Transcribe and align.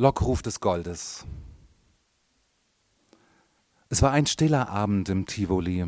Lockruf 0.00 0.42
des 0.42 0.60
Goldes. 0.60 1.26
Es 3.88 4.00
war 4.00 4.12
ein 4.12 4.26
stiller 4.26 4.68
Abend 4.68 5.08
im 5.08 5.26
Tivoli. 5.26 5.84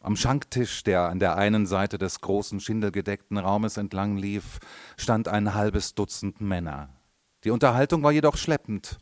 Am 0.00 0.16
Schanktisch, 0.16 0.82
der 0.82 1.10
an 1.10 1.18
der 1.18 1.36
einen 1.36 1.66
Seite 1.66 1.98
des 1.98 2.22
großen 2.22 2.58
schindelgedeckten 2.58 3.36
Raumes 3.36 3.76
entlang 3.76 4.16
lief, 4.16 4.60
stand 4.96 5.28
ein 5.28 5.52
halbes 5.52 5.94
Dutzend 5.94 6.40
Männer. 6.40 6.88
Die 7.44 7.50
Unterhaltung 7.50 8.02
war 8.02 8.12
jedoch 8.12 8.38
schleppend. 8.38 8.98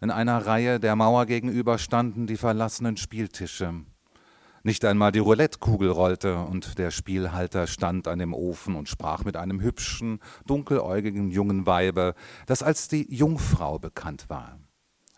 In 0.00 0.10
einer 0.10 0.44
Reihe 0.44 0.80
der 0.80 0.96
Mauer 0.96 1.26
gegenüber 1.26 1.78
standen 1.78 2.26
die 2.26 2.38
verlassenen 2.38 2.96
Spieltische. 2.96 3.84
Nicht 4.64 4.84
einmal 4.84 5.10
die 5.10 5.18
Roulettekugel 5.18 5.90
rollte, 5.90 6.38
und 6.38 6.78
der 6.78 6.92
Spielhalter 6.92 7.66
stand 7.66 8.06
an 8.06 8.20
dem 8.20 8.32
Ofen 8.32 8.76
und 8.76 8.88
sprach 8.88 9.24
mit 9.24 9.36
einem 9.36 9.60
hübschen, 9.60 10.20
dunkeläugigen 10.46 11.30
jungen 11.30 11.66
Weibe, 11.66 12.14
das 12.46 12.62
als 12.62 12.86
die 12.86 13.12
Jungfrau 13.12 13.80
bekannt 13.80 14.26
war. 14.28 14.60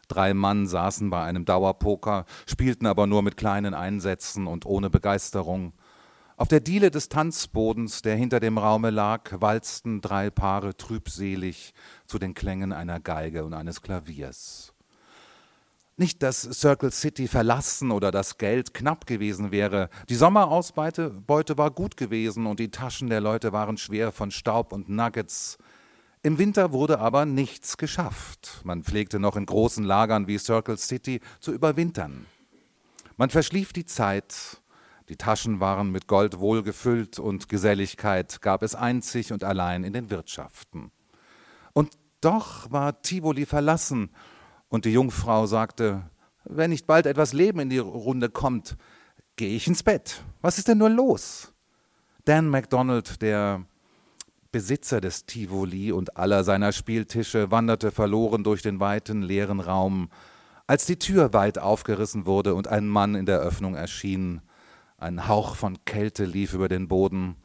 Drei 0.08 0.32
Mann 0.32 0.66
saßen 0.66 1.10
bei 1.10 1.24
einem 1.24 1.44
Dauerpoker, 1.44 2.24
spielten 2.46 2.86
aber 2.86 3.06
nur 3.06 3.22
mit 3.22 3.36
kleinen 3.36 3.74
Einsätzen 3.74 4.46
und 4.46 4.64
ohne 4.66 4.88
Begeisterung. 4.88 5.74
Auf 6.36 6.48
der 6.48 6.60
Diele 6.60 6.90
des 6.90 7.08
Tanzbodens, 7.08 8.02
der 8.02 8.16
hinter 8.16 8.40
dem 8.40 8.58
Raume 8.58 8.90
lag, 8.90 9.40
walzten 9.40 10.00
drei 10.00 10.30
Paare 10.30 10.76
trübselig 10.76 11.74
zu 12.06 12.18
den 12.18 12.34
Klängen 12.34 12.72
einer 12.72 12.98
Geige 12.98 13.44
und 13.44 13.54
eines 13.54 13.82
Klaviers. 13.82 14.73
Nicht, 15.96 16.24
dass 16.24 16.42
Circle 16.42 16.90
City 16.90 17.28
verlassen 17.28 17.92
oder 17.92 18.10
das 18.10 18.36
Geld 18.36 18.74
knapp 18.74 19.06
gewesen 19.06 19.52
wäre. 19.52 19.90
Die 20.08 20.16
Sommerausbeute 20.16 21.10
Beute 21.10 21.56
war 21.56 21.70
gut 21.70 21.96
gewesen 21.96 22.46
und 22.46 22.58
die 22.58 22.72
Taschen 22.72 23.08
der 23.08 23.20
Leute 23.20 23.52
waren 23.52 23.76
schwer 23.76 24.10
von 24.10 24.32
Staub 24.32 24.72
und 24.72 24.88
Nuggets. 24.88 25.56
Im 26.24 26.38
Winter 26.38 26.72
wurde 26.72 26.98
aber 26.98 27.26
nichts 27.26 27.76
geschafft. 27.76 28.60
Man 28.64 28.82
pflegte 28.82 29.20
noch 29.20 29.36
in 29.36 29.46
großen 29.46 29.84
Lagern 29.84 30.26
wie 30.26 30.38
Circle 30.38 30.78
City 30.78 31.20
zu 31.38 31.52
überwintern. 31.52 32.26
Man 33.16 33.30
verschlief 33.30 33.72
die 33.72 33.84
Zeit. 33.84 34.62
Die 35.08 35.16
Taschen 35.16 35.60
waren 35.60 35.92
mit 35.92 36.08
Gold 36.08 36.40
wohlgefüllt 36.40 37.20
und 37.20 37.48
Geselligkeit 37.48 38.42
gab 38.42 38.64
es 38.64 38.74
einzig 38.74 39.32
und 39.32 39.44
allein 39.44 39.84
in 39.84 39.92
den 39.92 40.10
Wirtschaften. 40.10 40.90
Und 41.72 41.92
doch 42.20 42.72
war 42.72 43.00
Tivoli 43.02 43.46
verlassen 43.46 44.10
und 44.68 44.84
die 44.84 44.92
Jungfrau 44.92 45.46
sagte, 45.46 46.02
wenn 46.44 46.70
nicht 46.70 46.86
bald 46.86 47.06
etwas 47.06 47.32
Leben 47.32 47.60
in 47.60 47.70
die 47.70 47.78
Runde 47.78 48.28
kommt, 48.28 48.76
gehe 49.36 49.56
ich 49.56 49.66
ins 49.66 49.82
Bett. 49.82 50.22
Was 50.42 50.58
ist 50.58 50.68
denn 50.68 50.78
nur 50.78 50.90
los? 50.90 51.52
Dan 52.24 52.48
MacDonald, 52.48 53.22
der 53.22 53.64
Besitzer 54.52 55.00
des 55.00 55.26
Tivoli 55.26 55.90
und 55.90 56.16
aller 56.16 56.44
seiner 56.44 56.72
Spieltische, 56.72 57.50
wanderte 57.50 57.90
verloren 57.90 58.44
durch 58.44 58.62
den 58.62 58.78
weiten, 58.80 59.22
leeren 59.22 59.60
Raum, 59.60 60.10
als 60.66 60.86
die 60.86 60.98
Tür 60.98 61.32
weit 61.32 61.58
aufgerissen 61.58 62.24
wurde 62.24 62.54
und 62.54 62.68
ein 62.68 62.86
Mann 62.86 63.14
in 63.14 63.26
der 63.26 63.40
Öffnung 63.40 63.74
erschien. 63.74 64.40
Ein 64.96 65.28
Hauch 65.28 65.56
von 65.56 65.84
Kälte 65.84 66.24
lief 66.24 66.54
über 66.54 66.68
den 66.68 66.88
Boden. 66.88 67.36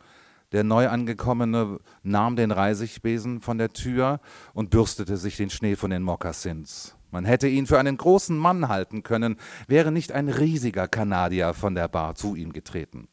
Der 0.52 0.64
Neuangekommene 0.64 1.80
nahm 2.04 2.36
den 2.36 2.52
Reisigbesen 2.52 3.42
von 3.42 3.58
der 3.58 3.70
Tür 3.70 4.20
und 4.54 4.70
bürstete 4.70 5.18
sich 5.18 5.36
den 5.36 5.50
Schnee 5.50 5.76
von 5.76 5.92
den 5.92 6.04
Mokassins. 6.04 6.96
Man 7.12 7.26
hätte 7.26 7.48
ihn 7.48 7.66
für 7.66 7.80
einen 7.80 7.98
großen 7.98 8.38
Mann 8.38 8.68
halten 8.68 9.04
können, 9.04 9.38
wäre 9.68 9.92
nicht 9.92 10.12
ein 10.12 10.30
riesiger 10.30 10.88
Kanadier 10.88 11.54
von 11.54 11.76
der 11.76 11.88
Bar 11.88 12.16
zu 12.16 12.36
ihm 12.36 12.54
getreten. 12.54 13.08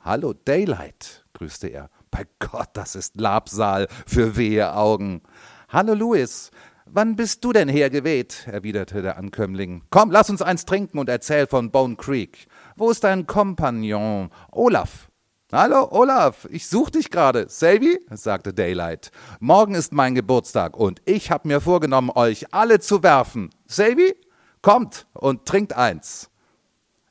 Hallo, 0.00 0.32
Daylight, 0.32 1.24
grüßte 1.34 1.68
er. 1.68 1.90
Bei 2.10 2.26
Gott, 2.38 2.70
das 2.74 2.94
ist 2.94 3.20
Labsal 3.20 3.88
für 4.06 4.36
wehe 4.36 4.74
Augen. 4.74 5.22
Hallo, 5.68 5.94
Louis. 5.94 6.50
Wann 6.86 7.16
bist 7.16 7.44
du 7.44 7.52
denn 7.52 7.68
hergeweht? 7.68 8.46
erwiderte 8.46 9.02
der 9.02 9.18
Ankömmling. 9.18 9.82
Komm, 9.90 10.12
lass 10.12 10.30
uns 10.30 10.42
eins 10.42 10.64
trinken 10.64 10.98
und 10.98 11.08
erzähl 11.08 11.48
von 11.48 11.72
Bone 11.72 11.96
Creek. 11.96 12.46
Wo 12.76 12.90
ist 12.90 13.02
dein 13.02 13.26
Kompagnon? 13.26 14.30
Olaf. 14.52 15.05
Hallo, 15.52 15.86
Olaf, 15.92 16.48
ich 16.50 16.66
such 16.66 16.90
dich 16.90 17.08
gerade. 17.08 17.48
Selby, 17.48 18.00
sagte 18.10 18.52
Daylight. 18.52 19.12
Morgen 19.38 19.76
ist 19.76 19.92
mein 19.92 20.16
Geburtstag 20.16 20.76
und 20.76 21.00
ich 21.04 21.30
habe 21.30 21.46
mir 21.46 21.60
vorgenommen, 21.60 22.10
euch 22.12 22.52
alle 22.52 22.80
zu 22.80 23.04
werfen. 23.04 23.50
Selby, 23.68 24.16
kommt 24.60 25.06
und 25.12 25.46
trinkt 25.46 25.72
eins. 25.72 26.30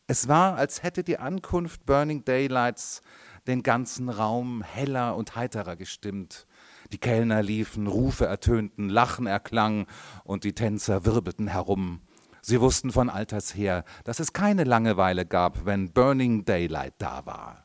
Es 0.08 0.28
war, 0.28 0.58
als 0.58 0.84
hätte 0.84 1.06
die 1.06 1.18
Ankunft 1.18 1.86
Burning 1.86 2.26
Daylights 2.26 3.02
den 3.48 3.64
ganzen 3.64 4.10
Raum 4.10 4.64
heller 4.64 5.16
und 5.16 5.38
heiterer 5.38 5.78
gestimmt. 5.78 6.46
Die 6.92 6.98
Kellner 6.98 7.42
liefen, 7.42 7.88
Rufe 7.88 8.26
ertönten, 8.26 8.90
Lachen 8.90 9.28
erklang 9.28 9.88
und 10.26 10.44
die 10.44 10.54
Tänzer 10.54 11.06
wirbelten 11.06 11.48
herum. 11.48 12.02
Sie 12.42 12.60
wussten 12.60 12.92
von 12.92 13.10
alters 13.10 13.56
her, 13.56 13.86
dass 14.04 14.20
es 14.20 14.34
keine 14.34 14.66
Langeweile 14.66 15.26
gab, 15.26 15.66
wenn 15.66 15.94
Burning 15.94 16.44
Daylight 16.44 16.96
da 16.98 17.26
war. 17.26 17.65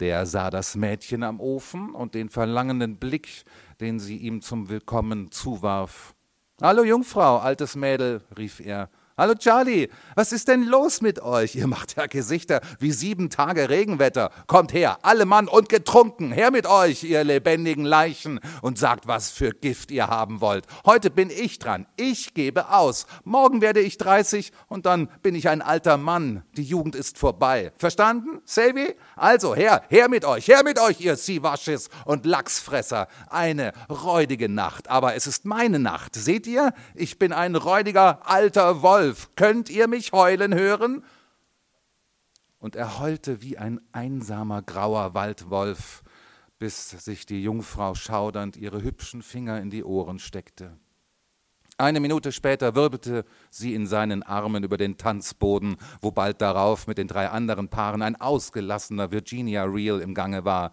Der 0.00 0.26
sah 0.26 0.50
das 0.50 0.76
Mädchen 0.76 1.24
am 1.24 1.40
Ofen 1.40 1.92
und 1.92 2.14
den 2.14 2.28
verlangenden 2.28 2.98
Blick, 2.98 3.44
den 3.80 3.98
sie 3.98 4.16
ihm 4.16 4.42
zum 4.42 4.68
Willkommen 4.68 5.32
zuwarf. 5.32 6.14
Hallo 6.62 6.84
Jungfrau, 6.84 7.38
altes 7.38 7.74
Mädel, 7.74 8.22
rief 8.36 8.60
er, 8.60 8.90
Hallo 9.20 9.34
Charlie, 9.34 9.88
was 10.14 10.30
ist 10.30 10.46
denn 10.46 10.62
los 10.62 11.00
mit 11.00 11.20
euch? 11.20 11.56
Ihr 11.56 11.66
macht 11.66 11.96
ja 11.96 12.06
Gesichter 12.06 12.60
wie 12.78 12.92
sieben 12.92 13.30
Tage 13.30 13.68
Regenwetter. 13.68 14.30
Kommt 14.46 14.72
her, 14.72 14.98
alle 15.02 15.26
Mann 15.26 15.48
und 15.48 15.68
getrunken. 15.68 16.30
Her 16.30 16.52
mit 16.52 16.66
euch, 16.66 17.02
ihr 17.02 17.24
lebendigen 17.24 17.84
Leichen, 17.84 18.38
und 18.62 18.78
sagt, 18.78 19.08
was 19.08 19.30
für 19.32 19.50
Gift 19.50 19.90
ihr 19.90 20.06
haben 20.06 20.40
wollt. 20.40 20.66
Heute 20.86 21.10
bin 21.10 21.30
ich 21.30 21.58
dran. 21.58 21.88
Ich 21.96 22.32
gebe 22.32 22.70
aus. 22.70 23.06
Morgen 23.24 23.60
werde 23.60 23.80
ich 23.80 23.98
30 23.98 24.52
und 24.68 24.86
dann 24.86 25.08
bin 25.20 25.34
ich 25.34 25.48
ein 25.48 25.62
alter 25.62 25.96
Mann. 25.96 26.44
Die 26.56 26.62
Jugend 26.62 26.94
ist 26.94 27.18
vorbei. 27.18 27.72
Verstanden, 27.76 28.40
Selby? 28.44 28.94
Also 29.16 29.56
her, 29.56 29.82
her 29.88 30.08
mit 30.08 30.24
euch, 30.24 30.46
her 30.46 30.62
mit 30.62 30.78
euch, 30.78 31.00
ihr 31.00 31.16
Siwasches 31.16 31.88
und 32.04 32.24
Lachsfresser. 32.24 33.08
Eine 33.30 33.72
räudige 33.90 34.48
Nacht, 34.48 34.88
aber 34.88 35.16
es 35.16 35.26
ist 35.26 35.44
meine 35.44 35.80
Nacht. 35.80 36.14
Seht 36.14 36.46
ihr? 36.46 36.72
Ich 36.94 37.18
bin 37.18 37.32
ein 37.32 37.56
räudiger 37.56 38.20
alter 38.24 38.80
Wolf. 38.80 39.07
Wolf, 39.08 39.30
könnt 39.36 39.70
ihr 39.70 39.88
mich 39.88 40.12
heulen 40.12 40.54
hören? 40.54 41.02
Und 42.58 42.76
er 42.76 42.98
heulte 42.98 43.40
wie 43.40 43.56
ein 43.56 43.80
einsamer 43.92 44.60
grauer 44.60 45.14
Waldwolf, 45.14 46.02
bis 46.58 46.90
sich 46.90 47.24
die 47.24 47.42
Jungfrau 47.42 47.94
schaudernd 47.94 48.58
ihre 48.58 48.82
hübschen 48.82 49.22
Finger 49.22 49.62
in 49.62 49.70
die 49.70 49.82
Ohren 49.82 50.18
steckte. 50.18 50.76
Eine 51.78 52.00
Minute 52.00 52.32
später 52.32 52.74
wirbelte 52.74 53.24
sie 53.48 53.72
in 53.72 53.86
seinen 53.86 54.22
Armen 54.22 54.62
über 54.62 54.76
den 54.76 54.98
Tanzboden, 54.98 55.78
wo 56.02 56.10
bald 56.10 56.42
darauf 56.42 56.86
mit 56.86 56.98
den 56.98 57.08
drei 57.08 57.30
anderen 57.30 57.70
Paaren 57.70 58.02
ein 58.02 58.20
ausgelassener 58.20 59.10
Virginia 59.10 59.64
Reel 59.64 60.00
im 60.00 60.12
Gange 60.12 60.44
war. 60.44 60.72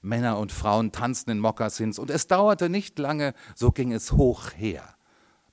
Männer 0.00 0.38
und 0.38 0.50
Frauen 0.50 0.90
tanzten 0.90 1.30
in 1.30 1.38
Mokassins, 1.38 2.00
und 2.00 2.10
es 2.10 2.26
dauerte 2.26 2.70
nicht 2.70 2.98
lange, 2.98 3.34
so 3.54 3.70
ging 3.70 3.92
es 3.92 4.10
hoch 4.10 4.50
her. 4.56 4.97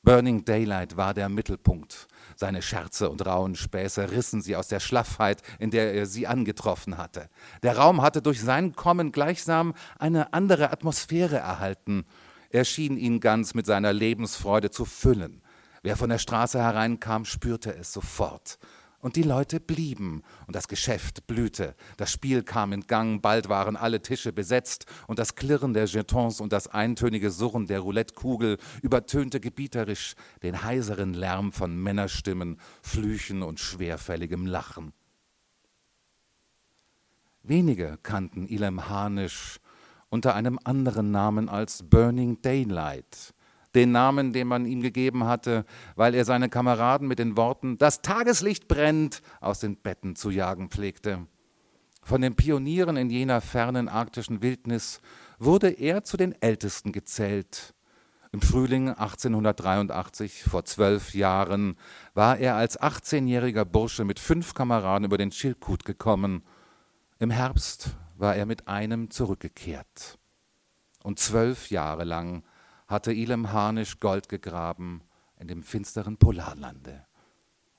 Burning 0.06 0.46
Daylight 0.46 0.98
war 0.98 1.16
der 1.16 1.30
Mittelpunkt. 1.30 2.08
Seine 2.36 2.62
Scherze 2.62 3.10
und 3.10 3.26
rauen 3.26 3.56
Späße 3.56 4.12
rissen 4.12 4.40
sie 4.40 4.56
aus 4.56 4.68
der 4.68 4.80
Schlaffheit, 4.80 5.42
in 5.58 5.72
der 5.72 5.96
er 5.96 6.06
sie 6.06 6.28
angetroffen 6.28 7.00
hatte. 7.00 7.28
Der 7.64 7.76
Raum 7.78 8.04
hatte 8.04 8.22
durch 8.22 8.40
sein 8.40 8.76
Kommen 8.76 9.12
gleichsam 9.12 9.74
eine 9.98 10.32
andere 10.32 10.72
Atmosphäre 10.72 11.38
erhalten. 11.38 12.06
Er 12.52 12.66
schien 12.66 12.98
ihn 12.98 13.20
ganz 13.20 13.56
mit 13.56 13.66
seiner 13.66 13.94
Lebensfreude 13.94 14.70
zu 14.70 14.86
füllen. 14.86 15.42
Wer 15.82 15.98
von 15.98 16.10
der 16.12 16.20
Straße 16.20 16.60
hereinkam, 16.60 17.26
spürte 17.26 17.76
es 17.76 17.92
sofort. 17.92 18.60
Und 19.06 19.18
die 19.18 19.22
Leute 19.22 19.60
blieben, 19.60 20.24
und 20.48 20.56
das 20.56 20.68
Geschäft 20.68 21.28
blühte. 21.28 21.76
Das 21.96 22.12
Spiel 22.12 22.42
kam 22.42 22.74
in 22.74 22.88
Gang, 22.88 23.22
bald 23.22 23.50
waren 23.50 23.76
alle 23.76 24.02
Tische 24.02 24.34
besetzt, 24.34 24.88
und 25.06 25.20
das 25.20 25.36
Klirren 25.36 25.76
der 25.76 25.86
Jetons 25.86 26.42
und 26.42 26.52
das 26.52 26.68
eintönige 26.70 27.30
Surren 27.30 27.68
der 27.68 27.82
Roulettekugel 27.82 28.58
übertönte 28.82 29.40
gebieterisch 29.40 30.16
den 30.42 30.64
heiseren 30.64 31.14
Lärm 31.14 31.52
von 31.52 31.78
Männerstimmen, 31.78 32.60
Flüchen 32.82 33.44
und 33.44 33.60
schwerfälligem 33.60 34.48
Lachen. 34.48 34.92
Wenige 37.44 38.00
kannten 38.02 38.48
Ilem 38.48 38.90
Hanisch 38.90 39.60
unter 40.10 40.34
einem 40.34 40.58
anderen 40.64 41.12
Namen 41.12 41.48
als 41.48 41.84
Burning 41.84 42.42
Daylight 42.42 43.35
den 43.76 43.92
Namen, 43.92 44.34
den 44.34 44.48
man 44.48 44.66
ihm 44.66 44.82
gegeben 44.82 45.26
hatte, 45.26 45.66
weil 45.96 46.16
er 46.16 46.26
seine 46.26 46.50
Kameraden 46.50 47.08
mit 47.08 47.20
den 47.20 47.38
Worten 47.38 47.78
Das 47.78 48.02
Tageslicht 48.02 48.68
brennt 48.68 49.22
aus 49.42 49.60
den 49.60 49.76
Betten 49.76 50.16
zu 50.16 50.30
jagen 50.30 50.70
pflegte. 50.70 51.28
Von 52.02 52.22
den 52.22 52.36
Pionieren 52.36 52.98
in 52.98 53.10
jener 53.10 53.42
fernen 53.42 53.90
arktischen 53.90 54.42
Wildnis 54.42 55.02
wurde 55.40 55.70
er 55.70 56.04
zu 56.04 56.18
den 56.18 56.40
Ältesten 56.42 56.92
gezählt. 56.92 57.74
Im 58.32 58.42
Frühling 58.42 58.90
1883, 58.90 60.44
vor 60.44 60.66
zwölf 60.66 61.16
Jahren, 61.16 61.78
war 62.14 62.38
er 62.38 62.56
als 62.56 62.80
18-jähriger 62.80 63.66
Bursche 63.66 64.04
mit 64.04 64.20
fünf 64.20 64.54
Kameraden 64.54 65.06
über 65.06 65.18
den 65.18 65.32
Chilkut 65.32 65.86
gekommen. 65.86 66.44
Im 67.18 67.32
Herbst 67.32 67.96
war 68.18 68.36
er 68.36 68.46
mit 68.46 68.68
einem 68.68 69.10
zurückgekehrt. 69.10 70.20
Und 71.02 71.18
zwölf 71.18 71.70
Jahre 71.70 72.04
lang 72.04 72.44
hatte 72.88 73.14
Ilem 73.14 73.52
Harnisch 73.52 74.00
Gold 74.00 74.30
gegraben 74.30 75.02
in 75.40 75.48
dem 75.48 75.64
finsteren 75.64 76.18
Polarlande. 76.18 77.06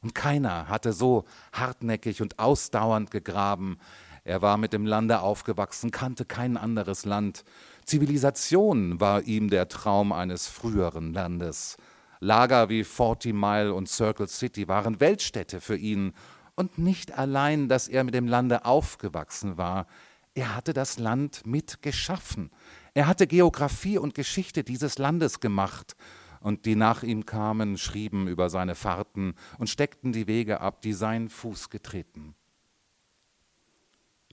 Und 0.02 0.14
keiner 0.14 0.68
hatte 0.68 0.92
so 0.92 1.24
hartnäckig 1.52 2.22
und 2.22 2.38
ausdauernd 2.38 3.10
gegraben. 3.10 3.78
Er 4.24 4.42
war 4.42 4.56
mit 4.56 4.72
dem 4.72 4.86
Lande 4.86 5.20
aufgewachsen, 5.20 5.90
kannte 5.90 6.24
kein 6.24 6.56
anderes 6.56 7.04
Land. 7.04 7.44
Zivilisation 7.84 9.00
war 9.00 9.22
ihm 9.22 9.50
der 9.50 9.68
Traum 9.68 10.12
eines 10.12 10.48
früheren 10.48 11.12
Landes. 11.12 11.76
Lager 12.20 12.68
wie 12.68 12.84
Forty 12.84 13.32
Mile 13.32 13.72
und 13.74 13.88
Circle 13.88 14.28
City 14.28 14.68
waren 14.68 15.00
Weltstädte 15.00 15.60
für 15.60 15.76
ihn. 15.76 16.12
Und 16.54 16.78
nicht 16.78 17.16
allein, 17.16 17.68
dass 17.68 17.88
er 17.88 18.04
mit 18.04 18.14
dem 18.14 18.26
Lande 18.26 18.64
aufgewachsen 18.64 19.58
war, 19.58 19.86
er 20.36 20.54
hatte 20.54 20.74
das 20.74 20.98
Land 20.98 21.46
mit 21.46 21.80
geschaffen. 21.80 22.50
Er 22.92 23.06
hatte 23.06 23.26
Geographie 23.26 23.96
und 23.96 24.14
Geschichte 24.14 24.64
dieses 24.64 24.98
Landes 24.98 25.40
gemacht 25.40 25.96
und 26.40 26.66
die 26.66 26.76
nach 26.76 27.02
ihm 27.02 27.24
kamen, 27.24 27.78
schrieben 27.78 28.28
über 28.28 28.50
seine 28.50 28.74
Fahrten 28.74 29.34
und 29.58 29.70
steckten 29.70 30.12
die 30.12 30.26
Wege 30.26 30.60
ab, 30.60 30.82
die 30.82 30.92
sein 30.92 31.30
Fuß 31.30 31.70
getreten. 31.70 32.34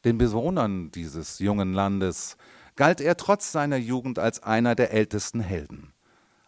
Den 0.03 0.17
Bewohnern 0.17 0.91
dieses 0.91 1.39
jungen 1.39 1.73
Landes 1.73 2.35
galt 2.75 2.99
er 2.99 3.15
trotz 3.15 3.53
seiner 3.53 3.77
Jugend 3.77 4.19
als 4.19 4.44
einer 4.44 4.75
der 4.75 4.91
ältesten 4.91 5.39
Helden. 5.39 5.94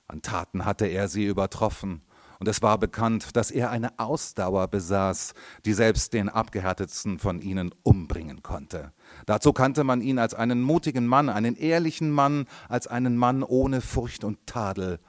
An 0.07 0.21
Taten 0.21 0.65
hatte 0.65 0.85
er 0.85 1.07
sie 1.07 1.25
übertroffen, 1.25 2.01
und 2.39 2.47
es 2.47 2.61
war 2.61 2.77
bekannt, 2.77 3.35
dass 3.35 3.51
er 3.51 3.71
eine 3.71 3.99
Ausdauer 3.99 4.67
besaß, 4.67 5.33
die 5.65 5.73
selbst 5.73 6.13
den 6.13 6.29
abgehärtetsten 6.29 7.19
von 7.19 7.41
ihnen 7.41 7.73
umbringen 7.83 8.43
konnte. 8.43 8.91
Dazu 9.25 9.53
kannte 9.53 9.83
man 9.83 10.01
ihn 10.01 10.19
als 10.19 10.33
einen 10.33 10.61
mutigen 10.61 11.07
Mann, 11.07 11.29
einen 11.29 11.55
ehrlichen 11.55 12.11
Mann, 12.11 12.45
als 12.69 12.87
einen 12.87 13.17
Mann 13.17 13.43
ohne 13.43 13.81
Furcht 13.81 14.23
und 14.23 14.45
Tadel, 14.47 14.99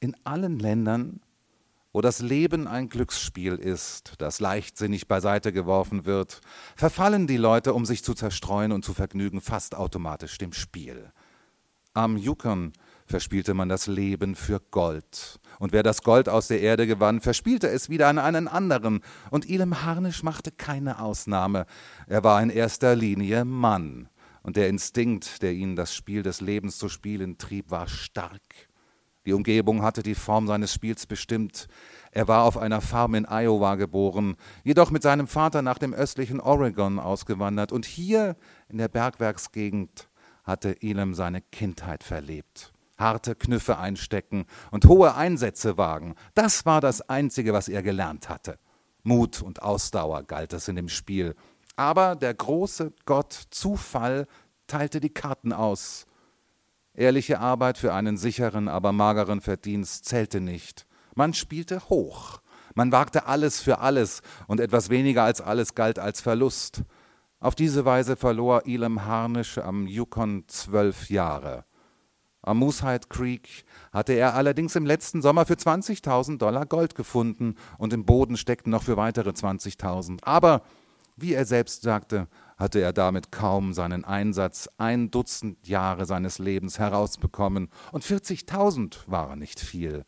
in 0.00 0.14
allen 0.24 0.58
Ländern, 0.58 1.20
wo 1.94 2.00
das 2.00 2.20
Leben 2.20 2.66
ein 2.66 2.88
Glücksspiel 2.88 3.54
ist, 3.54 4.14
das 4.18 4.40
leichtsinnig 4.40 5.08
beiseite 5.08 5.52
geworfen 5.52 6.04
wird, 6.04 6.40
verfallen 6.76 7.26
die 7.26 7.36
Leute, 7.36 7.72
um 7.72 7.86
sich 7.86 8.04
zu 8.04 8.14
zerstreuen 8.14 8.72
und 8.72 8.84
zu 8.84 8.92
vergnügen, 8.92 9.40
fast 9.40 9.74
automatisch 9.74 10.36
dem 10.36 10.52
Spiel. 10.52 11.12
Am 11.94 12.16
Yukon 12.16 12.72
verspielte 13.06 13.54
man 13.54 13.68
das 13.68 13.86
Leben 13.86 14.34
für 14.34 14.60
Gold. 14.72 15.38
Und 15.58 15.72
wer 15.72 15.82
das 15.82 16.02
Gold 16.02 16.28
aus 16.28 16.48
der 16.48 16.60
Erde 16.60 16.86
gewann, 16.86 17.20
verspielte 17.20 17.68
es 17.68 17.88
wieder 17.88 18.08
an 18.08 18.18
einen 18.18 18.48
anderen. 18.48 19.00
Und 19.30 19.48
Ilem 19.48 19.84
Harnisch 19.84 20.22
machte 20.22 20.50
keine 20.50 21.00
Ausnahme. 21.00 21.66
Er 22.06 22.24
war 22.24 22.42
in 22.42 22.50
erster 22.50 22.96
Linie 22.96 23.44
Mann. 23.44 24.08
Und 24.42 24.56
der 24.56 24.68
Instinkt, 24.68 25.42
der 25.42 25.52
ihn 25.52 25.74
das 25.74 25.94
Spiel 25.94 26.22
des 26.22 26.40
Lebens 26.40 26.76
zu 26.76 26.88
spielen 26.88 27.38
trieb, 27.38 27.70
war 27.70 27.88
stark. 27.88 28.42
Die 29.26 29.32
Umgebung 29.32 29.82
hatte 29.82 30.02
die 30.02 30.14
Form 30.14 30.46
seines 30.46 30.74
Spiels 30.74 31.06
bestimmt. 31.06 31.66
Er 32.10 32.28
war 32.28 32.44
auf 32.44 32.58
einer 32.58 32.82
Farm 32.82 33.14
in 33.14 33.24
Iowa 33.24 33.76
geboren, 33.76 34.36
jedoch 34.62 34.90
mit 34.90 35.02
seinem 35.02 35.26
Vater 35.26 35.62
nach 35.62 35.78
dem 35.78 35.94
östlichen 35.94 36.40
Oregon 36.40 36.98
ausgewandert. 36.98 37.72
Und 37.72 37.86
hier 37.86 38.36
in 38.68 38.76
der 38.76 38.88
Bergwerksgegend 38.88 40.10
hatte 40.44 40.82
Elam 40.82 41.14
seine 41.14 41.40
Kindheit 41.40 42.04
verlebt. 42.04 42.73
Harte 42.96 43.34
Knüffe 43.34 43.78
einstecken 43.78 44.46
und 44.70 44.86
hohe 44.86 45.14
Einsätze 45.14 45.76
wagen, 45.76 46.14
das 46.34 46.64
war 46.64 46.80
das 46.80 47.02
Einzige, 47.02 47.52
was 47.52 47.68
er 47.68 47.82
gelernt 47.82 48.28
hatte. 48.28 48.58
Mut 49.02 49.42
und 49.42 49.62
Ausdauer 49.62 50.22
galt 50.22 50.52
es 50.52 50.68
in 50.68 50.76
dem 50.76 50.88
Spiel. 50.88 51.34
Aber 51.76 52.16
der 52.16 52.34
große 52.34 52.92
Gott 53.04 53.32
Zufall 53.50 54.26
teilte 54.66 55.00
die 55.00 55.12
Karten 55.12 55.52
aus. 55.52 56.06
Ehrliche 56.94 57.40
Arbeit 57.40 57.76
für 57.76 57.92
einen 57.92 58.16
sicheren, 58.16 58.68
aber 58.68 58.92
mageren 58.92 59.40
Verdienst 59.40 60.04
zählte 60.04 60.40
nicht. 60.40 60.86
Man 61.14 61.34
spielte 61.34 61.88
hoch. 61.88 62.40
Man 62.74 62.92
wagte 62.92 63.26
alles 63.26 63.60
für 63.60 63.80
alles 63.80 64.22
und 64.46 64.60
etwas 64.60 64.90
weniger 64.90 65.24
als 65.24 65.40
alles 65.40 65.74
galt 65.74 65.98
als 65.98 66.20
Verlust. 66.20 66.82
Auf 67.40 67.54
diese 67.54 67.84
Weise 67.84 68.16
verlor 68.16 68.62
Elam 68.66 69.04
Harnisch 69.04 69.58
am 69.58 69.86
Yukon 69.86 70.44
zwölf 70.46 71.10
Jahre. 71.10 71.64
Am 72.44 72.58
Moosehead 72.58 73.08
Creek 73.08 73.64
hatte 73.90 74.12
er 74.12 74.34
allerdings 74.34 74.76
im 74.76 74.84
letzten 74.84 75.22
Sommer 75.22 75.46
für 75.46 75.54
20.000 75.54 76.36
Dollar 76.36 76.66
Gold 76.66 76.94
gefunden 76.94 77.56
und 77.78 77.94
im 77.94 78.04
Boden 78.04 78.36
steckten 78.36 78.70
noch 78.70 78.82
für 78.82 78.98
weitere 78.98 79.30
20.000. 79.30 80.18
Aber, 80.22 80.62
wie 81.16 81.32
er 81.32 81.46
selbst 81.46 81.82
sagte, 81.82 82.28
hatte 82.58 82.80
er 82.80 82.92
damit 82.92 83.32
kaum 83.32 83.72
seinen 83.72 84.04
Einsatz 84.04 84.68
ein 84.76 85.10
Dutzend 85.10 85.66
Jahre 85.66 86.04
seines 86.04 86.38
Lebens 86.38 86.78
herausbekommen, 86.78 87.70
und 87.92 88.04
40.000 88.04 88.98
waren 89.06 89.38
nicht 89.38 89.58
viel. 89.58 90.04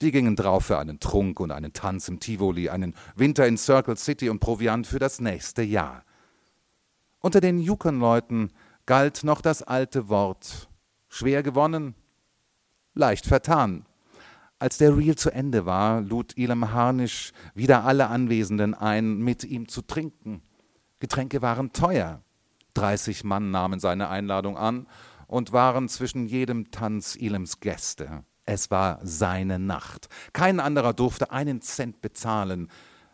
Die 0.00 0.12
gingen 0.12 0.36
drauf 0.36 0.66
für 0.66 0.78
einen 0.78 1.00
Trunk 1.00 1.40
und 1.40 1.50
einen 1.50 1.72
Tanz 1.72 2.08
im 2.08 2.20
Tivoli, 2.20 2.70
einen 2.70 2.94
Winter 3.16 3.48
in 3.48 3.58
Circle 3.58 3.96
City 3.96 4.30
und 4.30 4.38
Proviant 4.38 4.86
für 4.86 5.00
das 5.00 5.20
nächste 5.20 5.62
Jahr. 5.62 6.04
Unter 7.18 7.40
den 7.40 7.58
Yukon-Leuten 7.58 8.50
galt 8.86 9.24
noch 9.24 9.42
das 9.42 9.62
alte 9.62 10.08
Wort 10.08 10.69
schwer 11.10 11.42
gewonnen, 11.42 11.94
leicht 12.94 13.26
vertan. 13.26 13.84
Als 14.58 14.78
der 14.78 14.96
Reel 14.96 15.16
zu 15.16 15.30
Ende 15.30 15.66
war, 15.66 16.00
lud 16.00 16.38
Elam 16.38 16.72
Harnisch 16.72 17.32
wieder 17.54 17.84
alle 17.84 18.08
Anwesenden 18.08 18.74
ein, 18.74 19.18
mit 19.18 19.44
ihm 19.44 19.68
zu 19.68 19.82
trinken. 19.82 20.42
Getränke 20.98 21.42
waren 21.42 21.72
teuer. 21.72 22.22
30 22.74 23.24
Mann 23.24 23.50
nahmen 23.50 23.80
seine 23.80 24.08
Einladung 24.08 24.56
an 24.56 24.86
und 25.26 25.52
waren 25.52 25.88
zwischen 25.88 26.26
jedem 26.26 26.70
Tanz 26.70 27.16
Elems 27.18 27.60
Gäste. 27.60 28.24
Es 28.44 28.70
war 28.70 28.98
seine 29.02 29.58
Nacht. 29.58 30.08
Kein 30.32 30.60
anderer 30.60 30.92
durfte 30.92 31.30
einen 31.30 31.62
Cent 31.62 32.00
bezahlen. 32.02 32.68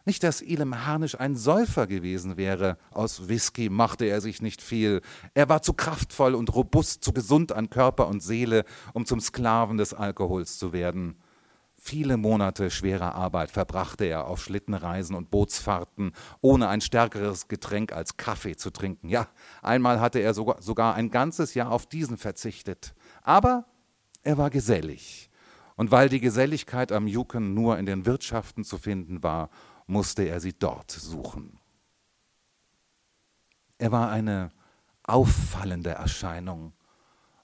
Nicht, 0.07 0.23
dass 0.23 0.41
Elam 0.41 0.87
Harnisch 0.87 1.19
ein 1.19 1.35
Säufer 1.35 1.89
gewesen 1.89 2.37
wäre. 2.37 2.79
Aus 2.93 3.29
Whisky 3.29 3.69
machte 3.69 4.05
er 4.05 4.21
sich 4.21 4.41
nicht 4.41 4.63
viel. 4.63 5.03
Er 5.35 5.49
war 5.49 5.63
zu 5.63 5.73
kraftvoll 5.73 6.37
und 6.37 6.55
robust, 6.55 7.03
zu 7.03 7.13
gesund 7.13 7.51
an 7.51 7.71
Körper 7.71 8.07
und 8.07 8.23
Seele, 8.23 8.65
um 8.93 9.05
zum 9.05 9.21
Sklaven 9.21 9.79
des 9.79 9.93
Alkohols 9.95 10.59
zu 10.59 10.73
werden. 10.73 11.17
Viele 11.75 12.17
Monate 12.17 12.71
schwerer 12.71 13.17
Arbeit 13.17 13.51
verbrachte 13.51 14.05
er 14.05 14.29
auf 14.29 14.43
Schlittenreisen 14.43 15.17
und 15.17 15.33
Bootsfahrten, 15.33 16.13
ohne 16.41 16.69
ein 16.69 16.81
stärkeres 16.81 17.49
Getränk 17.49 17.93
als 17.93 18.17
Kaffee 18.17 18.55
zu 18.55 18.71
trinken. 18.71 19.09
Ja, 19.09 19.27
einmal 19.61 20.01
hatte 20.01 20.21
er 20.21 20.35
sogar, 20.35 20.95
ein 20.95 21.11
ganzes 21.11 21.55
Jahr 21.55 21.73
auf 21.73 21.85
diesen 21.85 22.17
verzichtet. 22.17 22.95
Aber 23.23 23.67
er 24.23 24.39
war 24.39 24.51
gesellig. 24.51 25.31
Und 25.75 25.91
weil 25.91 26.09
die 26.09 26.21
Geselligkeit 26.21 26.93
am 26.93 27.09
Yukon 27.09 27.55
nur 27.55 27.77
in 27.77 27.87
den 27.87 28.07
Wirtschaften 28.07 28.65
zu 28.65 28.79
finden 28.79 29.23
war, 29.23 29.51
musste 29.87 30.25
er 30.25 30.41
sie 30.41 30.53
dort 30.53 30.91
suchen. 30.91 31.59
Er 33.79 33.93
war 33.93 34.11
eine 34.11 34.51
auffallende 35.05 35.91
Erscheinung, 35.91 36.73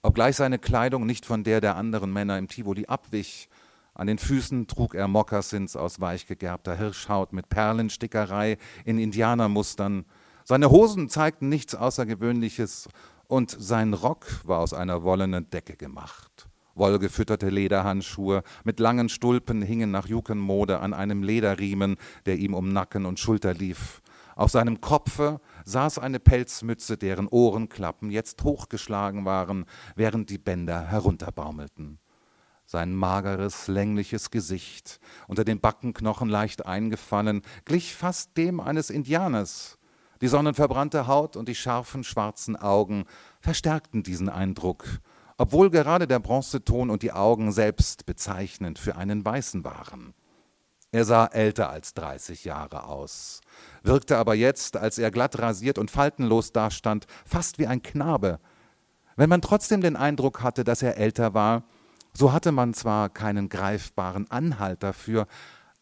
obgleich 0.02 0.36
seine 0.36 0.58
Kleidung 0.58 1.06
nicht 1.06 1.26
von 1.26 1.44
der 1.44 1.60
der 1.60 1.76
anderen 1.76 2.12
Männer 2.12 2.38
im 2.38 2.48
Tivoli 2.48 2.86
abwich, 2.86 3.48
an 3.94 4.06
den 4.06 4.18
Füßen 4.18 4.66
trug 4.68 4.94
er 4.94 5.06
Mokassins 5.06 5.76
aus 5.76 6.00
weichgegerbter 6.00 6.76
Hirschhaut 6.76 7.32
mit 7.32 7.50
Perlenstickerei 7.50 8.56
in 8.84 8.98
Indianermustern. 8.98 10.06
Seine 10.44 10.70
Hosen 10.70 11.10
zeigten 11.10 11.50
nichts 11.50 11.74
Außergewöhnliches 11.74 12.88
und 13.28 13.50
sein 13.50 13.92
Rock 13.92 14.26
war 14.44 14.60
aus 14.60 14.72
einer 14.72 15.02
wollenen 15.02 15.50
Decke 15.50 15.76
gemacht. 15.76 16.48
Wollgefütterte 16.74 17.48
Lederhandschuhe 17.48 18.42
mit 18.64 18.80
langen 18.80 19.08
Stulpen 19.08 19.62
hingen 19.62 19.90
nach 19.90 20.06
Jukenmode 20.06 20.80
an 20.80 20.94
einem 20.94 21.22
Lederriemen, 21.22 21.96
der 22.26 22.38
ihm 22.38 22.54
um 22.54 22.68
Nacken 22.72 23.06
und 23.06 23.20
Schulter 23.20 23.54
lief. 23.54 24.00
Auf 24.34 24.50
seinem 24.50 24.80
Kopfe 24.80 25.40
saß 25.64 25.98
eine 25.98 26.18
Pelzmütze, 26.18 26.96
deren 26.96 27.28
Ohrenklappen 27.28 28.10
jetzt 28.10 28.42
hochgeschlagen 28.42 29.24
waren, 29.24 29.66
während 29.94 30.30
die 30.30 30.38
Bänder 30.38 30.86
herunterbaumelten. 30.86 31.98
Sein 32.64 32.94
mageres, 32.94 33.68
längliches 33.68 34.30
Gesicht, 34.30 34.98
unter 35.28 35.44
den 35.44 35.60
Backenknochen 35.60 36.28
leicht 36.28 36.64
eingefallen, 36.64 37.42
glich 37.66 37.94
fast 37.94 38.36
dem 38.38 38.60
eines 38.60 38.88
Indianers. 38.88 39.78
Die 40.22 40.28
sonnenverbrannte 40.28 41.06
Haut 41.06 41.36
und 41.36 41.48
die 41.48 41.54
scharfen 41.54 42.04
schwarzen 42.04 42.56
Augen 42.56 43.04
verstärkten 43.40 44.02
diesen 44.02 44.28
Eindruck, 44.28 44.86
obwohl 45.42 45.70
gerade 45.70 46.06
der 46.06 46.20
Bronzeton 46.20 46.88
und 46.88 47.02
die 47.02 47.10
Augen 47.10 47.50
selbst 47.50 48.06
bezeichnend 48.06 48.78
für 48.78 48.94
einen 48.94 49.24
Weißen 49.24 49.64
waren. 49.64 50.14
Er 50.92 51.04
sah 51.04 51.26
älter 51.26 51.68
als 51.68 51.94
30 51.94 52.44
Jahre 52.44 52.84
aus, 52.84 53.40
wirkte 53.82 54.18
aber 54.18 54.36
jetzt, 54.36 54.76
als 54.76 54.98
er 54.98 55.10
glatt 55.10 55.40
rasiert 55.40 55.78
und 55.78 55.90
faltenlos 55.90 56.52
dastand, 56.52 57.06
fast 57.26 57.58
wie 57.58 57.66
ein 57.66 57.82
Knabe. 57.82 58.38
Wenn 59.16 59.28
man 59.28 59.42
trotzdem 59.42 59.80
den 59.80 59.96
Eindruck 59.96 60.44
hatte, 60.44 60.62
dass 60.62 60.80
er 60.80 60.96
älter 60.96 61.34
war, 61.34 61.64
so 62.12 62.32
hatte 62.32 62.52
man 62.52 62.72
zwar 62.72 63.08
keinen 63.08 63.48
greifbaren 63.48 64.30
Anhalt 64.30 64.84
dafür, 64.84 65.26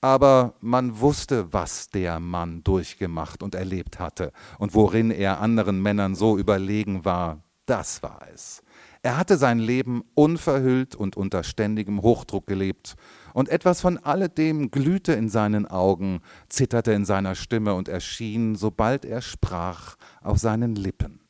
aber 0.00 0.54
man 0.60 1.00
wusste, 1.00 1.52
was 1.52 1.90
der 1.90 2.18
Mann 2.18 2.64
durchgemacht 2.64 3.42
und 3.42 3.54
erlebt 3.54 3.98
hatte 3.98 4.32
und 4.58 4.74
worin 4.74 5.10
er 5.10 5.38
anderen 5.38 5.82
Männern 5.82 6.14
so 6.14 6.38
überlegen 6.38 7.04
war, 7.04 7.42
das 7.66 8.02
war 8.02 8.22
es. 8.32 8.62
Er 9.02 9.16
hatte 9.16 9.38
sein 9.38 9.58
Leben 9.58 10.04
unverhüllt 10.14 10.94
und 10.94 11.16
unter 11.16 11.42
ständigem 11.42 12.02
Hochdruck 12.02 12.46
gelebt, 12.46 12.96
und 13.32 13.48
etwas 13.48 13.80
von 13.80 13.96
alledem 13.96 14.70
glühte 14.70 15.12
in 15.12 15.28
seinen 15.28 15.66
Augen, 15.66 16.20
zitterte 16.48 16.92
in 16.92 17.04
seiner 17.04 17.34
Stimme 17.34 17.74
und 17.74 17.88
erschien, 17.88 18.56
sobald 18.56 19.04
er 19.04 19.22
sprach, 19.22 19.96
auf 20.20 20.38
seinen 20.38 20.74
Lippen. 20.74 21.20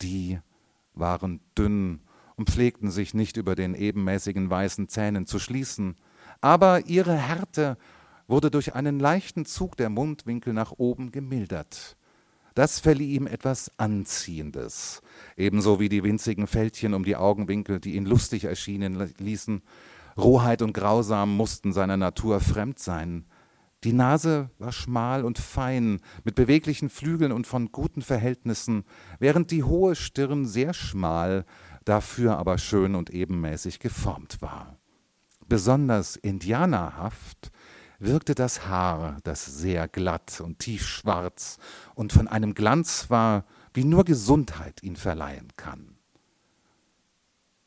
Die 0.00 0.38
waren 0.94 1.40
dünn 1.58 2.00
und 2.36 2.48
pflegten 2.48 2.90
sich 2.90 3.12
nicht 3.12 3.36
über 3.36 3.54
den 3.54 3.74
ebenmäßigen 3.74 4.48
weißen 4.48 4.88
Zähnen 4.88 5.26
zu 5.26 5.38
schließen, 5.38 5.96
aber 6.40 6.86
ihre 6.86 7.14
Härte 7.14 7.76
wurde 8.28 8.50
durch 8.50 8.74
einen 8.74 8.98
leichten 8.98 9.44
Zug 9.44 9.76
der 9.76 9.90
Mundwinkel 9.90 10.52
nach 10.52 10.72
oben 10.72 11.12
gemildert. 11.12 11.96
Das 12.56 12.80
verlieh 12.80 13.16
ihm 13.16 13.26
etwas 13.26 13.70
Anziehendes, 13.76 15.02
ebenso 15.36 15.78
wie 15.78 15.90
die 15.90 16.02
winzigen 16.02 16.46
Fältchen 16.46 16.94
um 16.94 17.04
die 17.04 17.14
Augenwinkel, 17.14 17.80
die 17.80 17.96
ihn 17.96 18.06
lustig 18.06 18.44
erschienen 18.44 19.12
ließen. 19.18 19.60
Rohheit 20.16 20.62
und 20.62 20.72
Grausam 20.72 21.36
mussten 21.36 21.74
seiner 21.74 21.98
Natur 21.98 22.40
fremd 22.40 22.78
sein. 22.78 23.26
Die 23.84 23.92
Nase 23.92 24.48
war 24.58 24.72
schmal 24.72 25.26
und 25.26 25.38
fein, 25.38 26.00
mit 26.24 26.34
beweglichen 26.34 26.88
Flügeln 26.88 27.30
und 27.30 27.46
von 27.46 27.72
guten 27.72 28.00
Verhältnissen, 28.00 28.84
während 29.18 29.50
die 29.50 29.62
hohe 29.62 29.94
Stirn 29.94 30.46
sehr 30.46 30.72
schmal, 30.72 31.44
dafür 31.84 32.38
aber 32.38 32.56
schön 32.56 32.94
und 32.94 33.10
ebenmäßig 33.10 33.80
geformt 33.80 34.40
war. 34.40 34.78
Besonders 35.46 36.16
indianerhaft 36.16 37.52
wirkte 37.98 38.34
das 38.34 38.66
Haar, 38.66 39.18
das 39.24 39.44
sehr 39.44 39.88
glatt 39.88 40.40
und 40.40 40.58
tiefschwarz 40.58 41.58
und 41.94 42.12
von 42.12 42.28
einem 42.28 42.54
Glanz 42.54 43.10
war, 43.10 43.44
wie 43.74 43.84
nur 43.84 44.04
Gesundheit 44.04 44.82
ihn 44.82 44.96
verleihen 44.96 45.48
kann. 45.56 45.96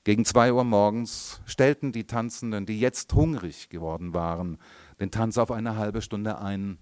Gegen 0.03 0.25
zwei 0.25 0.51
Uhr 0.53 0.63
morgens 0.63 1.41
stellten 1.45 1.91
die 1.91 2.07
Tanzenden, 2.07 2.65
die 2.65 2.79
jetzt 2.79 3.13
hungrig 3.13 3.69
geworden 3.69 4.13
waren, 4.13 4.57
den 4.99 5.11
Tanz 5.11 5.37
auf 5.37 5.51
eine 5.51 5.75
halbe 5.75 6.01
Stunde 6.01 6.39
ein. 6.39 6.79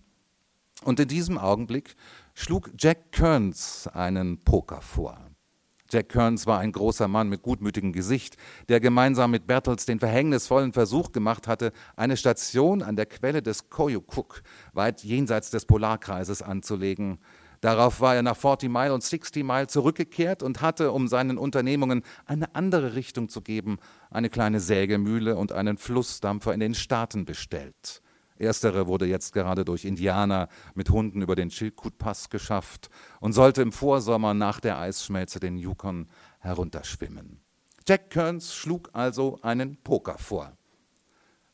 Und 0.83 0.99
in 0.99 1.07
diesem 1.07 1.37
Augenblick 1.37 1.95
schlug 2.35 2.71
Jack 2.77 3.11
Kearns 3.11 3.87
einen 3.87 4.37
Poker 4.39 4.81
vor. 4.81 5.19
Jack 5.89 6.09
Kearns 6.09 6.45
war 6.47 6.59
ein 6.59 6.71
großer 6.71 7.07
Mann 7.07 7.29
mit 7.29 7.41
gutmütigem 7.41 7.93
Gesicht, 7.93 8.35
der 8.67 8.79
gemeinsam 8.79 9.31
mit 9.31 9.47
Bertels 9.47 9.85
den 9.85 9.99
verhängnisvollen 9.99 10.73
Versuch 10.73 11.11
gemacht 11.11 11.47
hatte, 11.47 11.71
eine 11.95 12.17
Station 12.17 12.81
an 12.81 12.95
der 12.95 13.05
Quelle 13.05 13.41
des 13.41 13.69
Koyukuk 13.69 14.41
weit 14.73 15.03
jenseits 15.03 15.49
des 15.49 15.65
Polarkreises 15.65 16.41
anzulegen. 16.41 17.19
Darauf 17.61 18.01
war 18.01 18.15
er 18.15 18.21
nach 18.21 18.37
40 18.37 18.69
Mile 18.69 18.93
und 18.93 19.03
60 19.03 19.43
Mile 19.43 19.67
zurückgekehrt 19.67 20.43
und 20.43 20.61
hatte, 20.61 20.91
um 20.91 21.07
seinen 21.07 21.37
Unternehmungen 21.37 22.03
eine 22.25 22.53
andere 22.55 22.93
Richtung 22.95 23.29
zu 23.29 23.41
geben, 23.41 23.77
eine 24.11 24.29
kleine 24.29 24.59
Sägemühle 24.59 25.37
und 25.37 25.51
einen 25.51 25.77
Flussdampfer 25.77 26.53
in 26.53 26.59
den 26.59 26.75
Staaten 26.75 27.25
bestellt. 27.25 28.01
Erstere 28.39 28.87
wurde 28.87 29.05
jetzt 29.05 29.33
gerade 29.33 29.65
durch 29.65 29.85
Indianer 29.85 30.47
mit 30.75 30.89
Hunden 30.89 31.21
über 31.21 31.35
den 31.35 31.49
Chilkoot-Pass 31.49 32.29
geschafft 32.29 32.89
und 33.19 33.33
sollte 33.33 33.61
im 33.61 33.71
Vorsommer 33.71 34.33
nach 34.33 34.59
der 34.59 34.77
Eisschmelze 34.77 35.39
den 35.39 35.57
Yukon 35.57 36.07
herunterschwimmen. 36.39 37.39
Jack 37.87 38.09
Kearns 38.09 38.53
schlug 38.53 38.89
also 38.93 39.39
einen 39.41 39.77
Poker 39.83 40.17
vor. 40.17 40.51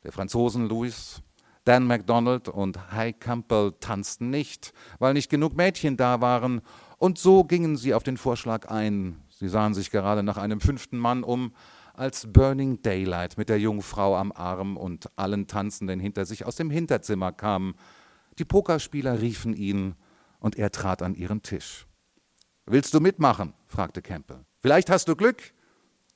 Der 0.03 0.11
Franzosen 0.11 0.67
Louis, 0.67 1.21
Dan 1.63 1.87
MacDonald 1.87 2.49
und 2.49 2.91
High 2.91 3.17
Campbell 3.19 3.73
tanzten 3.79 4.29
nicht, 4.29 4.73
weil 4.99 5.13
nicht 5.13 5.29
genug 5.29 5.55
Mädchen 5.55 5.95
da 5.95 6.19
waren, 6.19 6.61
und 6.97 7.17
so 7.17 7.43
gingen 7.43 7.75
sie 7.75 7.93
auf 7.93 8.03
den 8.03 8.15
Vorschlag 8.17 8.69
ein. 8.69 9.21
Sie 9.29 9.49
sahen 9.49 9.73
sich 9.73 9.91
gerade 9.91 10.23
nach 10.23 10.37
einem 10.37 10.61
fünften 10.61 10.97
Mann 10.97 11.23
um, 11.23 11.53
als 11.93 12.31
Burning 12.31 12.81
Daylight 12.81 13.37
mit 13.37 13.49
der 13.49 13.59
Jungfrau 13.59 14.17
am 14.17 14.31
Arm 14.31 14.77
und 14.77 15.09
allen 15.15 15.47
Tanzenden 15.47 15.99
hinter 15.99 16.25
sich 16.25 16.45
aus 16.45 16.55
dem 16.55 16.69
Hinterzimmer 16.69 17.31
kam. 17.31 17.75
Die 18.39 18.45
Pokerspieler 18.45 19.21
riefen 19.21 19.53
ihn 19.53 19.95
und 20.39 20.57
er 20.57 20.71
trat 20.71 21.03
an 21.03 21.13
ihren 21.15 21.43
Tisch. 21.43 21.87
Willst 22.65 22.93
du 22.93 22.99
mitmachen? 22.99 23.53
fragte 23.67 24.01
Campbell. 24.01 24.43
Vielleicht 24.59 24.89
hast 24.89 25.07
du 25.07 25.15
Glück? 25.15 25.53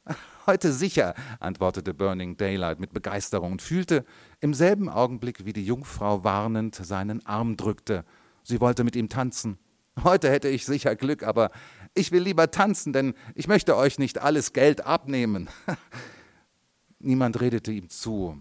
Heute 0.48 0.72
sicher, 0.72 1.13
antwortete 1.39 1.93
Burning 1.93 2.38
Daylight 2.38 2.79
mit 2.79 2.93
Begeisterung 2.93 3.51
und 3.51 3.62
fühlte 3.62 4.05
im 4.39 4.53
selben 4.53 4.89
Augenblick, 4.89 5.46
wie 5.46 5.53
die 5.53 5.65
Jungfrau 5.65 6.24
warnend 6.24 6.75
seinen 6.75 7.25
Arm 7.25 7.57
drückte. 7.57 8.05
Sie 8.43 8.62
wollte 8.62 8.84
mit 8.84 8.96
ihm 8.96 9.10
tanzen. 9.10 9.60
Heute 10.03 10.29
hätte 10.29 10.48
ich 10.48 10.65
sicher 10.65 10.96
Glück, 10.96 11.24
aber 11.24 11.51
ich 11.98 12.12
will 12.12 12.24
lieber 12.24 12.51
tanzen, 12.51 12.94
denn 12.94 13.13
ich 13.36 13.48
möchte 13.48 13.75
euch 13.75 14.00
nicht 14.00 14.20
alles 14.20 14.54
Geld 14.54 14.86
abnehmen. 14.86 15.50
Niemand 17.00 17.39
redete 17.42 17.72
ihm 17.72 17.89
zu. 17.89 18.38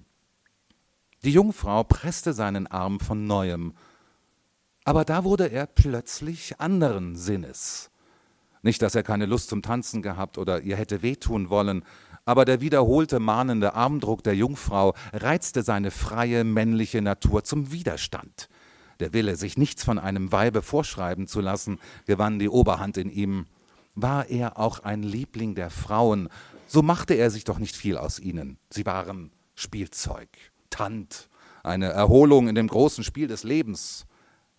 Die 1.24 1.32
Jungfrau 1.32 1.82
presste 1.84 2.32
seinen 2.32 2.66
Arm 2.66 3.00
von 3.00 3.26
neuem, 3.26 3.74
aber 4.84 5.04
da 5.04 5.24
wurde 5.24 5.50
er 5.50 5.66
plötzlich 5.66 6.60
anderen 6.60 7.16
Sinnes. 7.16 7.90
Nicht, 8.62 8.82
dass 8.82 8.94
er 8.94 9.02
keine 9.02 9.26
Lust 9.26 9.48
zum 9.48 9.62
Tanzen 9.62 10.02
gehabt 10.02 10.38
oder 10.38 10.62
ihr 10.62 10.76
hätte 10.76 11.02
wehtun 11.02 11.50
wollen, 11.50 11.84
aber 12.24 12.44
der 12.44 12.60
wiederholte 12.60 13.20
mahnende 13.20 13.74
Armdruck 13.74 14.22
der 14.22 14.34
Jungfrau 14.34 14.94
reizte 15.12 15.62
seine 15.62 15.90
freie 15.90 16.44
männliche 16.44 17.00
Natur 17.00 17.44
zum 17.44 17.72
Widerstand. 17.72 18.48
Der 19.00 19.12
Wille, 19.12 19.36
sich 19.36 19.58
nichts 19.58 19.84
von 19.84 19.98
einem 19.98 20.32
Weibe 20.32 20.62
vorschreiben 20.62 21.26
zu 21.26 21.40
lassen, 21.40 21.78
gewann 22.06 22.38
die 22.38 22.48
Oberhand 22.48 22.96
in 22.96 23.10
ihm. 23.10 23.46
War 23.94 24.28
er 24.28 24.58
auch 24.58 24.80
ein 24.80 25.02
Liebling 25.02 25.54
der 25.54 25.70
Frauen, 25.70 26.28
so 26.66 26.82
machte 26.82 27.14
er 27.14 27.30
sich 27.30 27.44
doch 27.44 27.58
nicht 27.58 27.76
viel 27.76 27.96
aus 27.96 28.18
ihnen. 28.18 28.58
Sie 28.70 28.84
waren 28.86 29.30
Spielzeug, 29.54 30.28
Tant, 30.68 31.28
eine 31.62 31.86
Erholung 31.86 32.48
in 32.48 32.54
dem 32.54 32.68
großen 32.68 33.04
Spiel 33.04 33.28
des 33.28 33.44
Lebens. 33.44 34.06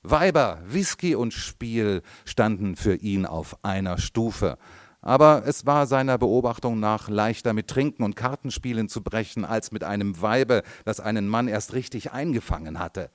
Weiber, 0.03 0.60
Whisky 0.65 1.15
und 1.15 1.34
Spiel 1.34 2.01
standen 2.25 2.75
für 2.75 2.96
ihn 2.96 3.25
auf 3.25 3.63
einer 3.63 3.98
Stufe. 3.98 4.58
Aber 5.01 5.44
es 5.46 5.65
war 5.65 5.86
seiner 5.86 6.17
Beobachtung 6.17 6.79
nach 6.79 7.10
leichter 7.10 7.53
mit 7.53 7.67
Trinken 7.67 8.03
und 8.03 8.15
Kartenspielen 8.15 8.89
zu 8.89 9.03
brechen, 9.03 9.46
als 9.46 9.72
mit 9.72 9.84
einem 9.84 10.22
Weibe, 10.22 10.63
das 10.86 11.00
einen 11.00 11.27
Mann 11.27 11.48
erst 11.48 11.74
richtig 11.74 12.12
eingefangen 12.12 12.79
hatte. 12.79 13.10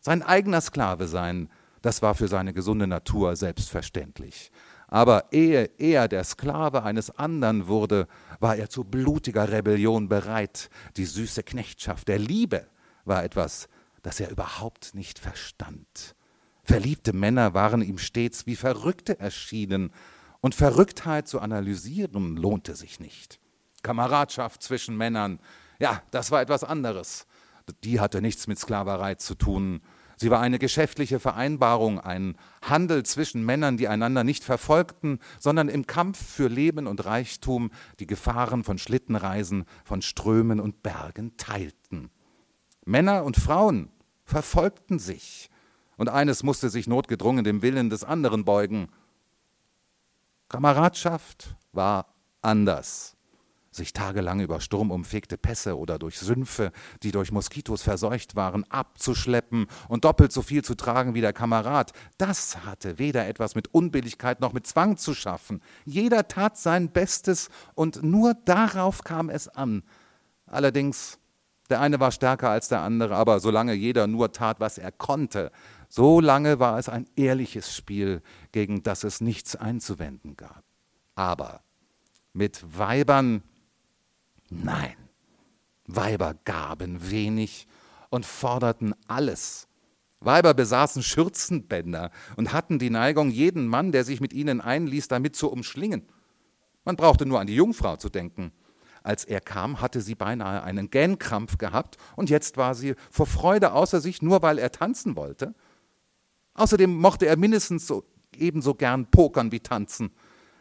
Sein 0.00 0.22
eigener 0.22 0.60
Sklave 0.60 1.08
sein, 1.08 1.48
das 1.82 2.02
war 2.02 2.14
für 2.14 2.28
seine 2.28 2.52
gesunde 2.52 2.86
Natur 2.86 3.36
selbstverständlich. 3.36 4.50
Aber 4.86 5.32
ehe 5.32 5.70
er 5.78 6.08
der 6.08 6.24
Sklave 6.24 6.82
eines 6.82 7.10
anderen 7.10 7.68
wurde, 7.68 8.08
war 8.40 8.56
er 8.56 8.70
zu 8.70 8.84
blutiger 8.84 9.50
Rebellion 9.50 10.08
bereit. 10.08 10.70
Die 10.96 11.04
süße 11.04 11.42
Knechtschaft 11.42 12.08
der 12.08 12.18
Liebe 12.18 12.66
war 13.04 13.22
etwas, 13.22 13.68
das 14.02 14.18
er 14.20 14.30
überhaupt 14.30 14.94
nicht 14.94 15.18
verstand. 15.18 16.14
Verliebte 16.62 17.12
Männer 17.12 17.54
waren 17.54 17.82
ihm 17.82 17.98
stets 17.98 18.46
wie 18.46 18.56
Verrückte 18.56 19.18
erschienen, 19.18 19.92
und 20.40 20.54
Verrücktheit 20.54 21.26
zu 21.26 21.40
analysieren 21.40 22.36
lohnte 22.36 22.76
sich 22.76 23.00
nicht. 23.00 23.40
Kameradschaft 23.82 24.62
zwischen 24.62 24.96
Männern, 24.96 25.40
ja, 25.80 26.00
das 26.12 26.30
war 26.30 26.40
etwas 26.40 26.62
anderes 26.62 27.26
die 27.84 28.00
hatte 28.00 28.20
nichts 28.20 28.46
mit 28.46 28.58
Sklaverei 28.58 29.14
zu 29.16 29.34
tun. 29.34 29.80
Sie 30.16 30.30
war 30.30 30.40
eine 30.40 30.58
geschäftliche 30.58 31.20
Vereinbarung, 31.20 32.00
ein 32.00 32.36
Handel 32.62 33.04
zwischen 33.04 33.44
Männern, 33.44 33.76
die 33.76 33.86
einander 33.86 34.24
nicht 34.24 34.42
verfolgten, 34.42 35.20
sondern 35.38 35.68
im 35.68 35.86
Kampf 35.86 36.20
für 36.20 36.48
Leben 36.48 36.88
und 36.88 37.04
Reichtum 37.04 37.70
die 38.00 38.06
Gefahren 38.06 38.64
von 38.64 38.78
Schlittenreisen, 38.78 39.64
von 39.84 40.02
Strömen 40.02 40.58
und 40.58 40.82
Bergen 40.82 41.36
teilten. 41.36 42.10
Männer 42.84 43.24
und 43.24 43.36
Frauen 43.36 43.90
verfolgten 44.24 44.98
sich, 44.98 45.50
und 45.96 46.08
eines 46.08 46.42
musste 46.42 46.68
sich 46.70 46.86
notgedrungen 46.86 47.44
dem 47.44 47.62
Willen 47.62 47.90
des 47.90 48.04
anderen 48.04 48.44
beugen. 48.44 48.88
Kameradschaft 50.48 51.56
war 51.72 52.14
anders 52.40 53.17
sich 53.78 53.92
tagelang 53.92 54.40
über 54.40 54.60
sturmumfegte 54.60 55.38
Pässe 55.38 55.78
oder 55.78 55.98
durch 55.98 56.18
Sümpfe, 56.18 56.72
die 57.02 57.10
durch 57.10 57.32
Moskitos 57.32 57.82
verseucht 57.82 58.36
waren, 58.36 58.64
abzuschleppen 58.70 59.66
und 59.88 60.04
doppelt 60.04 60.32
so 60.32 60.42
viel 60.42 60.62
zu 60.62 60.74
tragen 60.74 61.14
wie 61.14 61.22
der 61.22 61.32
Kamerad, 61.32 61.92
das 62.18 62.64
hatte 62.64 62.98
weder 62.98 63.26
etwas 63.26 63.54
mit 63.54 63.72
Unbilligkeit 63.72 64.40
noch 64.40 64.52
mit 64.52 64.66
Zwang 64.66 64.98
zu 64.98 65.14
schaffen. 65.14 65.62
Jeder 65.84 66.28
tat 66.28 66.58
sein 66.58 66.90
Bestes 66.90 67.48
und 67.74 68.02
nur 68.02 68.34
darauf 68.44 69.02
kam 69.02 69.30
es 69.30 69.48
an. 69.48 69.82
Allerdings, 70.46 71.18
der 71.70 71.80
eine 71.80 72.00
war 72.00 72.12
stärker 72.12 72.50
als 72.50 72.68
der 72.68 72.82
andere, 72.82 73.16
aber 73.16 73.40
solange 73.40 73.72
jeder 73.72 74.06
nur 74.06 74.32
tat, 74.32 74.60
was 74.60 74.78
er 74.78 74.92
konnte, 74.92 75.50
so 75.88 76.20
lange 76.20 76.60
war 76.60 76.78
es 76.78 76.88
ein 76.88 77.06
ehrliches 77.16 77.74
Spiel, 77.74 78.22
gegen 78.52 78.82
das 78.82 79.04
es 79.04 79.20
nichts 79.20 79.56
einzuwenden 79.56 80.36
gab. 80.36 80.62
Aber 81.14 81.62
mit 82.32 82.78
Weibern 82.78 83.42
Nein, 84.50 84.96
Weiber 85.86 86.34
gaben 86.44 87.10
wenig 87.10 87.66
und 88.10 88.26
forderten 88.26 88.94
alles. 89.06 89.68
Weiber 90.20 90.54
besaßen 90.54 91.02
Schürzenbänder 91.02 92.10
und 92.36 92.52
hatten 92.52 92.78
die 92.78 92.90
Neigung, 92.90 93.30
jeden 93.30 93.66
Mann, 93.66 93.92
der 93.92 94.04
sich 94.04 94.20
mit 94.20 94.32
ihnen 94.32 94.60
einließ, 94.60 95.08
damit 95.08 95.36
zu 95.36 95.50
umschlingen. 95.50 96.08
Man 96.84 96.96
brauchte 96.96 97.26
nur 97.26 97.40
an 97.40 97.46
die 97.46 97.54
Jungfrau 97.54 97.96
zu 97.96 98.08
denken. 98.08 98.52
Als 99.02 99.24
er 99.24 99.40
kam, 99.40 99.80
hatte 99.80 100.00
sie 100.00 100.14
beinahe 100.14 100.62
einen 100.62 100.90
Gähnkrampf 100.90 101.56
gehabt 101.56 101.96
und 102.16 102.30
jetzt 102.30 102.56
war 102.56 102.74
sie 102.74 102.94
vor 103.10 103.26
Freude 103.26 103.72
außer 103.72 104.00
sich, 104.00 104.22
nur 104.22 104.42
weil 104.42 104.58
er 104.58 104.72
tanzen 104.72 105.14
wollte. 105.14 105.54
Außerdem 106.54 106.94
mochte 106.94 107.26
er 107.26 107.36
mindestens 107.36 107.86
so, 107.86 108.04
ebenso 108.36 108.74
gern 108.74 109.06
pokern 109.10 109.52
wie 109.52 109.60
tanzen. 109.60 110.10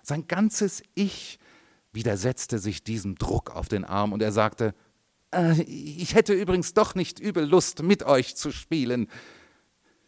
Sein 0.03 0.27
ganzes 0.27 0.83
Ich 0.93 1.39
widersetzte 1.97 2.59
sich 2.59 2.83
diesem 2.83 3.15
Druck 3.15 3.53
auf 3.53 3.67
den 3.67 3.83
Arm 3.83 4.13
und 4.13 4.21
er 4.21 4.31
sagte, 4.31 4.73
äh, 5.31 5.61
ich 5.63 6.15
hätte 6.15 6.33
übrigens 6.33 6.73
doch 6.73 6.95
nicht 6.95 7.19
übel 7.19 7.45
Lust, 7.45 7.83
mit 7.83 8.03
euch 8.03 8.35
zu 8.35 8.51
spielen. 8.51 9.07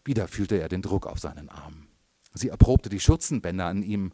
Wieder 0.05 0.27
fühlte 0.27 0.55
er 0.55 0.69
den 0.69 0.81
Druck 0.81 1.07
auf 1.07 1.19
seinen 1.19 1.49
Arm. 1.49 1.87
Sie 2.33 2.49
erprobte 2.49 2.89
die 2.89 2.99
Schürzenbänder 2.99 3.65
an 3.65 3.83
ihm. 3.83 4.11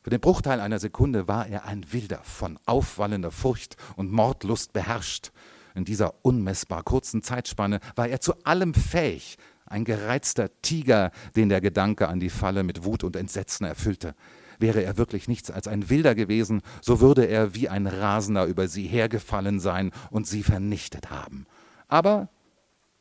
Für 0.00 0.10
den 0.10 0.20
Bruchteil 0.20 0.58
einer 0.58 0.78
Sekunde 0.78 1.28
war 1.28 1.46
er 1.46 1.66
ein 1.66 1.92
Wilder, 1.92 2.22
von 2.24 2.58
aufwallender 2.64 3.30
Furcht 3.30 3.76
und 3.96 4.10
Mordlust 4.10 4.72
beherrscht. 4.72 5.30
In 5.74 5.84
dieser 5.84 6.24
unmessbar 6.24 6.82
kurzen 6.82 7.22
Zeitspanne 7.22 7.80
war 7.94 8.08
er 8.08 8.20
zu 8.20 8.42
allem 8.44 8.74
fähig, 8.74 9.36
ein 9.66 9.84
gereizter 9.84 10.50
Tiger, 10.62 11.12
den 11.36 11.50
der 11.50 11.60
Gedanke 11.60 12.08
an 12.08 12.20
die 12.20 12.30
Falle 12.30 12.62
mit 12.62 12.84
Wut 12.84 13.04
und 13.04 13.16
Entsetzen 13.16 13.66
erfüllte. 13.66 14.14
Wäre 14.58 14.82
er 14.82 14.96
wirklich 14.96 15.28
nichts 15.28 15.50
als 15.50 15.68
ein 15.68 15.88
Wilder 15.88 16.14
gewesen, 16.14 16.62
so 16.80 17.00
würde 17.00 17.24
er 17.24 17.54
wie 17.54 17.68
ein 17.68 17.86
Rasender 17.86 18.46
über 18.46 18.68
sie 18.68 18.86
hergefallen 18.86 19.60
sein 19.60 19.92
und 20.10 20.26
sie 20.26 20.42
vernichtet 20.42 21.10
haben. 21.10 21.46
Aber 21.86 22.28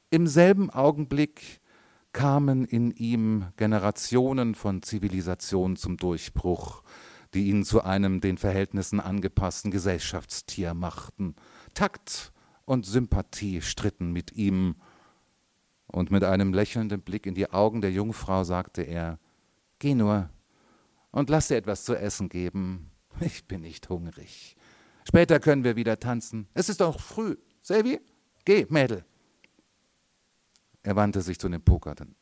im 0.10 0.28
selben 0.28 0.70
Augenblick 0.70 1.60
kamen 2.14 2.66
in 2.66 2.92
ihm 2.92 3.46
Generationen 3.58 4.56
von 4.56 4.82
Zivilisation 4.82 5.76
zum 5.76 5.98
Durchbruch, 5.98 6.84
die 7.34 7.48
ihn 7.50 7.64
zu 7.64 7.84
einem 7.84 8.22
den 8.22 8.38
Verhältnissen 8.38 9.00
angepassten 9.00 9.72
Gesellschaftstier 9.72 10.74
machten. 10.74 11.36
Takt 11.74 12.32
und 12.66 12.86
Sympathie 12.86 13.62
stritten 13.62 14.12
mit 14.12 14.32
ihm, 14.34 14.76
und 15.88 16.12
mit 16.12 16.24
einem 16.24 16.54
lächelnden 16.54 17.02
Blick 17.02 17.26
in 17.26 17.34
die 17.34 17.50
Augen 17.50 17.82
der 17.82 17.92
Jungfrau 17.92 18.44
sagte 18.44 18.82
er 18.82 19.20
Geh 19.80 19.96
nur, 19.96 20.30
und 21.18 21.32
lass 21.32 21.48
dir 21.48 21.58
etwas 21.58 21.84
zu 21.84 21.96
essen 21.96 22.30
geben. 22.30 22.92
Ich 23.20 23.48
bin 23.48 23.62
nicht 23.62 23.90
hungrig. 23.90 24.56
Später 25.04 25.40
können 25.40 25.64
wir 25.64 25.76
wieder 25.76 26.00
tanzen. 26.00 26.48
Es 26.54 26.70
ist 26.70 26.80
doch 26.80 27.00
früh. 27.00 27.36
Selvi, 27.60 28.00
geh, 28.46 28.68
Mädel. 28.70 29.04
Er 30.84 30.96
wandte 30.96 31.22
sich 31.22 31.40
zu 31.40 31.50
den 31.50 31.64
Pokerten. 31.64 32.16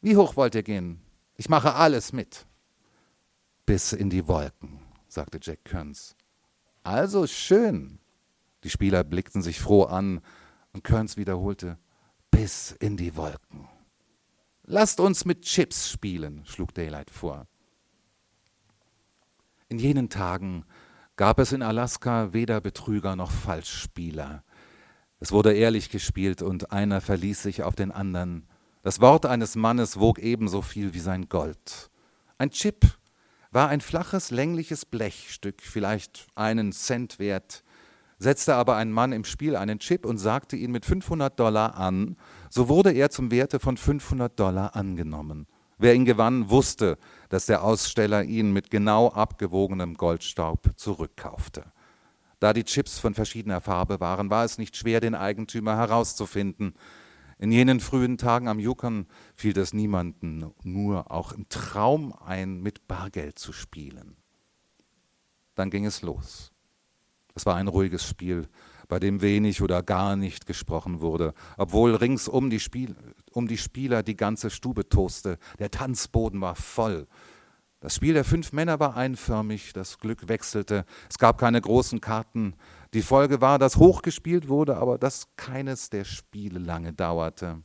Wie 0.00 0.16
hoch 0.16 0.34
wollt 0.34 0.56
ihr 0.56 0.64
gehen? 0.64 1.00
Ich 1.36 1.48
mache 1.48 1.74
alles 1.76 2.12
mit. 2.12 2.44
Bis 3.66 3.92
in 3.92 4.10
die 4.10 4.26
Wolken, 4.26 4.80
sagte 5.06 5.38
Jack 5.40 5.64
Kearns. 5.64 6.16
Also 6.82 7.28
schön. 7.28 8.00
Die 8.64 8.70
Spieler 8.70 9.04
blickten 9.04 9.42
sich 9.42 9.60
froh 9.60 9.84
an 9.84 10.22
und 10.72 10.82
Kearns 10.82 11.16
wiederholte, 11.16 11.78
bis 12.32 12.72
in 12.72 12.96
die 12.96 13.14
Wolken. 13.16 13.68
Lasst 14.64 14.98
uns 14.98 15.24
mit 15.24 15.42
Chips 15.42 15.88
spielen, 15.88 16.44
schlug 16.46 16.74
Daylight 16.74 17.10
vor. 17.10 17.46
In 19.70 19.78
jenen 19.78 20.08
Tagen 20.08 20.64
gab 21.14 21.38
es 21.38 21.52
in 21.52 21.62
Alaska 21.62 22.32
weder 22.32 22.60
Betrüger 22.60 23.14
noch 23.14 23.30
Falschspieler. 23.30 24.42
Es 25.20 25.30
wurde 25.30 25.52
ehrlich 25.52 25.90
gespielt 25.90 26.42
und 26.42 26.72
einer 26.72 27.00
verließ 27.00 27.40
sich 27.44 27.62
auf 27.62 27.76
den 27.76 27.92
anderen. 27.92 28.48
Das 28.82 29.00
Wort 29.00 29.26
eines 29.26 29.54
Mannes 29.54 30.00
wog 30.00 30.18
ebenso 30.18 30.60
viel 30.60 30.92
wie 30.92 30.98
sein 30.98 31.28
Gold. 31.28 31.88
Ein 32.36 32.50
Chip 32.50 32.84
war 33.52 33.68
ein 33.68 33.80
flaches, 33.80 34.32
längliches 34.32 34.84
Blechstück, 34.84 35.62
vielleicht 35.62 36.26
einen 36.34 36.72
Cent 36.72 37.20
wert. 37.20 37.62
Setzte 38.18 38.56
aber 38.56 38.74
ein 38.74 38.90
Mann 38.90 39.12
im 39.12 39.24
Spiel 39.24 39.54
einen 39.54 39.78
Chip 39.78 40.04
und 40.04 40.18
sagte 40.18 40.56
ihn 40.56 40.72
mit 40.72 40.84
500 40.84 41.38
Dollar 41.38 41.76
an, 41.76 42.16
so 42.48 42.68
wurde 42.68 42.90
er 42.90 43.10
zum 43.10 43.30
Werte 43.30 43.60
von 43.60 43.76
500 43.76 44.36
Dollar 44.36 44.74
angenommen. 44.74 45.46
Wer 45.82 45.94
ihn 45.94 46.04
gewann, 46.04 46.50
wusste, 46.50 46.98
dass 47.30 47.46
der 47.46 47.64
Aussteller 47.64 48.22
ihn 48.22 48.52
mit 48.52 48.70
genau 48.70 49.08
abgewogenem 49.08 49.94
Goldstaub 49.94 50.72
zurückkaufte. 50.76 51.72
Da 52.38 52.52
die 52.52 52.64
Chips 52.64 52.98
von 52.98 53.14
verschiedener 53.14 53.62
Farbe 53.62 53.98
waren, 53.98 54.28
war 54.28 54.44
es 54.44 54.58
nicht 54.58 54.76
schwer, 54.76 55.00
den 55.00 55.14
Eigentümer 55.14 55.78
herauszufinden. 55.78 56.74
In 57.38 57.50
jenen 57.50 57.80
frühen 57.80 58.18
Tagen 58.18 58.46
am 58.48 58.58
Yukon 58.58 59.06
fiel 59.34 59.56
es 59.56 59.72
niemanden 59.72 60.52
nur 60.62 61.10
auch 61.10 61.32
im 61.32 61.48
Traum 61.48 62.12
ein, 62.12 62.60
mit 62.60 62.86
Bargeld 62.86 63.38
zu 63.38 63.54
spielen. 63.54 64.18
Dann 65.54 65.70
ging 65.70 65.86
es 65.86 66.02
los. 66.02 66.52
Es 67.34 67.46
war 67.46 67.56
ein 67.56 67.68
ruhiges 67.68 68.06
Spiel, 68.06 68.50
bei 68.90 68.98
dem 68.98 69.22
wenig 69.22 69.62
oder 69.62 69.84
gar 69.84 70.16
nicht 70.16 70.46
gesprochen 70.46 71.00
wurde, 71.00 71.32
obwohl 71.56 71.94
ringsum 71.94 72.50
die, 72.50 72.58
Spiel, 72.58 72.96
um 73.30 73.46
die 73.46 73.56
Spieler 73.56 74.02
die 74.02 74.16
ganze 74.16 74.50
Stube 74.50 74.88
toste. 74.88 75.38
Der 75.60 75.70
Tanzboden 75.70 76.40
war 76.40 76.56
voll. 76.56 77.06
Das 77.78 77.94
Spiel 77.94 78.14
der 78.14 78.24
fünf 78.24 78.52
Männer 78.52 78.80
war 78.80 78.96
einförmig, 78.96 79.72
das 79.72 80.00
Glück 80.00 80.28
wechselte, 80.28 80.84
es 81.08 81.18
gab 81.18 81.38
keine 81.38 81.60
großen 81.60 82.00
Karten. 82.00 82.54
Die 82.92 83.02
Folge 83.02 83.40
war, 83.40 83.60
dass 83.60 83.76
hochgespielt 83.76 84.48
wurde, 84.48 84.76
aber 84.76 84.98
dass 84.98 85.28
keines 85.36 85.88
der 85.88 86.04
Spiele 86.04 86.58
lange 86.58 86.92
dauerte. 86.92 87.62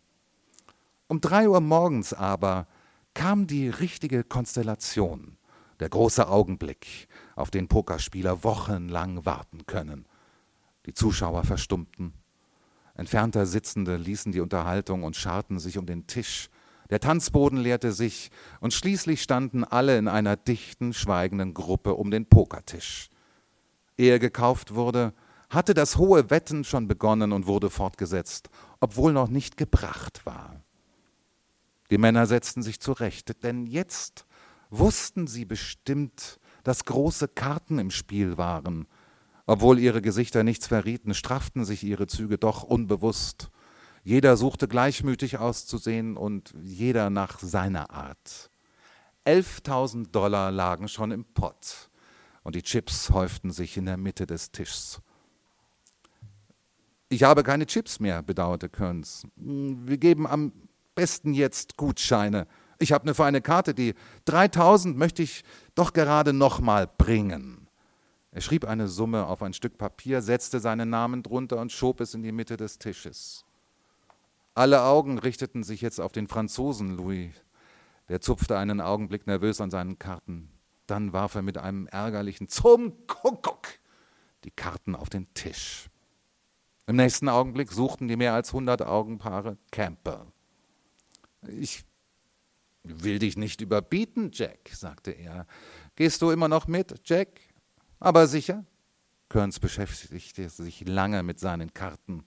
Um 1.08 1.22
drei 1.22 1.50
Uhr 1.50 1.60
morgens 1.60 2.14
aber 2.14 2.68
kam 3.16 3.48
die 3.48 3.68
richtige 3.68 4.24
Konstellation, 4.24 5.38
der 5.80 5.90
große 5.90 6.28
Augenblick, 6.28 7.08
auf 7.36 7.50
den 7.50 7.68
Pokerspieler 7.68 8.44
wochenlang 8.44 9.26
warten 9.26 9.66
können. 9.66 10.06
Die 10.86 10.93
Zuschauer 10.93 11.43
verstummten. 11.43 12.13
Entfernter 12.95 13.45
Sitzende 13.45 13.98
ließen 13.98 14.32
die 14.32 14.39
Unterhaltung 14.39 15.04
und 15.04 15.15
scharten 15.15 15.60
sich 15.60 15.78
um 15.78 15.86
den 15.86 16.08
Tisch. 16.08 16.50
Der 16.89 17.00
Tanzboden 17.00 17.58
leerte 17.58 17.91
sich, 17.91 18.32
und 18.60 18.74
schließlich 18.74 19.21
standen 19.21 19.63
alle 19.63 19.98
in 19.98 20.08
einer 20.08 20.36
dichten, 20.38 20.93
schweigenden 20.93 21.54
Gruppe 21.54 21.95
um 21.95 22.12
den 22.12 22.28
Pokertisch. 22.28 23.10
Ehe 23.98 24.19
gekauft 24.19 24.76
wurde, 24.76 25.13
hatte 25.50 25.74
das 25.74 25.98
hohe 25.98 26.30
Wetten 26.30 26.63
schon 26.63 26.88
begonnen 26.88 27.32
und 27.32 27.48
wurde 27.48 27.69
fortgesetzt, 27.69 28.50
obwohl 28.80 29.13
noch 29.13 29.30
nicht 29.30 29.58
gebracht 29.58 30.26
war. 30.26 30.62
Die 31.91 31.98
Männer 31.98 32.26
setzten 32.26 32.62
sich 32.62 32.80
zurecht, 32.80 33.43
denn 33.43 33.65
jetzt 33.65 34.26
wussten 34.69 35.28
sie 35.28 35.45
bestimmt, 35.45 36.39
dass 36.63 36.86
große 36.86 37.28
Karten 37.28 37.78
im 37.78 37.91
Spiel 37.91 38.38
waren, 38.38 38.88
obwohl 39.46 39.80
ihre 39.80 40.02
Gesichter 40.02 40.44
nichts 40.44 40.68
verrieten, 40.68 41.14
strafften 41.14 41.66
sich 41.66 41.84
ihre 41.84 42.08
Züge 42.08 42.38
doch 42.38 42.64
unbewusst. 42.64 43.50
Jeder 44.04 44.38
suchte 44.38 44.68
gleichmütig 44.68 45.38
auszusehen 45.38 46.18
und 46.18 46.54
jeder 46.62 47.10
nach 47.10 47.40
seiner 47.40 47.90
Art. 47.90 48.50
11.000 49.26 50.12
Dollar 50.12 50.52
lagen 50.52 50.88
schon 50.88 51.12
im 51.12 51.26
Pott 51.26 51.90
und 52.44 52.56
die 52.56 52.62
Chips 52.62 53.10
häuften 53.10 53.52
sich 53.52 53.76
in 53.76 53.88
der 53.88 53.98
Mitte 53.98 54.28
des 54.28 54.52
Tischs. 54.52 55.02
Ich 57.10 57.24
habe 57.24 57.44
keine 57.44 57.66
Chips 57.66 58.00
mehr, 58.00 58.22
bedauerte 58.22 58.70
Kearns. 58.70 59.24
Wir 59.36 59.98
geben 59.98 60.28
am 60.28 60.52
besten 60.94 61.34
jetzt 61.34 61.78
Gutscheine. 61.78 62.48
Ich 62.78 62.92
habe 62.92 63.04
eine 63.04 63.14
feine 63.14 63.42
Karte, 63.42 63.74
die 63.74 63.94
3000 64.26 64.98
möchte 64.98 65.24
ich 65.24 65.44
doch 65.76 65.94
gerade 65.94 66.34
nochmal 66.34 66.88
bringen. 66.88 67.55
Er 68.36 68.41
schrieb 68.41 68.65
eine 68.65 68.89
Summe 68.89 69.28
auf 69.28 69.41
ein 69.41 69.54
Stück 69.54 69.78
Papier, 69.78 70.21
setzte 70.21 70.60
seinen 70.60 70.89
Namen 70.89 71.24
drunter 71.24 71.58
und 71.58 71.71
schob 71.71 72.02
es 72.02 72.13
in 72.13 72.21
die 72.21 72.34
Mitte 72.34 72.58
des 72.58 72.80
Tisches. 72.80 73.45
Alle 74.54 74.84
Augen 74.84 75.17
richteten 75.19 75.63
sich 75.63 75.80
jetzt 75.80 76.02
auf 76.02 76.12
den 76.12 76.28
Franzosen 76.28 76.98
Louis. 76.98 77.34
Der 78.10 78.19
zupfte 78.19 78.58
einen 78.58 78.82
Augenblick 78.82 79.26
nervös 79.26 79.62
an 79.62 79.71
seinen 79.71 80.00
Karten. 80.00 80.52
Dann 80.86 81.13
warf 81.13 81.36
er 81.36 81.43
mit 81.43 81.58
einem 81.58 81.88
ärgerlichen 81.88 82.50
Zum 82.50 83.08
Kuckuck 83.08 83.69
die 84.43 84.52
Karten 84.52 84.95
auf 84.95 85.10
den 85.10 85.34
Tisch. 85.34 85.89
Im 86.88 86.98
nächsten 86.98 87.30
Augenblick 87.30 87.71
suchten 87.71 88.10
die 88.10 88.17
mehr 88.17 88.34
als 88.34 88.52
hundert 88.52 88.82
Augenpaare 88.82 89.58
Camper. 89.71 90.28
Ich 91.48 91.86
will 92.84 93.17
dich 93.19 93.38
nicht 93.38 93.62
überbieten, 93.62 94.32
Jack, 94.34 94.71
sagte 94.74 95.12
er. 95.12 95.48
Gehst 95.95 96.21
du 96.21 96.32
immer 96.32 96.50
noch 96.50 96.67
mit, 96.67 97.00
Jack? 97.06 97.30
Aber 98.00 98.28
sicher, 98.28 98.66
Kearns 99.30 99.60
beschäftigte 99.60 100.50
sich 100.50 100.88
lange 100.88 101.24
mit 101.24 101.40
seinen 101.40 101.74
Karten. 101.74 102.24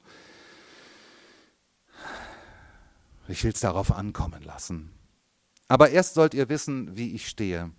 Ich 3.28 3.44
will 3.44 3.52
es 3.52 3.60
darauf 3.60 3.92
ankommen 3.92 4.42
lassen. 4.42 4.90
Aber 5.68 5.90
erst 5.90 6.14
sollt 6.14 6.34
ihr 6.34 6.48
wissen, 6.48 6.96
wie 6.96 7.14
ich 7.14 7.28
stehe. 7.28 7.70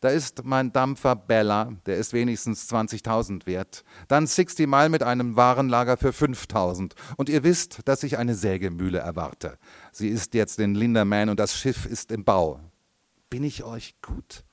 Da 0.00 0.08
ist 0.10 0.44
mein 0.44 0.72
Dampfer 0.72 1.16
Bella, 1.16 1.72
der 1.86 1.96
ist 1.96 2.12
wenigstens 2.12 2.70
20.000 2.70 3.46
wert. 3.46 3.84
Dann 4.08 4.26
60 4.26 4.66
Mile 4.66 4.88
mit 4.88 5.02
einem 5.02 5.36
Warenlager 5.36 5.96
für 5.96 6.10
5.000. 6.10 6.92
Und 7.16 7.28
ihr 7.28 7.44
wisst, 7.44 7.80
dass 7.86 8.02
ich 8.02 8.18
eine 8.18 8.34
Sägemühle 8.34 8.98
erwarte. 8.98 9.58
Sie 9.92 10.08
ist 10.08 10.34
jetzt 10.34 10.58
in 10.58 10.74
Linderman 10.74 11.28
und 11.28 11.40
das 11.40 11.56
Schiff 11.56 11.86
ist 11.86 12.10
im 12.10 12.24
Bau. 12.24 12.60
Bin 13.30 13.42
ich 13.42 13.64
euch 13.64 13.94
gut? 14.02 14.44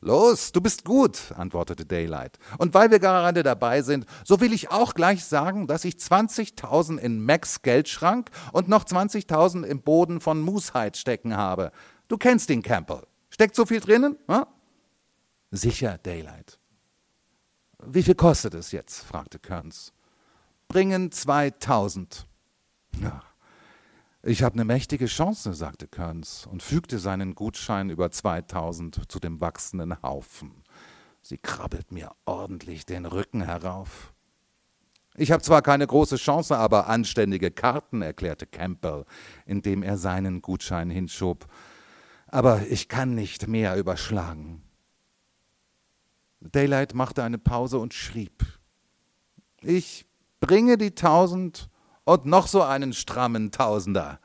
Los, 0.00 0.52
du 0.52 0.60
bist 0.60 0.84
gut, 0.84 1.32
antwortete 1.36 1.84
Daylight. 1.84 2.38
Und 2.58 2.74
weil 2.74 2.90
wir 2.90 2.98
gerade 2.98 3.42
dabei 3.42 3.82
sind, 3.82 4.06
so 4.24 4.40
will 4.40 4.52
ich 4.52 4.70
auch 4.70 4.94
gleich 4.94 5.24
sagen, 5.24 5.66
dass 5.66 5.84
ich 5.84 5.94
20.000 5.94 6.98
in 6.98 7.20
Max 7.20 7.62
Geldschrank 7.62 8.30
und 8.52 8.68
noch 8.68 8.84
20.000 8.84 9.64
im 9.64 9.82
Boden 9.82 10.20
von 10.20 10.40
Moosehead 10.40 10.96
stecken 10.96 11.36
habe. 11.36 11.72
Du 12.08 12.18
kennst 12.18 12.48
den 12.48 12.62
Campbell. 12.62 13.02
Steckt 13.30 13.56
so 13.56 13.66
viel 13.66 13.80
drinnen? 13.80 14.16
Hm? 14.28 14.44
Sicher, 15.50 15.98
Daylight. 15.98 16.58
Wie 17.84 18.02
viel 18.02 18.14
kostet 18.14 18.54
es 18.54 18.72
jetzt? 18.72 19.04
fragte 19.04 19.38
Kearns. 19.38 19.92
Bringen 20.68 21.12
2000. 21.12 22.26
Ja, 23.00 23.22
ich 24.26 24.42
habe 24.42 24.54
eine 24.54 24.64
mächtige 24.64 25.06
Chance, 25.06 25.54
sagte 25.54 25.86
Kearns 25.86 26.46
und 26.46 26.62
fügte 26.62 26.98
seinen 26.98 27.36
Gutschein 27.36 27.90
über 27.90 28.10
2000 28.10 29.10
zu 29.10 29.20
dem 29.20 29.40
wachsenden 29.40 30.02
Haufen. 30.02 30.64
Sie 31.22 31.38
krabbelt 31.38 31.92
mir 31.92 32.10
ordentlich 32.24 32.86
den 32.86 33.06
Rücken 33.06 33.42
herauf. 33.42 34.12
Ich 35.14 35.30
habe 35.30 35.42
zwar 35.42 35.62
keine 35.62 35.86
große 35.86 36.16
Chance, 36.16 36.56
aber 36.58 36.88
anständige 36.88 37.50
Karten, 37.52 38.02
erklärte 38.02 38.46
Campbell, 38.46 39.04
indem 39.46 39.82
er 39.82 39.96
seinen 39.96 40.42
Gutschein 40.42 40.90
hinschob. 40.90 41.46
Aber 42.26 42.66
ich 42.68 42.88
kann 42.88 43.14
nicht 43.14 43.46
mehr 43.46 43.76
überschlagen. 43.76 44.62
Daylight 46.40 46.94
machte 46.94 47.22
eine 47.22 47.38
Pause 47.38 47.78
und 47.78 47.94
schrieb. 47.94 48.44
Ich 49.62 50.04
bringe 50.40 50.76
die 50.76 50.94
tausend 50.94 51.70
und 52.06 52.24
noch 52.24 52.46
so 52.46 52.62
einen 52.62 52.94
strammen 52.94 53.50
Tausender. 53.50 54.18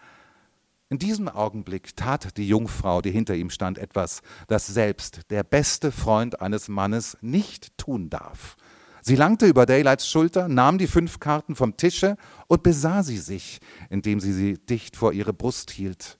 In 0.89 0.99
diesem 0.99 1.27
Augenblick 1.27 1.95
tat 1.95 2.37
die 2.37 2.47
Jungfrau, 2.47 3.01
die 3.01 3.11
hinter 3.11 3.35
ihm 3.35 3.49
stand, 3.49 3.77
etwas, 3.77 4.21
das 4.47 4.67
selbst 4.67 5.21
der 5.29 5.43
beste 5.43 5.91
Freund 5.91 6.41
eines 6.41 6.67
Mannes 6.67 7.17
nicht 7.21 7.77
tun 7.77 8.09
darf. 8.09 8.55
Sie 9.01 9.15
langte 9.15 9.47
über 9.47 9.65
Daylights 9.65 10.07
Schulter, 10.07 10.47
nahm 10.47 10.77
die 10.77 10.87
fünf 10.87 11.19
Karten 11.19 11.55
vom 11.55 11.75
Tische 11.75 12.17
und 12.47 12.61
besah 12.61 13.03
sie 13.03 13.17
sich, 13.17 13.59
indem 13.89 14.19
sie 14.19 14.33
sie 14.33 14.53
dicht 14.57 14.95
vor 14.95 15.11
ihre 15.13 15.33
Brust 15.33 15.71
hielt. 15.71 16.19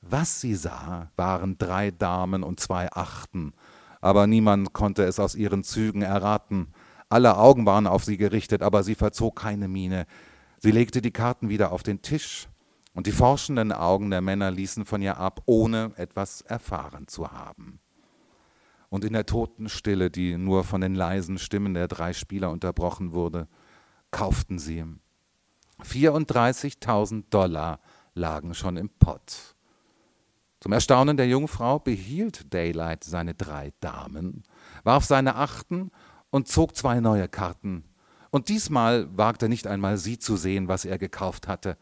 Was 0.00 0.40
sie 0.40 0.54
sah, 0.54 1.12
waren 1.16 1.58
drei 1.58 1.90
Damen 1.90 2.42
und 2.42 2.60
zwei 2.60 2.90
Achten, 2.90 3.52
aber 4.00 4.26
niemand 4.26 4.72
konnte 4.72 5.04
es 5.04 5.20
aus 5.20 5.34
ihren 5.34 5.62
Zügen 5.62 6.02
erraten. 6.02 6.72
Alle 7.08 7.36
Augen 7.36 7.66
waren 7.66 7.86
auf 7.86 8.04
sie 8.04 8.16
gerichtet, 8.16 8.62
aber 8.62 8.82
sie 8.82 8.94
verzog 8.94 9.36
keine 9.36 9.68
Miene. 9.68 10.06
Sie 10.58 10.70
legte 10.70 11.00
die 11.00 11.12
Karten 11.12 11.48
wieder 11.48 11.72
auf 11.72 11.82
den 11.82 12.02
Tisch, 12.02 12.48
und 12.98 13.06
die 13.06 13.12
forschenden 13.12 13.70
Augen 13.70 14.10
der 14.10 14.20
Männer 14.20 14.50
ließen 14.50 14.84
von 14.84 15.00
ihr 15.02 15.18
ab, 15.18 15.42
ohne 15.46 15.92
etwas 15.94 16.40
erfahren 16.40 17.06
zu 17.06 17.30
haben. 17.30 17.78
Und 18.88 19.04
in 19.04 19.12
der 19.12 19.24
toten 19.24 19.68
Stille, 19.68 20.10
die 20.10 20.36
nur 20.36 20.64
von 20.64 20.80
den 20.80 20.96
leisen 20.96 21.38
Stimmen 21.38 21.74
der 21.74 21.86
drei 21.86 22.12
Spieler 22.12 22.50
unterbrochen 22.50 23.12
wurde, 23.12 23.46
kauften 24.10 24.58
sie. 24.58 24.84
34.000 25.84 27.26
Dollar 27.30 27.78
lagen 28.14 28.52
schon 28.52 28.76
im 28.76 28.88
Pott. 28.88 29.54
Zum 30.58 30.72
Erstaunen 30.72 31.16
der 31.16 31.28
Jungfrau 31.28 31.78
behielt 31.78 32.52
Daylight 32.52 33.04
seine 33.04 33.34
drei 33.34 33.72
Damen, 33.78 34.42
warf 34.82 35.04
seine 35.04 35.36
Achten 35.36 35.92
und 36.30 36.48
zog 36.48 36.74
zwei 36.74 36.98
neue 36.98 37.28
Karten 37.28 37.87
und 38.30 38.48
diesmal 38.48 39.08
wagte 39.16 39.48
nicht 39.48 39.66
einmal 39.66 39.96
sie 39.96 40.18
zu 40.18 40.36
sehen, 40.36 40.68
was 40.68 40.84
er 40.84 40.98
gekauft 40.98 41.48
hatte. 41.48 41.76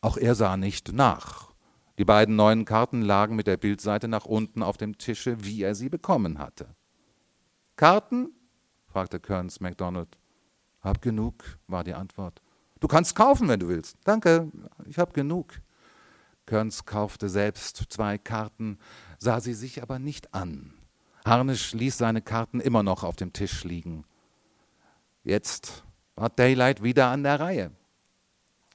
Auch 0.00 0.16
er 0.16 0.34
sah 0.34 0.56
nicht 0.56 0.92
nach. 0.92 1.52
Die 1.98 2.04
beiden 2.04 2.36
neuen 2.36 2.64
Karten 2.64 3.02
lagen 3.02 3.36
mit 3.36 3.46
der 3.46 3.56
Bildseite 3.56 4.08
nach 4.08 4.24
unten 4.24 4.62
auf 4.62 4.76
dem 4.76 4.98
Tische, 4.98 5.44
wie 5.44 5.62
er 5.62 5.74
sie 5.74 5.88
bekommen 5.88 6.38
hatte. 6.38 6.74
Karten? 7.76 8.30
fragte 8.86 9.20
Kearns 9.20 9.60
MacDonald. 9.60 10.16
Hab 10.80 11.00
genug, 11.00 11.44
war 11.68 11.84
die 11.84 11.94
Antwort. 11.94 12.42
Du 12.80 12.88
kannst 12.88 13.14
kaufen, 13.14 13.48
wenn 13.48 13.60
du 13.60 13.68
willst. 13.68 13.96
Danke, 14.04 14.50
ich 14.86 14.98
hab 14.98 15.14
genug. 15.14 15.60
Kearns 16.46 16.84
kaufte 16.84 17.28
selbst 17.28 17.84
zwei 17.88 18.18
Karten, 18.18 18.78
sah 19.18 19.40
sie 19.40 19.54
sich 19.54 19.82
aber 19.82 19.98
nicht 19.98 20.34
an. 20.34 20.74
Harnisch 21.24 21.72
ließ 21.72 21.96
seine 21.96 22.20
Karten 22.20 22.60
immer 22.60 22.82
noch 22.82 23.04
auf 23.04 23.14
dem 23.14 23.32
Tisch 23.32 23.62
liegen. 23.62 24.04
Jetzt 25.22 25.84
war 26.16 26.30
Daylight 26.30 26.82
wieder 26.82 27.08
an 27.08 27.22
der 27.22 27.40
Reihe. 27.40 27.70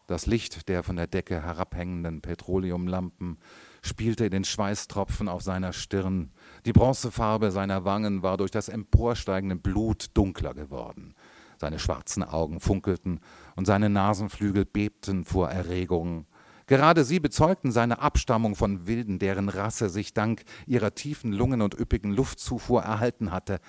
Das 0.08 0.26
Licht 0.26 0.70
der 0.70 0.84
von 0.84 0.96
der 0.96 1.08
Decke 1.08 1.44
herabhängenden 1.44 2.22
Petroleumlampen 2.22 3.38
spielte 3.82 4.26
in 4.26 4.32
den 4.32 4.44
Schweißtropfen 4.46 5.28
auf 5.28 5.42
seiner 5.42 5.74
Stirn. 5.74 6.32
Die 6.66 6.72
Bronzefarbe 6.72 7.52
seiner 7.52 7.84
Wangen 7.84 8.24
war 8.24 8.38
durch 8.38 8.52
das 8.52 8.70
emporsteigende 8.70 9.58
Blut 9.58 10.08
dunkler 10.14 10.54
geworden. 10.54 11.14
Seine 11.60 11.80
schwarzen 11.80 12.24
Augen 12.24 12.60
funkelten 12.60 13.20
und 13.56 13.66
seine 13.66 13.90
Nasenflügel 13.90 14.64
bebten 14.64 15.26
vor 15.26 15.50
Erregung. 15.50 16.26
Gerade 16.68 17.04
sie 17.04 17.20
bezeugten 17.20 17.72
seine 17.72 18.00
Abstammung 18.00 18.56
von 18.56 18.88
Wilden, 18.88 19.20
deren 19.20 19.50
Rasse 19.50 19.90
sich 19.90 20.14
dank 20.14 20.44
ihrer 20.66 20.94
tiefen 20.94 21.34
Lungen 21.34 21.62
und 21.62 21.80
üppigen 21.80 22.12
Luftzufuhr 22.12 22.84
erhalten 22.84 23.32
hatte. 23.32 23.60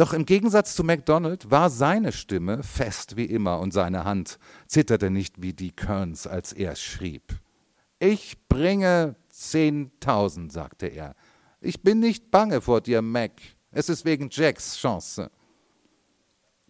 Doch 0.00 0.14
im 0.14 0.24
Gegensatz 0.24 0.74
zu 0.74 0.82
MacDonald 0.82 1.50
war 1.50 1.68
seine 1.68 2.12
Stimme 2.12 2.62
fest 2.62 3.18
wie 3.18 3.26
immer 3.26 3.58
und 3.58 3.74
seine 3.74 4.04
Hand 4.06 4.38
zitterte 4.66 5.10
nicht 5.10 5.42
wie 5.42 5.52
die 5.52 5.72
Kearns, 5.72 6.26
als 6.26 6.54
er 6.54 6.74
schrieb. 6.74 7.38
Ich 7.98 8.48
bringe 8.48 9.16
zehntausend, 9.28 10.52
sagte 10.52 10.86
er. 10.86 11.14
Ich 11.60 11.82
bin 11.82 12.00
nicht 12.00 12.30
bange 12.30 12.62
vor 12.62 12.80
dir, 12.80 13.02
Mac. 13.02 13.32
Es 13.72 13.90
ist 13.90 14.06
wegen 14.06 14.30
Jacks 14.30 14.78
Chance. 14.78 15.30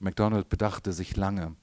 MacDonald 0.01 0.49
bedachte 0.49 0.93
sich 0.93 1.17
lange. 1.17 1.55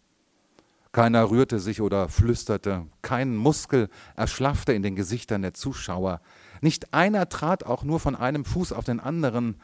Keiner 0.94 1.30
rührte 1.30 1.60
sich 1.60 1.82
oder 1.82 2.08
flüsterte, 2.08 2.88
kein 3.02 3.36
Muskel 3.36 3.90
erschlaffte 4.16 4.72
in 4.72 4.84
den 4.84 4.96
Gesichtern 4.96 5.42
der 5.42 5.54
Zuschauer. 5.54 6.22
Nicht 6.62 6.94
einer 6.94 7.28
trat 7.28 7.66
auch 7.66 7.84
nur 7.84 8.00
von 8.00 8.16
einem 8.16 8.46
Fuß 8.46 8.72
auf 8.72 8.86
den 8.86 9.02
anderen. 9.02 9.58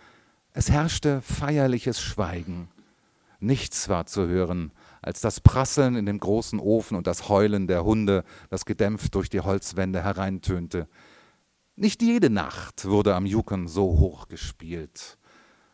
Es 0.53 0.69
herrschte 0.69 1.21
feierliches 1.21 1.99
Schweigen. 1.99 2.69
Nichts 3.39 3.89
war 3.89 4.05
zu 4.05 4.27
hören 4.27 4.71
als 5.01 5.19
das 5.19 5.41
Prasseln 5.41 5.95
in 5.95 6.05
dem 6.05 6.19
großen 6.19 6.59
Ofen 6.59 6.95
und 6.95 7.07
das 7.07 7.27
Heulen 7.27 7.67
der 7.67 7.83
Hunde, 7.83 8.23
das 8.49 8.65
gedämpft 8.65 9.13
durch 9.15 9.29
die 9.29 9.41
Holzwände 9.41 10.01
hereintönte. 10.01 10.87
Nicht 11.75 12.01
jede 12.01 12.29
Nacht 12.29 12.85
wurde 12.85 13.15
am 13.15 13.25
Yukon 13.25 13.67
so 13.67 13.99
hoch 13.99 14.29
gespielt. 14.29 15.17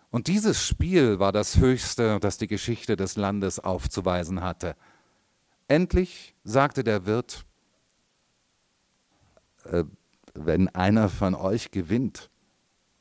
Und 0.10 0.28
dieses 0.28 0.66
Spiel 0.66 1.20
war 1.20 1.32
das 1.32 1.58
höchste, 1.58 2.20
das 2.20 2.40
die 2.40 2.48
Geschichte 2.48 2.96
des 2.96 3.18
Landes 3.18 3.60
aufzuweisen 3.60 4.42
hatte. 4.42 4.76
Endlich 5.68 6.36
sagte 6.44 6.84
der 6.84 7.06
Wirt, 7.06 7.46
äh, 9.66 9.84
wenn 10.34 10.70
einer 10.70 11.10
von 11.10 11.36
euch 11.36 11.70
gewinnt, 11.70 12.32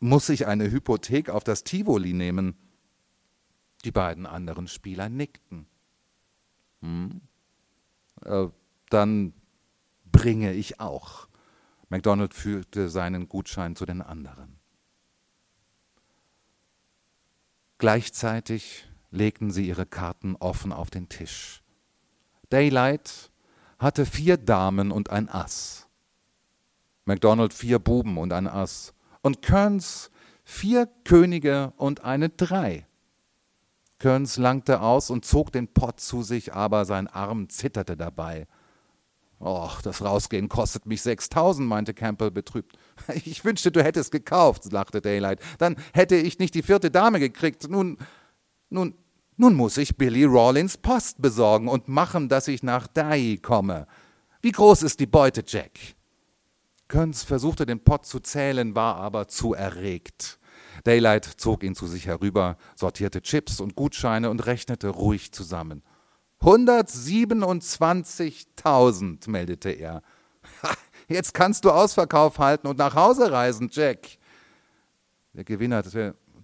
muss 0.01 0.29
ich 0.29 0.47
eine 0.47 0.71
Hypothek 0.71 1.31
auf 1.31 1.45
das 1.45 1.65
Tivoli 1.65 2.13
nehmen? 2.13 2.57
Die 3.85 3.91
beiden 3.91 4.27
anderen 4.27 4.69
Spieler 4.69 5.09
nickten. 5.09 5.67
Hm? 6.81 7.21
Äh, 8.25 8.49
dann 8.91 9.33
bringe 10.11 10.53
ich 10.53 10.81
auch. 10.81 11.29
MacDonald 11.89 12.35
führte 12.35 12.89
seinen 12.89 13.29
Gutschein 13.29 13.77
zu 13.77 13.87
den 13.87 14.03
anderen. 14.03 14.59
Gleichzeitig 17.79 18.89
legten 19.11 19.51
sie 19.51 19.69
ihre 19.69 19.87
Karten 19.87 20.37
offen 20.37 20.73
auf 20.73 20.91
den 20.91 21.09
Tisch. 21.09 21.63
Daylight 22.51 23.31
hatte 23.79 24.05
vier 24.05 24.37
Damen 24.37 24.91
und 24.91 25.11
ein 25.11 25.29
Ass. 25.29 25.89
MacDonald 27.05 27.55
vier 27.55 27.79
Buben 27.79 28.19
und 28.19 28.33
ein 28.33 28.49
Ass 28.49 28.93
und 29.29 29.43
Kearns 29.43 30.11
vier 30.43 30.89
Könige 31.05 31.75
und 31.77 32.03
eine 32.03 32.31
Drei. 32.31 32.87
Kearns 33.99 34.39
langte 34.39 34.81
aus 34.81 35.11
und 35.11 35.27
zog 35.27 35.53
den 35.53 35.69
Pott 35.69 36.01
zu 36.01 36.23
sich, 36.23 36.55
aber 36.55 36.87
sein 36.87 37.09
Arm 37.09 37.51
zitterte 37.51 37.95
dabei. 37.95 38.47
Och, 39.39 39.83
das 39.83 40.03
Rausgehen 40.03 40.49
kostet 40.49 40.87
mich 40.87 41.03
6000, 41.03 41.69
meinte 41.69 41.93
Campbell 41.93 42.31
betrübt. 42.31 42.79
Ich 43.27 43.45
wünschte, 43.45 43.71
du 43.71 43.85
hättest 43.85 44.13
gekauft, 44.13 44.73
lachte 44.73 45.03
Daylight. 45.03 45.41
Dann 45.59 45.77
hätte 45.93 46.17
ich 46.17 46.39
nicht 46.39 46.55
die 46.55 46.63
vierte 46.63 46.91
Dame 46.91 47.21
gekriegt. 47.21 47.69
Nun, 47.69 47.99
nun, 48.71 48.95
nun 49.37 49.55
muss 49.55 49.77
ich 49.77 49.99
Billy 49.99 50.25
Rawlins 50.25 50.79
Post 50.79 51.21
besorgen 51.21 51.69
und 51.69 51.87
machen, 51.87 52.31
dass 52.31 52.49
ich 52.49 52.63
nach 52.63 52.87
Dai 52.87 53.39
komme. 53.43 53.87
Wie 54.41 54.53
groß 54.53 54.85
ist 54.85 55.01
die 55.01 55.07
Beute, 55.07 55.45
Jack? 55.47 55.98
Kearns 56.89 57.23
versuchte 57.23 57.65
den 57.67 57.85
Pott 57.85 58.07
zu 58.07 58.21
zählen, 58.21 58.75
war 58.75 58.97
aber 58.97 59.29
zu 59.29 59.53
erregt. 59.55 60.39
Daylight 60.85 61.25
zog 61.25 61.63
ihn 61.63 61.75
zu 61.75 61.87
sich 61.87 62.07
herüber, 62.07 62.57
sortierte 62.75 63.21
Chips 63.21 63.61
und 63.61 63.77
Gutscheine 63.77 64.31
und 64.31 64.47
rechnete 64.47 64.89
ruhig 64.89 65.33
zusammen. 65.33 65.83
127.000, 66.41 69.29
meldete 69.29 69.69
er. 69.71 70.03
Jetzt 71.09 71.35
kannst 71.35 71.65
du 71.65 71.71
Ausverkauf 71.71 72.39
halten 72.39 72.69
und 72.69 72.79
nach 72.79 72.95
Hause 72.95 73.33
reisen, 73.33 73.71
Jack. 73.73 74.19
Der 75.33 75.43
Gewinner 75.45 75.83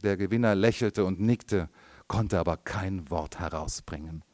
Der 0.03 0.17
Gewinner 0.17 0.55
lächelte 0.55 1.05
und 1.05 1.21
nickte, 1.21 1.69
konnte 2.07 2.39
aber 2.39 2.59
kein 2.59 3.11
Wort 3.11 3.39
herausbringen. 3.39 4.25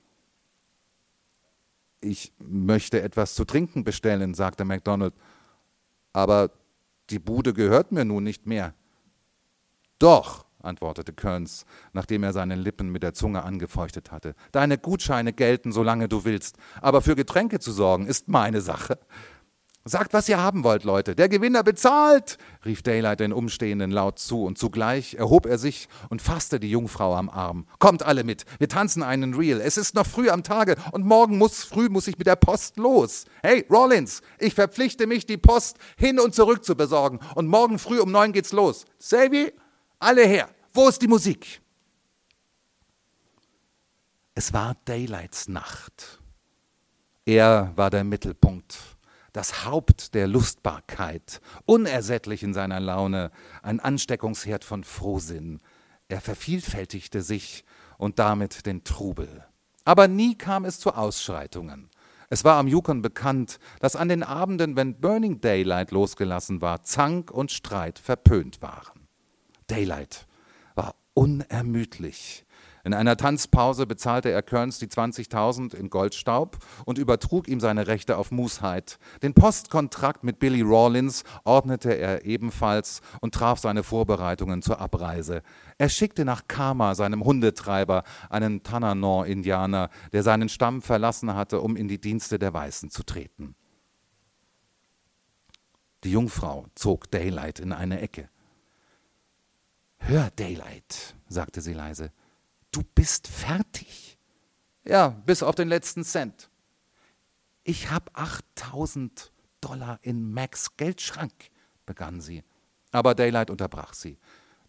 Ich 2.01 2.33
möchte 2.38 3.03
etwas 3.03 3.35
zu 3.35 3.44
trinken 3.44 3.85
bestellen, 3.85 4.33
sagte 4.35 4.64
MacDonald, 4.64 5.14
aber 6.12 6.51
die 7.11 7.18
Bude 7.18 7.53
gehört 7.53 7.92
mir 7.92 8.05
nun 8.05 8.25
nicht 8.25 8.46
mehr. 8.46 8.75
Doch, 9.99 10.46
antwortete 10.62 11.12
Kearns, 11.12 11.64
nachdem 11.92 12.23
er 12.23 12.33
seine 12.33 12.55
Lippen 12.55 12.90
mit 12.90 13.03
der 13.03 13.14
Zunge 13.14 13.42
angefeuchtet 13.42 14.12
hatte. 14.12 14.35
Deine 14.53 14.79
Gutscheine 14.79 15.33
gelten, 15.33 15.73
solange 15.73 16.09
du 16.09 16.25
willst, 16.25 16.57
aber 16.81 17.03
für 17.03 17.16
Getränke 17.16 17.59
zu 17.59 17.73
sorgen 17.73 18.07
ist 18.07 18.29
meine 18.29 18.61
Sache. 18.61 18.99
Sagt, 19.86 20.12
was 20.12 20.28
ihr 20.28 20.38
haben 20.38 20.62
wollt, 20.62 20.84
Leute. 20.84 21.16
Der 21.16 21.30
Gewinner 21.30 21.62
bezahlt, 21.62 22.36
rief 22.66 22.82
Daylight 22.82 23.20
den 23.20 23.32
Umstehenden 23.32 23.90
laut 23.90 24.18
zu, 24.18 24.44
und 24.44 24.58
zugleich 24.58 25.14
erhob 25.14 25.46
er 25.46 25.56
sich 25.56 25.88
und 26.10 26.20
fasste 26.20 26.60
die 26.60 26.70
Jungfrau 26.70 27.16
am 27.16 27.30
Arm. 27.30 27.66
Kommt 27.78 28.02
alle 28.02 28.22
mit, 28.22 28.44
wir 28.58 28.68
tanzen 28.68 29.02
einen 29.02 29.32
Reel. 29.32 29.58
Es 29.58 29.78
ist 29.78 29.94
noch 29.94 30.06
früh 30.06 30.28
am 30.28 30.42
Tage 30.42 30.76
und 30.92 31.06
morgen 31.06 31.38
muss 31.38 31.64
früh 31.64 31.88
muss 31.88 32.08
ich 32.08 32.18
mit 32.18 32.26
der 32.26 32.36
Post 32.36 32.76
los. 32.76 33.24
Hey, 33.42 33.64
Rollins, 33.70 34.20
ich 34.38 34.54
verpflichte 34.54 35.06
mich, 35.06 35.24
die 35.24 35.38
Post 35.38 35.78
hin 35.96 36.20
und 36.20 36.34
zurück 36.34 36.62
zu 36.62 36.74
besorgen. 36.74 37.18
Und 37.34 37.48
morgen 37.48 37.78
früh 37.78 38.00
um 38.00 38.12
neun 38.12 38.32
geht's 38.34 38.52
los. 38.52 38.84
Savvy, 38.98 39.50
alle 39.98 40.26
her. 40.26 40.50
Wo 40.74 40.88
ist 40.88 41.00
die 41.00 41.08
Musik? 41.08 41.62
Es 44.34 44.52
war 44.52 44.76
Daylights 44.84 45.48
Nacht. 45.48 46.20
Er 47.24 47.72
war 47.76 47.88
der 47.88 48.04
Mittelpunkt 48.04 48.89
das 49.32 49.64
Haupt 49.64 50.14
der 50.14 50.26
Lustbarkeit, 50.26 51.40
unersättlich 51.66 52.42
in 52.42 52.54
seiner 52.54 52.80
Laune, 52.80 53.30
ein 53.62 53.80
Ansteckungsherd 53.80 54.64
von 54.64 54.84
Frohsinn. 54.84 55.60
Er 56.08 56.20
vervielfältigte 56.20 57.22
sich 57.22 57.64
und 57.98 58.18
damit 58.18 58.66
den 58.66 58.84
Trubel. 58.84 59.44
Aber 59.84 60.08
nie 60.08 60.36
kam 60.36 60.64
es 60.64 60.78
zu 60.78 60.94
Ausschreitungen. 60.94 61.90
Es 62.28 62.44
war 62.44 62.58
am 62.58 62.68
Yukon 62.68 63.02
bekannt, 63.02 63.58
dass 63.80 63.96
an 63.96 64.08
den 64.08 64.22
Abenden, 64.22 64.76
wenn 64.76 65.00
Burning 65.00 65.40
Daylight 65.40 65.90
losgelassen 65.90 66.62
war, 66.62 66.82
Zank 66.84 67.30
und 67.30 67.50
Streit 67.50 67.98
verpönt 67.98 68.62
waren. 68.62 69.08
Daylight 69.66 70.26
war 70.76 70.94
unermüdlich. 71.14 72.44
In 72.84 72.94
einer 72.94 73.16
Tanzpause 73.16 73.86
bezahlte 73.86 74.30
er 74.30 74.42
Kearns 74.42 74.78
die 74.78 74.86
20.000 74.86 75.74
in 75.74 75.90
Goldstaub 75.90 76.58
und 76.86 76.98
übertrug 76.98 77.48
ihm 77.48 77.60
seine 77.60 77.86
Rechte 77.86 78.16
auf 78.16 78.30
Mooseheit. 78.30 78.98
Den 79.22 79.34
Postkontrakt 79.34 80.24
mit 80.24 80.38
Billy 80.38 80.62
Rawlins 80.62 81.24
ordnete 81.44 81.92
er 81.92 82.24
ebenfalls 82.24 83.02
und 83.20 83.34
traf 83.34 83.58
seine 83.58 83.82
Vorbereitungen 83.82 84.62
zur 84.62 84.80
Abreise. 84.80 85.42
Er 85.78 85.88
schickte 85.88 86.24
nach 86.24 86.48
Kama, 86.48 86.94
seinem 86.94 87.24
Hundetreiber, 87.24 88.04
einen 88.30 88.62
Tannanon-Indianer, 88.62 89.90
der 90.12 90.22
seinen 90.22 90.48
Stamm 90.48 90.80
verlassen 90.80 91.34
hatte, 91.34 91.60
um 91.60 91.76
in 91.76 91.88
die 91.88 92.00
Dienste 92.00 92.38
der 92.38 92.54
Weißen 92.54 92.90
zu 92.90 93.02
treten. 93.02 93.54
Die 96.04 96.12
Jungfrau 96.12 96.66
zog 96.74 97.10
Daylight 97.10 97.58
in 97.60 97.72
eine 97.72 98.00
Ecke. 98.00 98.30
Hör, 99.98 100.30
Daylight, 100.30 101.14
sagte 101.28 101.60
sie 101.60 101.74
leise, 101.74 102.10
Du 102.70 102.83
bist 102.94 103.26
fertig. 103.26 104.18
Ja, 104.85 105.09
bis 105.09 105.42
auf 105.42 105.54
den 105.54 105.68
letzten 105.68 106.04
Cent. 106.04 106.50
Ich 107.64 107.90
habe 107.90 108.11
8000 108.14 109.33
Dollar 109.61 109.98
in 110.02 110.33
Max 110.33 110.76
Geldschrank, 110.76 111.33
begann 111.85 112.20
sie. 112.20 112.42
Aber 112.92 113.14
Daylight 113.14 113.50
unterbrach 113.50 113.94
sie. 113.94 114.18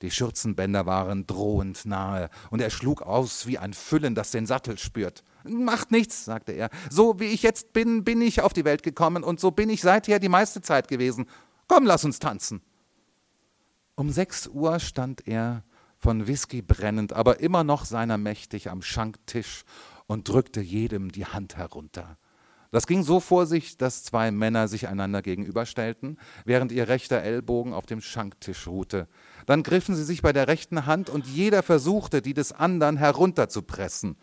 Die 0.01 0.11
Schürzenbänder 0.11 0.85
waren 0.85 1.27
drohend 1.27 1.85
nahe, 1.85 2.29
und 2.49 2.59
er 2.59 2.71
schlug 2.71 3.01
aus 3.03 3.45
wie 3.45 3.59
ein 3.59 3.73
Füllen, 3.73 4.15
das 4.15 4.31
den 4.31 4.47
Sattel 4.47 4.77
spürt. 4.77 5.23
Macht 5.43 5.91
nichts, 5.91 6.25
sagte 6.25 6.51
er. 6.51 6.69
So 6.89 7.19
wie 7.19 7.25
ich 7.25 7.43
jetzt 7.43 7.71
bin, 7.73 8.03
bin 8.03 8.21
ich 8.21 8.41
auf 8.41 8.53
die 8.53 8.65
Welt 8.65 8.83
gekommen, 8.83 9.23
und 9.23 9.39
so 9.39 9.51
bin 9.51 9.69
ich 9.69 9.81
seither 9.81 10.19
die 10.19 10.29
meiste 10.29 10.61
Zeit 10.61 10.87
gewesen. 10.87 11.27
Komm, 11.67 11.85
lass 11.85 12.03
uns 12.03 12.19
tanzen. 12.19 12.61
Um 13.95 14.09
sechs 14.09 14.47
Uhr 14.47 14.79
stand 14.79 15.27
er 15.27 15.63
von 16.01 16.25
Whisky 16.25 16.63
brennend, 16.63 17.13
aber 17.13 17.39
immer 17.39 17.63
noch 17.63 17.85
seiner 17.85 18.17
mächtig 18.17 18.69
am 18.69 18.81
Schanktisch 18.81 19.63
und 20.07 20.27
drückte 20.27 20.59
jedem 20.59 21.11
die 21.11 21.27
Hand 21.27 21.57
herunter. 21.57 22.17
Das 22.71 22.87
ging 22.87 23.03
so 23.03 23.19
vor 23.19 23.45
sich, 23.45 23.77
dass 23.77 24.03
zwei 24.03 24.31
Männer 24.31 24.67
sich 24.67 24.87
einander 24.87 25.21
gegenüberstellten, 25.21 26.17
während 26.45 26.71
ihr 26.71 26.87
rechter 26.87 27.21
Ellbogen 27.21 27.73
auf 27.73 27.85
dem 27.85 28.01
Schanktisch 28.01 28.65
ruhte. 28.65 29.07
Dann 29.45 29.61
griffen 29.61 29.95
sie 29.95 30.05
sich 30.05 30.21
bei 30.21 30.33
der 30.33 30.47
rechten 30.47 30.85
Hand 30.85 31.09
und 31.09 31.27
jeder 31.27 31.63
versuchte, 31.63 32.21
die 32.21 32.33
des 32.33 32.51
anderen 32.51 32.97
herunterzupressen. 32.97 34.15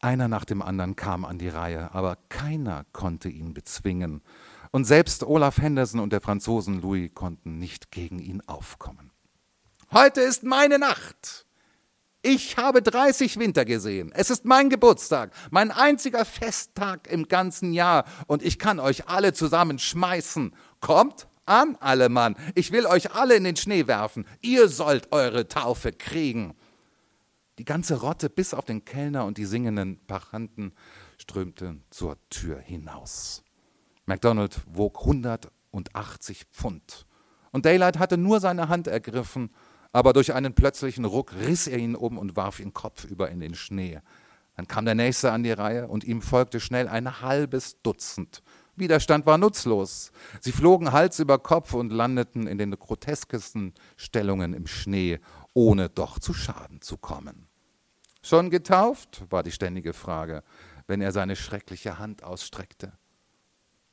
Einer 0.00 0.28
nach 0.28 0.44
dem 0.44 0.62
anderen 0.62 0.94
kam 0.94 1.24
an 1.24 1.38
die 1.38 1.48
Reihe, 1.48 1.92
aber 1.92 2.18
keiner 2.28 2.84
konnte 2.92 3.30
ihn 3.30 3.52
bezwingen. 3.52 4.22
Und 4.70 4.84
selbst 4.84 5.24
Olaf 5.24 5.58
Henderson 5.58 6.00
und 6.00 6.12
der 6.12 6.20
Franzosen 6.20 6.82
Louis 6.82 7.10
konnten 7.14 7.58
nicht 7.58 7.90
gegen 7.90 8.20
ihn 8.20 8.42
aufkommen. 8.42 9.10
Heute 9.90 10.20
ist 10.20 10.42
meine 10.42 10.78
Nacht. 10.78 11.46
Ich 12.20 12.58
habe 12.58 12.82
30 12.82 13.38
Winter 13.38 13.64
gesehen. 13.64 14.12
Es 14.14 14.28
ist 14.28 14.44
mein 14.44 14.68
Geburtstag, 14.68 15.32
mein 15.50 15.70
einziger 15.70 16.26
Festtag 16.26 17.10
im 17.10 17.26
ganzen 17.26 17.72
Jahr 17.72 18.04
und 18.26 18.42
ich 18.42 18.58
kann 18.58 18.80
euch 18.80 19.08
alle 19.08 19.32
zusammen 19.32 19.78
schmeißen. 19.78 20.54
Kommt 20.80 21.26
an, 21.46 21.78
alle 21.80 22.10
Mann. 22.10 22.36
Ich 22.54 22.70
will 22.70 22.84
euch 22.84 23.14
alle 23.14 23.34
in 23.34 23.44
den 23.44 23.56
Schnee 23.56 23.86
werfen. 23.86 24.26
Ihr 24.42 24.68
sollt 24.68 25.10
eure 25.10 25.48
Taufe 25.48 25.92
kriegen. 25.92 26.54
Die 27.56 27.64
ganze 27.64 27.98
Rotte 28.02 28.28
bis 28.28 28.52
auf 28.52 28.66
den 28.66 28.84
Kellner 28.84 29.24
und 29.24 29.38
die 29.38 29.46
singenden 29.46 30.04
Pachanten 30.06 30.74
strömte 31.16 31.78
zur 31.88 32.18
Tür 32.28 32.58
hinaus. 32.58 33.42
MacDonald 34.04 34.60
wog 34.66 34.98
180 35.00 36.44
Pfund. 36.52 37.06
Und 37.52 37.64
Daylight 37.64 37.98
hatte 37.98 38.18
nur 38.18 38.40
seine 38.40 38.68
Hand 38.68 38.86
ergriffen 38.86 39.50
aber 39.92 40.12
durch 40.12 40.34
einen 40.34 40.54
plötzlichen 40.54 41.04
Ruck 41.04 41.34
riss 41.34 41.66
er 41.66 41.78
ihn 41.78 41.94
um 41.96 42.18
und 42.18 42.36
warf 42.36 42.60
ihn 42.60 42.72
kopfüber 42.72 43.30
in 43.30 43.40
den 43.40 43.54
Schnee. 43.54 44.00
Dann 44.56 44.66
kam 44.66 44.84
der 44.84 44.94
nächste 44.94 45.32
an 45.32 45.42
die 45.42 45.52
Reihe 45.52 45.88
und 45.88 46.04
ihm 46.04 46.20
folgte 46.20 46.60
schnell 46.60 46.88
ein 46.88 47.20
halbes 47.20 47.80
Dutzend. 47.82 48.42
Widerstand 48.74 49.26
war 49.26 49.38
nutzlos. 49.38 50.12
Sie 50.40 50.52
flogen 50.52 50.92
Hals 50.92 51.18
über 51.18 51.38
Kopf 51.38 51.74
und 51.74 51.90
landeten 51.90 52.46
in 52.46 52.58
den 52.58 52.70
groteskesten 52.72 53.74
Stellungen 53.96 54.54
im 54.54 54.66
Schnee, 54.66 55.20
ohne 55.54 55.88
doch 55.88 56.18
zu 56.18 56.32
Schaden 56.32 56.80
zu 56.80 56.96
kommen. 56.96 57.48
Schon 58.22 58.50
getauft? 58.50 59.24
war 59.30 59.42
die 59.42 59.52
ständige 59.52 59.92
Frage, 59.92 60.42
wenn 60.86 61.00
er 61.00 61.12
seine 61.12 61.36
schreckliche 61.36 61.98
Hand 61.98 62.22
ausstreckte. 62.22 62.92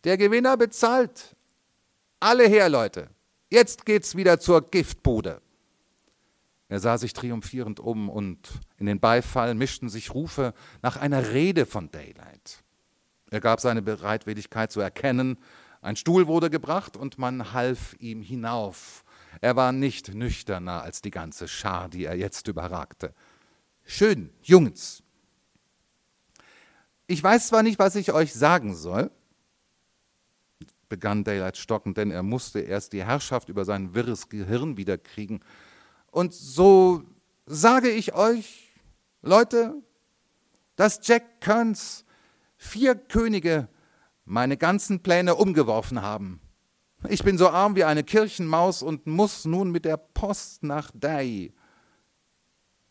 Der 0.04 0.18
Gewinner 0.18 0.58
bezahlt. 0.58 1.36
Alle 2.20 2.48
her, 2.48 2.70
Leute. 2.70 3.10
Jetzt 3.50 3.86
geht's 3.86 4.16
wieder 4.16 4.40
zur 4.40 4.70
Giftbude. 4.70 5.42
Er 6.76 6.82
sah 6.82 6.98
sich 6.98 7.14
triumphierend 7.14 7.80
um 7.80 8.10
und 8.10 8.50
in 8.76 8.86
den 8.86 9.00
Beifall 9.00 9.56
mischten 9.56 9.88
sich 9.88 10.14
Rufe 10.14 10.54
nach 10.82 10.98
einer 10.98 11.32
Rede 11.32 11.66
von 11.66 11.90
Daylight. 11.90 12.66
Er 13.32 13.40
gab 13.40 13.62
seine 13.62 13.82
Bereitwilligkeit 13.82 14.74
zu 14.74 14.82
erkennen. 14.82 15.38
Ein 15.82 15.96
Stuhl 15.96 16.28
wurde 16.28 16.50
gebracht 16.50 16.98
und 16.98 17.18
man 17.18 17.54
half 17.54 17.96
ihm 18.00 18.22
hinauf. 18.22 19.06
Er 19.40 19.56
war 19.56 19.72
nicht 19.72 20.14
nüchterner 20.14 20.84
als 20.84 21.02
die 21.02 21.12
ganze 21.12 21.48
Schar, 21.48 21.88
die 21.88 22.04
er 22.04 22.18
jetzt 22.18 22.50
überragte. 22.50 23.14
Schön, 23.86 24.32
Jungs. 24.42 25.02
Ich 27.08 27.24
weiß 27.24 27.48
zwar 27.48 27.64
nicht, 27.64 27.80
was 27.80 27.96
ich 27.96 28.12
euch 28.12 28.34
sagen 28.34 28.76
soll, 28.76 29.12
begann 30.90 31.24
Daylight 31.24 31.56
stockend, 31.56 31.96
denn 31.96 32.12
er 32.12 32.22
musste 32.22 32.60
erst 32.60 32.92
die 32.92 33.06
Herrschaft 33.06 33.48
über 33.48 33.64
sein 33.64 33.96
wirres 33.96 34.28
Gehirn 34.28 34.76
wiederkriegen. 34.76 35.40
Und 36.16 36.34
so 36.34 37.04
sage 37.46 37.90
ich 37.90 38.14
euch, 38.14 38.72
Leute, 39.22 39.76
dass 40.78 41.06
Jack 41.06 41.42
Kearns 41.42 42.06
vier 42.56 42.96
Könige 42.96 43.68
meine 44.24 44.56
ganzen 44.56 45.04
Pläne 45.04 45.36
umgeworfen 45.36 46.02
haben. 46.02 46.40
Ich 47.10 47.22
bin 47.22 47.38
so 47.38 47.50
arm 47.50 47.76
wie 47.76 47.84
eine 47.84 48.06
Kirchenmaus 48.06 48.82
und 48.82 49.08
muss 49.08 49.44
nun 49.44 49.72
mit 49.72 49.84
der 49.84 49.98
Post 49.98 50.64
nach 50.64 50.90
Dai. 50.94 51.52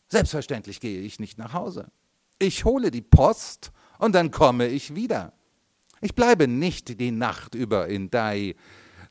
Selbstverständlich 0.07 0.79
gehe 0.79 1.01
ich 1.01 1.19
nicht 1.19 1.39
nach 1.39 1.53
Hause. 1.53 1.89
Ich 2.37 2.63
hole 2.63 2.91
die 2.91 3.01
Post 3.01 3.71
und 3.97 4.13
dann 4.13 4.29
komme 4.29 4.67
ich 4.67 4.93
wieder. 4.93 5.33
Ich 5.99 6.13
bleibe 6.13 6.47
nicht 6.47 6.99
die 6.99 7.09
Nacht 7.09 7.55
über 7.55 7.87
in 7.87 8.11
Dai, 8.11 8.55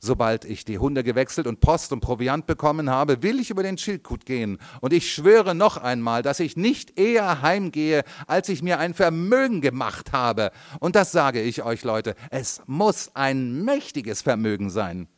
Sobald 0.04 0.44
ich 0.44 0.66
die 0.66 0.78
Hunde 0.78 1.02
gewechselt 1.02 1.46
und 1.46 1.60
Post 1.60 1.90
und 1.90 2.00
Proviant 2.00 2.44
bekommen 2.44 2.90
habe, 2.90 3.22
will 3.22 3.40
ich 3.40 3.48
über 3.48 3.62
den 3.62 3.78
Schildgut 3.78 4.26
gehen. 4.26 4.58
Und 4.82 4.92
ich 4.92 5.10
schwöre 5.10 5.54
noch 5.54 5.78
einmal, 5.78 6.20
dass 6.20 6.40
ich 6.40 6.58
nicht 6.58 6.98
eher 6.98 7.40
heimgehe, 7.40 8.04
als 8.26 8.50
ich 8.50 8.62
mir 8.62 8.78
ein 8.78 8.92
Vermögen 8.92 9.62
gemacht 9.62 10.12
habe. 10.12 10.50
Und 10.78 10.94
das 10.94 11.10
sage 11.10 11.40
ich 11.40 11.62
euch, 11.62 11.84
Leute, 11.84 12.16
es 12.30 12.60
muss 12.66 13.12
ein 13.14 13.64
mächtiges 13.64 14.20
Vermögen 14.20 14.68
sein. 14.68 15.08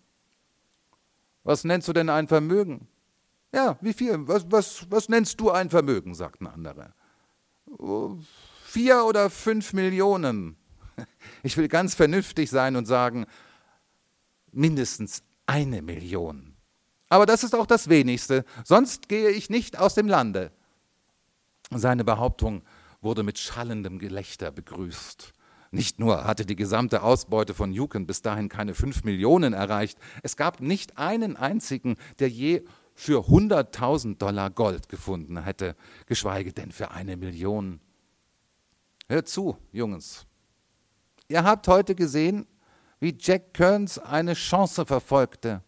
Was 1.42 1.64
nennst 1.64 1.88
du 1.88 1.92
denn 1.92 2.09
ein 2.09 2.29
Vermögen? 2.29 2.87
Ja, 3.53 3.79
wie 3.81 3.92
viel? 3.92 4.29
Was, 4.29 4.46
was, 4.53 4.87
was 4.88 5.09
nennst 5.09 5.40
du 5.40 5.51
ein 5.51 5.68
Vermögen? 5.68 6.14
sagt 6.14 6.40
ein 6.40 6.46
anderer. 6.46 6.94
Oh, 7.66 8.18
vier 8.64 9.05
oder 9.05 9.31
fünf 9.31 9.72
Millionen. 9.72 10.57
Ich 11.42 11.57
will 11.57 11.68
ganz 11.68 11.94
vernünftig 11.94 12.51
sein 12.51 12.77
und 12.77 12.87
sagen, 12.87 13.27
mindestens 14.57 15.23
eine 15.47 15.83
Million. 15.83 16.57
Aber 17.09 17.27
das 17.27 17.45
ist 17.45 17.55
auch 17.55 17.66
das 17.66 17.88
wenigste, 17.88 18.45
sonst 18.64 19.09
gehe 19.09 19.31
ich 19.31 19.49
nicht 19.49 19.79
aus 19.79 19.95
dem 19.95 20.09
Lande. 20.09 20.51
Seine 21.71 22.05
Behauptung 22.05 22.62
wurde 23.01 23.23
mit 23.23 23.38
schallendem 23.38 23.99
Gelächter 23.99 24.51
begrüßt. 24.51 25.33
Nicht 25.71 25.99
nur 25.99 26.25
hatte 26.25 26.47
die 26.47 26.57
gesamte 26.57 27.03
Ausbeute 27.03 27.55
von 27.55 27.73
Juken 27.73 28.07
bis 28.07 28.23
dahin 28.23 28.49
keine 28.49 28.75
fünf 28.75 29.05
Millionen 29.05 29.53
erreicht, 29.53 29.99
es 30.23 30.37
gab 30.37 30.61
nicht 30.61 30.99
einen 30.99 31.37
einzigen, 31.37 31.97
der 32.19 32.29
je 32.29 32.64
für 32.95 33.27
100.000 33.29 34.16
Dollar 34.16 34.51
Gold 34.51 34.88
gefunden 34.88 35.42
hätte, 35.42 35.77
geschweige 36.07 36.53
denn 36.53 36.73
für 36.73 36.92
eine 36.92 37.16
Million. 37.16 37.81
Hört 39.09 39.29
zu, 39.29 39.59
Jungs. 39.71 40.27
Ihr 41.29 41.45
habt 41.45 41.69
heute 41.69 41.95
gesehen, 41.95 42.47
wie 43.00 43.16
Jack 43.18 43.54
Kearns 43.54 43.98
eine 43.98 44.35
Chance 44.35 44.87
verfolgte. 44.87 45.62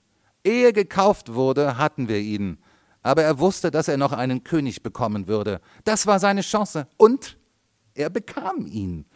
Ehe 0.45 0.73
gekauft 0.73 1.35
wurde, 1.35 1.77
hatten 1.77 2.09
wir 2.09 2.19
ihn. 2.19 2.59
Aber 3.03 3.23
er 3.23 3.39
wusste, 3.39 3.71
dass 3.71 3.89
er 3.89 3.97
noch 3.97 4.13
einen 4.13 4.45
König 4.45 4.83
bekommen 4.83 5.27
würde. 5.27 5.61
Das 5.85 6.07
war 6.07 6.19
seine 6.19 6.41
Chance. 6.43 6.87
Und 6.97 7.39
er 7.95 8.11
bekam 8.11 8.67
ihn. 8.67 9.07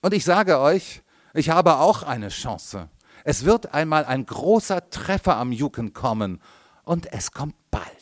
Und 0.00 0.14
ich 0.14 0.24
sage 0.24 0.60
euch, 0.60 1.02
ich 1.34 1.50
habe 1.50 1.76
auch 1.76 2.02
eine 2.02 2.28
Chance. 2.28 2.88
Es 3.24 3.44
wird 3.44 3.74
einmal 3.74 4.04
ein 4.04 4.24
großer 4.24 4.88
Treffer 4.90 5.36
am 5.36 5.52
Juken 5.52 5.92
kommen. 5.92 6.40
Und 6.84 7.12
es 7.12 7.32
kommt 7.32 7.54
bald. 7.70 7.95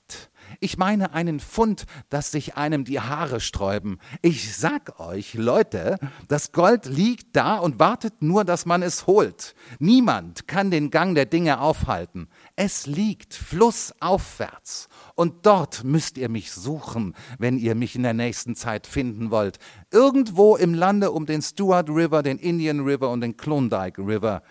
Ich 0.61 0.79
meine 0.79 1.13
einen 1.13 1.41
Fund, 1.41 1.85
dass 2.09 2.31
sich 2.31 2.57
einem 2.57 2.85
die 2.85 3.01
Haare 3.01 3.41
sträuben. 3.41 3.99
Ich 4.23 4.57
sag 4.57 5.01
euch, 5.01 5.35
Leute, 5.35 5.99
das 6.29 6.53
Gold 6.53 6.87
liegt 6.87 7.37
da 7.37 7.59
und 7.59 7.79
wartet 7.79 8.23
nur, 8.23 8.45
dass 8.45 8.67
man 8.67 8.83
es 8.83 9.07
holt. 9.07 9.55
Niemand 9.79 10.47
kann 10.49 10.71
den 10.71 10.91
Gang 10.91 11.15
der 11.15 11.27
Dinge 11.27 11.61
aufhalten. 11.61 12.29
Es 12.57 12.87
liegt 12.87 13.35
flussaufwärts. 13.35 14.89
Und 15.15 15.47
dort 15.47 15.85
müsst 15.85 16.19
ihr 16.19 16.29
mich 16.29 16.53
suchen, 16.53 17.15
wenn 17.39 17.59
ihr 17.59 17.75
mich 17.75 17.97
in 17.97 18.03
der 18.03 18.15
nächsten 18.15 18.57
Zeit 18.57 18.87
finden 18.87 19.31
wollt. 19.31 19.59
Irgendwo 19.91 20.57
im 20.57 20.75
Lande 20.75 21.13
um 21.13 21.27
den 21.27 21.43
Stuart 21.43 21.89
River, 21.89 22.23
den 22.23 22.39
Indian 22.39 22.81
River 22.81 23.11
und 23.11 23.21
den 23.21 23.37
Klondike 23.37 24.03
River. 24.03 24.43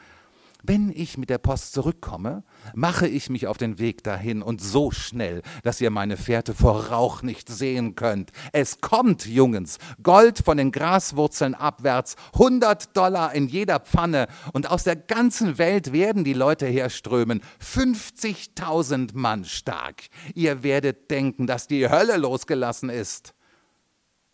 Wenn 0.66 0.94
ich 0.96 1.18
mit 1.18 1.30
der 1.30 1.40
Post 1.40 1.74
zurückkomme, 1.74 2.42
mache 2.74 3.06
ich 3.06 3.30
mich 3.30 3.48
auf 3.48 3.58
den 3.58 3.80
Weg 3.80 4.02
dahin 4.02 4.42
und 4.42 4.62
so 4.62 4.92
schnell, 4.92 5.42
dass 5.62 5.82
ihr 5.82 5.90
meine 5.90 6.16
Fährte 6.16 6.54
vor 6.54 6.86
Rauch 6.86 7.22
nicht 7.22 7.50
sehen 7.50 7.96
könnt. 7.96 8.32
Es 8.54 8.80
kommt, 8.80 9.26
Jungens, 9.26 9.78
Gold 10.02 10.40
von 10.40 10.56
den 10.56 10.72
Graswurzeln 10.72 11.54
abwärts, 11.54 12.16
100 12.36 12.96
Dollar 12.96 13.34
in 13.36 13.50
jeder 13.50 13.82
Pfanne 13.82 14.28
und 14.54 14.72
aus 14.72 14.86
der 14.86 14.96
ganzen 14.96 15.58
Welt 15.58 15.92
werden 15.92 16.24
die 16.24 16.32
Leute 16.32 16.66
herströmen, 16.66 17.42
50.000 17.62 19.18
Mann 19.18 19.44
stark. 19.44 20.04
Ihr 20.34 20.64
werdet 20.64 21.12
denken, 21.12 21.46
dass 21.46 21.68
die 21.68 21.90
Hölle 21.90 22.16
losgelassen 22.16 22.90
ist. 22.90 23.34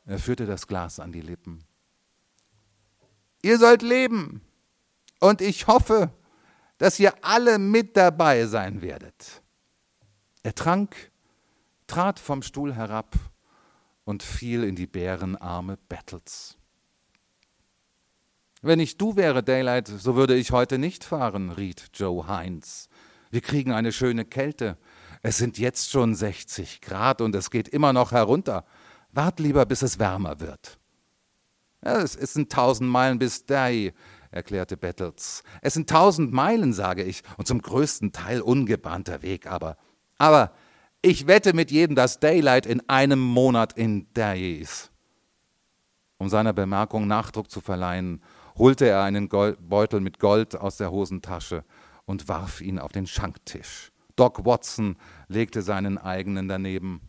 Er 0.06 0.20
führte 0.20 0.46
das 0.46 0.68
Glas 0.68 1.00
an 1.00 1.12
die 1.12 1.22
Lippen. 1.22 1.64
Ihr 3.42 3.58
sollt 3.58 3.82
leben. 3.82 4.42
Und 5.20 5.42
ich 5.42 5.68
hoffe, 5.68 6.12
dass 6.80 7.00
ihr 7.00 7.14
alle 7.22 7.60
mit 7.60 7.96
dabei 7.96 8.48
sein 8.48 8.82
werdet. 8.82 9.44
Er 10.42 10.56
trank, 10.56 11.12
trat 11.86 12.20
vom 12.20 12.42
Stuhl 12.42 12.74
herab 12.74 13.16
und 14.06 14.24
fiel 14.24 14.64
in 14.64 14.76
die 14.76 14.88
Bärenarme 14.88 15.78
Battles. 15.90 16.58
Wenn 18.62 18.80
ich 18.80 18.98
du 18.98 19.16
wäre, 19.16 19.44
Daylight, 19.44 19.88
so 19.88 20.16
würde 20.16 20.36
ich 20.36 20.52
heute 20.52 20.80
nicht 20.80 21.04
fahren, 21.04 21.52
riet 21.52 21.90
Joe 21.94 22.28
Heinz. 22.28 22.90
Wir 23.30 23.42
kriegen 23.42 23.72
eine 23.72 23.92
schöne 23.92 24.26
Kälte. 24.26 24.78
Es 25.22 25.38
sind 25.38 25.58
jetzt 25.58 25.92
schon 25.92 26.16
60 26.16 26.82
Grad 26.82 27.22
und 27.22 27.36
es 27.36 27.52
geht 27.52 27.68
immer 27.68 27.94
noch 27.94 28.12
herunter. 28.14 28.66
Wart 29.12 29.40
lieber, 29.40 29.66
bis 29.66 29.82
es 29.82 30.00
wärmer 30.00 30.40
wird. 30.40 30.80
Ja, 31.84 32.02
es 32.02 32.14
sind 32.14 32.52
tausend 32.52 32.90
Meilen 32.90 33.20
bis 33.20 33.46
Day 33.46 33.94
erklärte 34.32 34.78
Battles. 34.78 35.44
Es 35.62 35.74
sind 35.74 35.90
tausend 35.90 36.34
Meilen, 36.34 36.74
sage 36.74 37.04
ich, 37.04 37.24
und 37.38 37.48
zum 37.48 37.62
größten 37.62 38.12
Teil 38.12 38.42
ungebahnter 38.42 39.22
Weg, 39.22 39.48
aber, 39.48 39.78
aber 40.18 40.52
ich 41.02 41.28
wette 41.28 41.54
mit 41.54 41.72
jedem, 41.72 41.96
dass 41.96 42.20
Daylight 42.20 42.66
in 42.66 42.88
einem 42.90 43.20
Monat 43.20 43.74
in 43.74 44.12
Derry 44.14 44.56
ist. 44.56 44.92
Um 46.18 46.28
seiner 46.28 46.52
Bemerkung 46.52 47.08
Nachdruck 47.08 47.50
zu 47.50 47.62
verleihen, 47.62 48.22
holte 48.58 48.86
er 48.86 49.04
einen 49.04 49.30
Gold 49.30 49.58
Beutel 49.70 50.02
mit 50.02 50.20
Gold 50.20 50.56
aus 50.58 50.76
der 50.78 50.92
Hosentasche 50.92 51.64
und 52.06 52.28
warf 52.28 52.60
ihn 52.60 52.78
auf 52.78 52.92
den 52.92 53.08
Schanktisch. 53.08 53.92
Doc 54.18 54.46
Watson 54.46 54.98
legte 55.30 55.62
seinen 55.62 55.98
eigenen 55.98 56.50
daneben. 56.50 57.02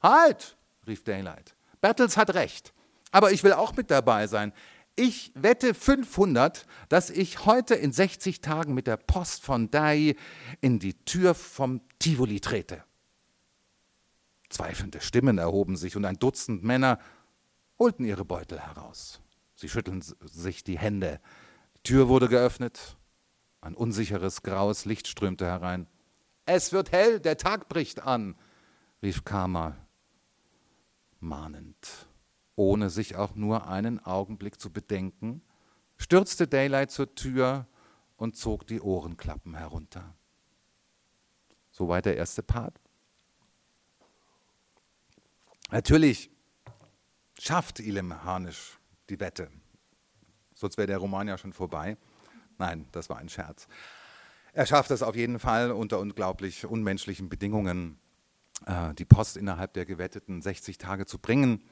Halt! 0.00 0.56
rief 0.86 1.02
Daylight. 1.02 1.56
Battles 1.80 2.16
hat 2.16 2.34
recht. 2.34 2.72
Aber 3.10 3.32
ich 3.32 3.42
will 3.42 3.52
auch 3.52 3.74
mit 3.74 3.90
dabei 3.90 4.28
sein. 4.28 4.52
Ich 4.94 5.32
wette 5.34 5.72
500, 5.72 6.66
dass 6.88 7.08
ich 7.08 7.46
heute 7.46 7.74
in 7.74 7.92
60 7.92 8.42
Tagen 8.42 8.74
mit 8.74 8.86
der 8.86 8.98
Post 8.98 9.42
von 9.42 9.70
Dai 9.70 10.16
in 10.60 10.78
die 10.78 10.94
Tür 11.04 11.34
vom 11.34 11.80
Tivoli 11.98 12.40
trete. 12.40 12.84
Zweifelnde 14.50 15.00
Stimmen 15.00 15.38
erhoben 15.38 15.76
sich 15.76 15.96
und 15.96 16.04
ein 16.04 16.18
Dutzend 16.18 16.62
Männer 16.62 16.98
holten 17.78 18.04
ihre 18.04 18.26
Beutel 18.26 18.60
heraus. 18.60 19.22
Sie 19.54 19.70
schütteln 19.70 20.04
sich 20.20 20.62
die 20.62 20.78
Hände. 20.78 21.20
Die 21.78 21.82
Tür 21.84 22.08
wurde 22.08 22.28
geöffnet. 22.28 22.98
Ein 23.62 23.74
unsicheres, 23.74 24.42
graues 24.42 24.84
Licht 24.84 25.06
strömte 25.08 25.46
herein. 25.46 25.86
Es 26.44 26.72
wird 26.72 26.92
hell, 26.92 27.18
der 27.18 27.38
Tag 27.38 27.68
bricht 27.68 28.02
an, 28.02 28.36
rief 29.02 29.24
Karma 29.24 29.76
mahnend 31.22 32.08
ohne 32.62 32.90
sich 32.90 33.16
auch 33.16 33.34
nur 33.34 33.66
einen 33.66 33.98
Augenblick 34.04 34.60
zu 34.60 34.70
bedenken, 34.70 35.42
stürzte 35.96 36.46
Daylight 36.46 36.92
zur 36.92 37.12
Tür 37.14 37.66
und 38.16 38.36
zog 38.36 38.68
die 38.68 38.80
Ohrenklappen 38.80 39.56
herunter. 39.56 40.14
Soweit 41.72 42.06
der 42.06 42.16
erste 42.16 42.42
Part. 42.42 42.78
Natürlich 45.70 46.30
schafft 47.38 47.80
Ilem 47.80 48.22
Harnisch 48.22 48.78
die 49.10 49.18
Wette. 49.18 49.50
Sonst 50.54 50.76
wäre 50.76 50.86
der 50.86 50.98
Roman 50.98 51.26
ja 51.26 51.38
schon 51.38 51.52
vorbei. 51.52 51.96
Nein, 52.58 52.86
das 52.92 53.10
war 53.10 53.18
ein 53.18 53.28
Scherz. 53.28 53.66
Er 54.52 54.66
schafft 54.66 54.92
es 54.92 55.02
auf 55.02 55.16
jeden 55.16 55.40
Fall 55.40 55.72
unter 55.72 55.98
unglaublich 55.98 56.64
unmenschlichen 56.66 57.28
Bedingungen, 57.28 57.98
äh, 58.66 58.94
die 58.94 59.06
Post 59.06 59.36
innerhalb 59.36 59.72
der 59.72 59.86
gewetteten 59.86 60.42
60 60.42 60.78
Tage 60.78 61.06
zu 61.06 61.18
bringen 61.18 61.64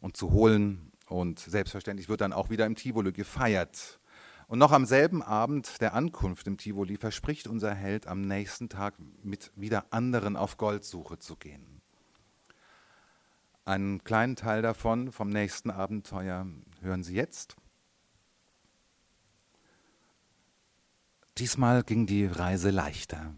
und 0.00 0.16
zu 0.16 0.32
holen. 0.32 0.92
Und 1.08 1.38
selbstverständlich 1.38 2.08
wird 2.08 2.20
dann 2.20 2.32
auch 2.32 2.50
wieder 2.50 2.66
im 2.66 2.74
Tivoli 2.74 3.12
gefeiert. 3.12 4.00
Und 4.48 4.58
noch 4.58 4.72
am 4.72 4.86
selben 4.86 5.22
Abend 5.22 5.80
der 5.80 5.94
Ankunft 5.94 6.46
im 6.46 6.56
Tivoli 6.56 6.96
verspricht 6.96 7.48
unser 7.48 7.74
Held 7.74 8.06
am 8.06 8.20
nächsten 8.20 8.68
Tag 8.68 8.94
mit 9.22 9.50
wieder 9.56 9.86
anderen 9.92 10.36
auf 10.36 10.56
Goldsuche 10.56 11.18
zu 11.18 11.36
gehen. 11.36 11.80
Einen 13.64 14.04
kleinen 14.04 14.36
Teil 14.36 14.62
davon 14.62 15.10
vom 15.10 15.28
nächsten 15.28 15.72
Abenteuer 15.72 16.46
hören 16.80 17.02
Sie 17.02 17.14
jetzt. 17.14 17.56
Diesmal 21.38 21.82
ging 21.82 22.06
die 22.06 22.26
Reise 22.26 22.70
leichter. 22.70 23.34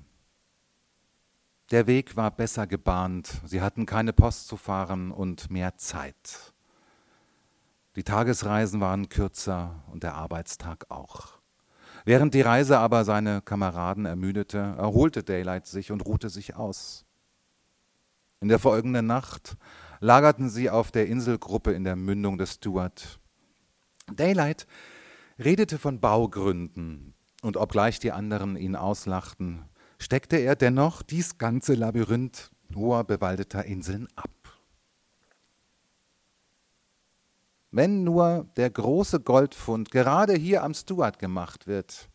Der 1.70 1.86
Weg 1.86 2.16
war 2.16 2.30
besser 2.30 2.66
gebahnt, 2.66 3.42
sie 3.44 3.60
hatten 3.60 3.84
keine 3.84 4.14
Post 4.14 4.48
zu 4.48 4.56
fahren 4.56 5.10
und 5.10 5.50
mehr 5.50 5.76
Zeit. 5.76 6.54
Die 7.94 8.04
Tagesreisen 8.04 8.80
waren 8.80 9.10
kürzer 9.10 9.82
und 9.92 10.02
der 10.02 10.14
Arbeitstag 10.14 10.86
auch. 10.88 11.38
Während 12.06 12.32
die 12.32 12.40
Reise 12.40 12.78
aber 12.78 13.04
seine 13.04 13.42
Kameraden 13.42 14.06
ermüdete, 14.06 14.58
erholte 14.78 15.22
Daylight 15.22 15.66
sich 15.66 15.92
und 15.92 16.06
ruhte 16.06 16.30
sich 16.30 16.56
aus. 16.56 17.04
In 18.40 18.48
der 18.48 18.58
folgenden 18.58 19.06
Nacht 19.06 19.58
lagerten 20.00 20.48
sie 20.48 20.70
auf 20.70 20.90
der 20.90 21.06
Inselgruppe 21.06 21.72
in 21.72 21.84
der 21.84 21.96
Mündung 21.96 22.38
des 22.38 22.54
Stuart. 22.54 23.20
Daylight 24.10 24.66
redete 25.38 25.76
von 25.78 26.00
Baugründen, 26.00 27.12
und 27.42 27.58
obgleich 27.58 27.98
die 27.98 28.12
anderen 28.12 28.56
ihn 28.56 28.74
auslachten, 28.74 29.68
steckte 29.98 30.36
er 30.36 30.56
dennoch 30.56 31.02
dies 31.02 31.38
ganze 31.38 31.74
Labyrinth 31.74 32.50
hoher 32.74 33.04
bewaldeter 33.04 33.64
Inseln 33.64 34.08
ab. 34.16 34.30
Wenn 37.70 38.04
nur 38.04 38.48
der 38.56 38.70
große 38.70 39.20
Goldfund 39.20 39.90
gerade 39.90 40.34
hier 40.34 40.62
am 40.62 40.72
Stuart 40.72 41.18
gemacht 41.18 41.66
wird. 41.66 42.08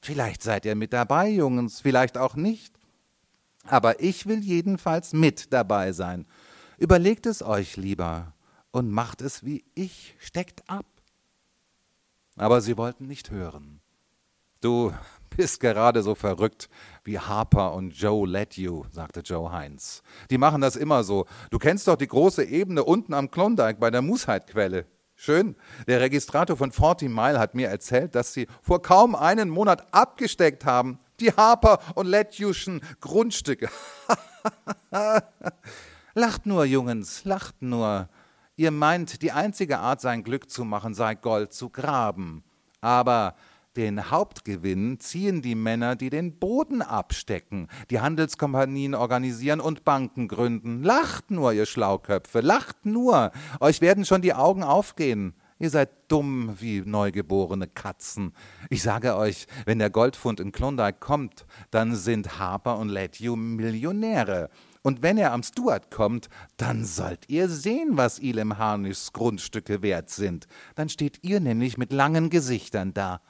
Vielleicht 0.00 0.42
seid 0.42 0.64
ihr 0.64 0.74
mit 0.74 0.92
dabei, 0.92 1.28
Jungs, 1.28 1.80
vielleicht 1.80 2.18
auch 2.18 2.34
nicht. 2.34 2.74
Aber 3.64 4.00
ich 4.00 4.26
will 4.26 4.42
jedenfalls 4.42 5.12
mit 5.12 5.52
dabei 5.52 5.92
sein. 5.92 6.26
Überlegt 6.78 7.26
es 7.26 7.42
euch 7.42 7.76
lieber 7.76 8.34
und 8.72 8.90
macht 8.90 9.20
es 9.20 9.44
wie 9.44 9.64
ich, 9.74 10.16
steckt 10.18 10.68
ab. 10.68 10.86
Aber 12.36 12.60
sie 12.60 12.76
wollten 12.76 13.06
nicht 13.06 13.30
hören. 13.30 13.80
Du 14.60 14.92
bist 15.36 15.60
gerade 15.60 16.02
so 16.02 16.14
verrückt 16.14 16.68
wie 17.04 17.18
Harper 17.18 17.74
und 17.74 17.90
Joe 17.90 18.26
You, 18.54 18.84
sagte 18.90 19.20
Joe 19.20 19.50
Heinz. 19.50 20.02
Die 20.30 20.38
machen 20.38 20.60
das 20.60 20.76
immer 20.76 21.04
so. 21.04 21.26
Du 21.50 21.58
kennst 21.58 21.88
doch 21.88 21.96
die 21.96 22.06
große 22.08 22.44
Ebene 22.44 22.84
unten 22.84 23.14
am 23.14 23.30
Klondike 23.30 23.78
bei 23.78 23.90
der 23.90 24.02
Mooshead-Quelle. 24.02 24.86
Schön. 25.14 25.54
Der 25.86 26.00
Registrator 26.00 26.56
von 26.56 26.72
Forty 26.72 27.08
Mile 27.08 27.38
hat 27.38 27.54
mir 27.54 27.68
erzählt, 27.68 28.14
dass 28.14 28.32
sie 28.32 28.46
vor 28.62 28.80
kaum 28.80 29.14
einen 29.14 29.50
Monat 29.50 29.92
abgesteckt 29.92 30.64
haben. 30.64 30.98
Die 31.20 31.30
Harper 31.30 31.78
und 31.94 32.06
Let 32.06 32.36
You'schen 32.36 32.80
Grundstücke. 33.00 33.68
lacht 36.14 36.46
nur, 36.46 36.64
Jungens, 36.64 37.24
lacht 37.24 37.60
nur. 37.60 38.08
Ihr 38.56 38.70
meint, 38.70 39.20
die 39.20 39.32
einzige 39.32 39.78
Art, 39.78 40.00
sein 40.00 40.24
Glück 40.24 40.50
zu 40.50 40.64
machen, 40.64 40.94
sei 40.94 41.14
Gold 41.14 41.52
zu 41.52 41.68
graben. 41.68 42.42
Aber 42.80 43.34
den 43.76 44.10
Hauptgewinn 44.10 44.98
ziehen 44.98 45.42
die 45.42 45.54
Männer, 45.54 45.96
die 45.96 46.10
den 46.10 46.38
Boden 46.38 46.82
abstecken, 46.82 47.68
die 47.90 48.00
Handelskompanien 48.00 48.94
organisieren 48.94 49.60
und 49.60 49.84
Banken 49.84 50.28
gründen. 50.28 50.82
Lacht 50.82 51.30
nur, 51.30 51.52
ihr 51.52 51.66
Schlauköpfe, 51.66 52.40
lacht 52.40 52.84
nur. 52.84 53.30
Euch 53.60 53.80
werden 53.80 54.04
schon 54.04 54.22
die 54.22 54.34
Augen 54.34 54.62
aufgehen. 54.62 55.34
Ihr 55.60 55.68
seid 55.68 55.90
dumm 56.08 56.56
wie 56.58 56.80
neugeborene 56.80 57.68
Katzen. 57.68 58.32
Ich 58.70 58.82
sage 58.82 59.14
euch, 59.14 59.46
wenn 59.66 59.78
der 59.78 59.90
Goldfund 59.90 60.40
in 60.40 60.52
Klondike 60.52 60.98
kommt, 61.00 61.44
dann 61.70 61.94
sind 61.94 62.38
Harper 62.38 62.78
und 62.78 62.88
Letthew 62.88 63.36
Millionäre. 63.36 64.48
Und 64.82 65.02
wenn 65.02 65.18
er 65.18 65.32
am 65.32 65.42
Stuart 65.42 65.90
kommt, 65.90 66.30
dann 66.56 66.86
sollt 66.86 67.28
ihr 67.28 67.50
sehen, 67.50 67.98
was 67.98 68.18
Elam 68.18 68.56
Harnischs 68.56 69.12
Grundstücke 69.12 69.82
wert 69.82 70.08
sind. 70.08 70.46
Dann 70.74 70.88
steht 70.88 71.18
ihr 71.22 71.40
nämlich 71.40 71.76
mit 71.76 71.92
langen 71.92 72.30
Gesichtern 72.30 72.94
da. 72.94 73.20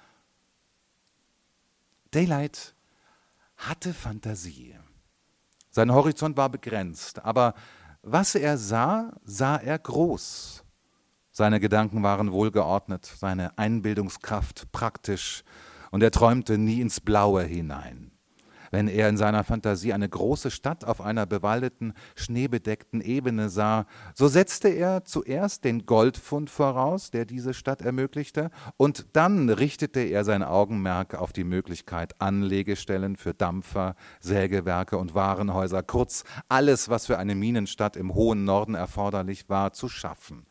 Daylight 2.11 2.74
hatte 3.56 3.94
Fantasie. 3.94 4.76
Sein 5.70 5.92
Horizont 5.92 6.36
war 6.36 6.48
begrenzt, 6.48 7.24
aber 7.24 7.54
was 8.02 8.34
er 8.34 8.58
sah, 8.58 9.12
sah 9.24 9.56
er 9.56 9.78
groß. 9.78 10.64
Seine 11.30 11.61
Gedanken 11.61 12.02
waren 12.02 12.32
wohlgeordnet, 12.32 13.06
seine 13.06 13.56
Einbildungskraft 13.56 14.72
praktisch, 14.72 15.44
und 15.92 16.02
er 16.02 16.11
träumte 16.11 16.58
nie 16.58 16.80
ins 16.80 17.00
Blaue 17.00 17.42
hinein 17.42 18.09
wenn 18.71 18.89
er 18.89 19.09
in 19.09 19.16
seiner 19.16 19.45
Fantasie 19.45 19.93
eine 19.93 20.09
große 20.09 20.51
Stadt 20.51 20.85
auf 20.85 21.01
einer 21.01 21.27
bewaldeten, 21.27 21.93
schneebedeckten 22.14 23.01
Ebene 23.01 23.49
sah, 23.49 23.87
so 24.14 24.29
setzte 24.29 24.68
er 24.68 25.05
zuerst 25.05 25.64
den 25.64 25.87
Goldfund 25.87 26.51
voraus, 26.51 27.11
der 27.11 27.25
diese 27.25 27.55
Stadt 27.55 27.83
ermöglichte, 27.83 28.51
und 28.77 29.07
dann 29.12 29.49
richtete 29.49 30.01
er 30.01 30.25
sein 30.25 30.43
Augenmerk 30.43 31.14
auf 31.14 31.33
die 31.33 31.45
Möglichkeit, 31.45 32.21
Anlegestellen 32.21 33.16
für 33.16 33.35
Dampfer, 33.35 33.95
Sägewerke 34.21 34.99
und 34.99 35.14
Warenhäuser, 35.14 35.83
kurz 35.83 36.25
alles, 36.49 36.89
was 36.89 37.07
für 37.07 37.18
eine 37.18 37.35
Minenstadt 37.35 37.97
im 37.97 38.14
hohen 38.14 38.45
Norden 38.45 38.75
erforderlich 38.75 39.49
war, 39.49 39.73
zu 39.73 39.89
schaffen. 39.89 40.47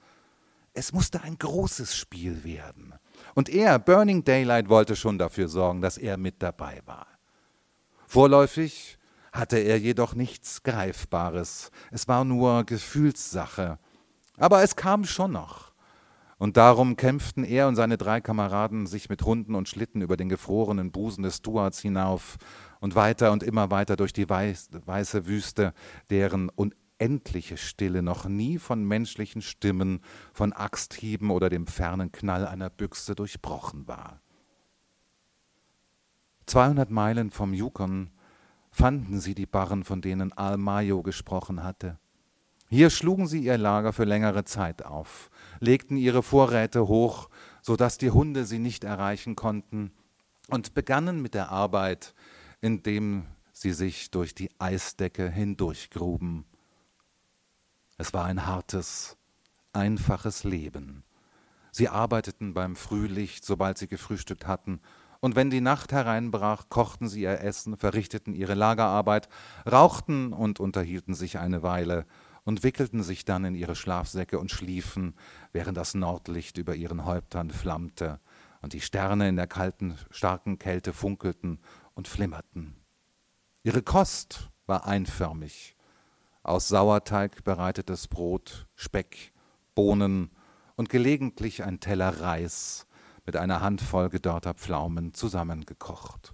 Es 0.73 0.93
musste 0.93 1.21
ein 1.23 1.37
großes 1.37 1.95
Spiel 1.95 2.43
werden. 2.43 2.93
Und 3.35 3.49
er, 3.49 3.79
Burning 3.79 4.23
Daylight, 4.23 4.69
wollte 4.69 4.95
schon 4.95 5.17
dafür 5.17 5.47
sorgen, 5.47 5.81
dass 5.81 5.97
er 5.97 6.17
mit 6.17 6.41
dabei 6.41 6.81
war. 6.85 7.08
Vorläufig 8.11 8.97
hatte 9.31 9.59
er 9.59 9.77
jedoch 9.77 10.15
nichts 10.15 10.63
Greifbares, 10.63 11.69
es 11.91 12.07
war 12.07 12.25
nur 12.25 12.63
Gefühlssache. 12.63 13.77
Aber 14.37 14.63
es 14.63 14.75
kam 14.75 15.03
schon 15.03 15.33
noch. 15.33 15.73
Und 16.39 16.57
darum 16.57 16.95
kämpften 16.95 17.43
er 17.43 17.67
und 17.67 17.75
seine 17.75 17.99
drei 17.99 18.19
Kameraden 18.19 18.87
sich 18.87 19.09
mit 19.09 19.21
Hunden 19.21 19.53
und 19.53 19.69
Schlitten 19.69 20.01
über 20.01 20.17
den 20.17 20.27
gefrorenen 20.27 20.91
Busen 20.91 21.21
des 21.21 21.37
Stuarts 21.37 21.81
hinauf 21.81 22.37
und 22.79 22.95
weiter 22.95 23.31
und 23.31 23.43
immer 23.43 23.69
weiter 23.69 23.95
durch 23.95 24.11
die 24.11 24.27
weiße 24.27 25.27
Wüste, 25.27 25.75
deren 26.09 26.49
unendliche 26.49 27.57
Stille 27.57 28.01
noch 28.01 28.25
nie 28.25 28.57
von 28.57 28.83
menschlichen 28.83 29.43
Stimmen, 29.43 30.01
von 30.33 30.51
Axthieben 30.51 31.29
oder 31.29 31.49
dem 31.49 31.67
fernen 31.67 32.11
Knall 32.11 32.47
einer 32.47 32.71
Büchse 32.71 33.13
durchbrochen 33.13 33.87
war. 33.87 34.19
200 36.49 36.89
Meilen 36.89 37.29
vom 37.29 37.53
Yukon 37.53 38.09
fanden 38.71 39.19
sie 39.19 39.35
die 39.35 39.45
Barren, 39.45 39.83
von 39.83 40.01
denen 40.01 40.33
Al-Mayo 40.33 41.03
gesprochen 41.03 41.63
hatte. 41.63 41.99
Hier 42.69 42.89
schlugen 42.89 43.27
sie 43.27 43.41
ihr 43.41 43.57
Lager 43.57 43.93
für 43.93 44.03
längere 44.03 44.45
Zeit 44.45 44.83
auf, 44.83 45.29
legten 45.59 45.95
ihre 45.95 46.23
Vorräte 46.23 46.87
hoch, 46.87 47.29
so 47.61 47.75
dass 47.75 47.99
die 47.99 48.09
Hunde 48.09 48.45
sie 48.45 48.57
nicht 48.57 48.83
erreichen 48.83 49.35
konnten, 49.35 49.91
und 50.49 50.73
begannen 50.73 51.21
mit 51.21 51.35
der 51.35 51.49
Arbeit, 51.49 52.15
indem 52.61 53.27
sie 53.53 53.73
sich 53.73 54.09
durch 54.09 54.33
die 54.33 54.49
Eisdecke 54.57 55.29
hindurchgruben. 55.29 56.45
Es 57.99 58.11
war 58.13 58.25
ein 58.25 58.47
hartes, 58.47 59.17
einfaches 59.71 60.43
Leben. 60.43 61.03
Sie 61.71 61.89
arbeiteten 61.89 62.55
beim 62.55 62.75
Frühlicht, 62.75 63.45
sobald 63.45 63.77
sie 63.77 63.87
gefrühstückt 63.87 64.47
hatten, 64.47 64.81
und 65.21 65.35
wenn 65.35 65.49
die 65.49 65.61
Nacht 65.61 65.91
hereinbrach, 65.91 66.69
kochten 66.69 67.09
sie 67.09 67.21
ihr 67.21 67.41
Essen, 67.41 67.77
verrichteten 67.77 68.33
ihre 68.33 68.53
Lagerarbeit, 68.53 69.27
rauchten 69.69 70.31
und 70.33 70.59
unterhielten 70.59 71.13
sich 71.13 71.39
eine 71.39 71.61
Weile 71.61 72.05
und 72.45 72.63
wickelten 72.63 73.03
sich 73.03 73.25
dann 73.25 73.43
in 73.43 73.55
ihre 73.55 73.75
Schlafsäcke 73.75 74.39
und 74.39 74.49
schliefen, 74.49 75.15
während 75.51 75.77
das 75.77 75.93
Nordlicht 75.93 76.57
über 76.57 76.75
ihren 76.75 77.05
Häuptern 77.05 77.51
flammte 77.51 78.19
und 78.61 78.73
die 78.73 78.81
Sterne 78.81 79.27
in 79.27 79.35
der 79.35 79.47
kalten, 79.47 79.95
starken 80.09 80.57
Kälte 80.57 80.93
funkelten 80.93 81.59
und 81.93 82.07
flimmerten. 82.07 82.75
Ihre 83.63 83.81
Kost 83.81 84.49
war 84.65 84.85
einförmig. 84.85 85.75
Aus 86.43 86.69
Sauerteig 86.69 87.43
bereitetes 87.43 88.07
Brot, 88.07 88.67
Speck, 88.75 89.33
Bohnen 89.75 90.31
und 90.77 90.89
gelegentlich 90.89 91.63
ein 91.63 91.81
Teller 91.81 92.21
Reis 92.21 92.87
mit 93.29 93.37
einer 93.37 93.61
Handvoll 93.61 94.09
gedörrter 94.09 94.55
Pflaumen 94.55 95.13
zusammengekocht. 95.13 96.33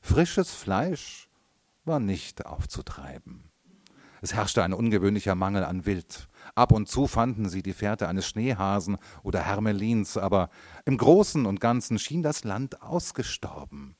Frisches 0.00 0.50
Fleisch 0.50 1.28
war 1.84 2.00
nicht 2.00 2.44
aufzutreiben. 2.44 3.52
Es 4.20 4.34
herrschte 4.34 4.64
ein 4.64 4.72
ungewöhnlicher 4.72 5.36
Mangel 5.36 5.62
an 5.62 5.86
Wild. 5.86 6.26
Ab 6.56 6.72
und 6.72 6.88
zu 6.88 7.06
fanden 7.06 7.48
sie 7.48 7.62
die 7.62 7.72
Fährte 7.72 8.08
eines 8.08 8.26
Schneehasen 8.26 8.96
oder 9.22 9.42
Hermelins, 9.42 10.16
aber 10.16 10.50
im 10.84 10.98
Großen 10.98 11.46
und 11.46 11.60
Ganzen 11.60 12.00
schien 12.00 12.24
das 12.24 12.42
Land 12.42 12.82
ausgestorben. 12.82 13.94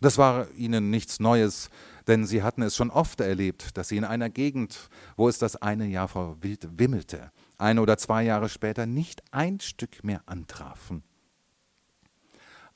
Das 0.00 0.16
war 0.16 0.50
ihnen 0.52 0.88
nichts 0.88 1.20
Neues, 1.20 1.68
denn 2.06 2.24
sie 2.24 2.42
hatten 2.42 2.62
es 2.62 2.76
schon 2.76 2.90
oft 2.90 3.20
erlebt, 3.20 3.76
dass 3.76 3.88
sie 3.88 3.98
in 3.98 4.04
einer 4.04 4.30
Gegend, 4.30 4.88
wo 5.18 5.28
es 5.28 5.36
das 5.36 5.56
eine 5.56 5.84
Jahr 5.84 6.08
vor 6.08 6.42
Wild 6.42 6.66
wimmelte, 6.78 7.30
ein 7.58 7.78
oder 7.78 7.98
zwei 7.98 8.22
Jahre 8.22 8.48
später 8.48 8.86
nicht 8.86 9.22
ein 9.32 9.60
Stück 9.60 10.02
mehr 10.02 10.22
antrafen. 10.24 11.04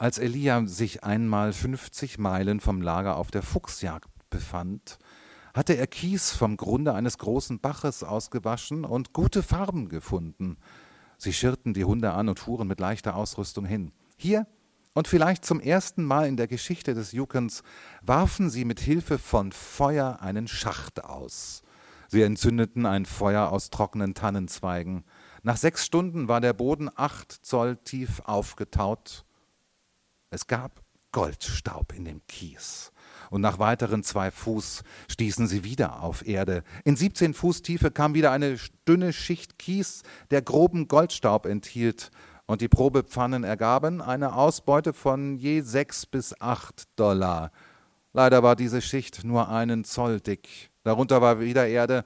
Als 0.00 0.18
Elia 0.18 0.64
sich 0.64 1.02
einmal 1.02 1.52
50 1.52 2.18
Meilen 2.18 2.60
vom 2.60 2.80
Lager 2.80 3.16
auf 3.16 3.32
der 3.32 3.42
Fuchsjagd 3.42 4.08
befand, 4.30 4.96
hatte 5.54 5.76
er 5.76 5.88
Kies 5.88 6.30
vom 6.30 6.56
Grunde 6.56 6.94
eines 6.94 7.18
großen 7.18 7.58
Baches 7.58 8.04
ausgewaschen 8.04 8.84
und 8.84 9.12
gute 9.12 9.42
Farben 9.42 9.88
gefunden. 9.88 10.56
Sie 11.16 11.32
schirrten 11.32 11.74
die 11.74 11.84
Hunde 11.84 12.12
an 12.12 12.28
und 12.28 12.38
fuhren 12.38 12.68
mit 12.68 12.78
leichter 12.78 13.16
Ausrüstung 13.16 13.64
hin. 13.64 13.90
Hier 14.16 14.46
und 14.94 15.08
vielleicht 15.08 15.44
zum 15.44 15.58
ersten 15.58 16.04
Mal 16.04 16.28
in 16.28 16.36
der 16.36 16.46
Geschichte 16.46 16.94
des 16.94 17.10
Yukons 17.10 17.64
warfen 18.00 18.50
sie 18.50 18.64
mit 18.64 18.78
Hilfe 18.78 19.18
von 19.18 19.50
Feuer 19.50 20.18
einen 20.20 20.46
Schacht 20.46 21.02
aus. 21.02 21.62
Sie 22.06 22.22
entzündeten 22.22 22.86
ein 22.86 23.04
Feuer 23.04 23.50
aus 23.50 23.70
trockenen 23.70 24.14
Tannenzweigen. 24.14 25.02
Nach 25.42 25.56
sechs 25.56 25.84
Stunden 25.84 26.28
war 26.28 26.40
der 26.40 26.52
Boden 26.52 26.88
acht 26.94 27.32
Zoll 27.32 27.78
tief 27.78 28.20
aufgetaut 28.20 29.24
es 30.30 30.46
gab 30.46 30.82
Goldstaub 31.12 31.92
in 31.94 32.04
dem 32.04 32.20
Kies. 32.26 32.92
Und 33.30 33.40
nach 33.40 33.58
weiteren 33.58 34.02
zwei 34.02 34.30
Fuß 34.30 34.82
stießen 35.08 35.46
sie 35.46 35.64
wieder 35.64 36.02
auf 36.02 36.26
Erde. 36.26 36.62
In 36.84 36.96
17 36.96 37.34
Fuß 37.34 37.62
Tiefe 37.62 37.90
kam 37.90 38.14
wieder 38.14 38.30
eine 38.30 38.56
dünne 38.86 39.12
Schicht 39.12 39.58
Kies, 39.58 40.02
der 40.30 40.42
groben 40.42 40.88
Goldstaub 40.88 41.46
enthielt. 41.46 42.10
Und 42.46 42.62
die 42.62 42.68
Probepfannen 42.68 43.44
ergaben 43.44 44.00
eine 44.00 44.34
Ausbeute 44.34 44.92
von 44.92 45.36
je 45.36 45.60
sechs 45.60 46.06
bis 46.06 46.40
acht 46.40 46.84
Dollar. 46.96 47.52
Leider 48.14 48.42
war 48.42 48.56
diese 48.56 48.80
Schicht 48.80 49.24
nur 49.24 49.48
einen 49.48 49.84
Zoll 49.84 50.20
dick. 50.20 50.70
Darunter 50.82 51.20
war 51.20 51.40
wieder 51.40 51.66
Erde. 51.66 52.04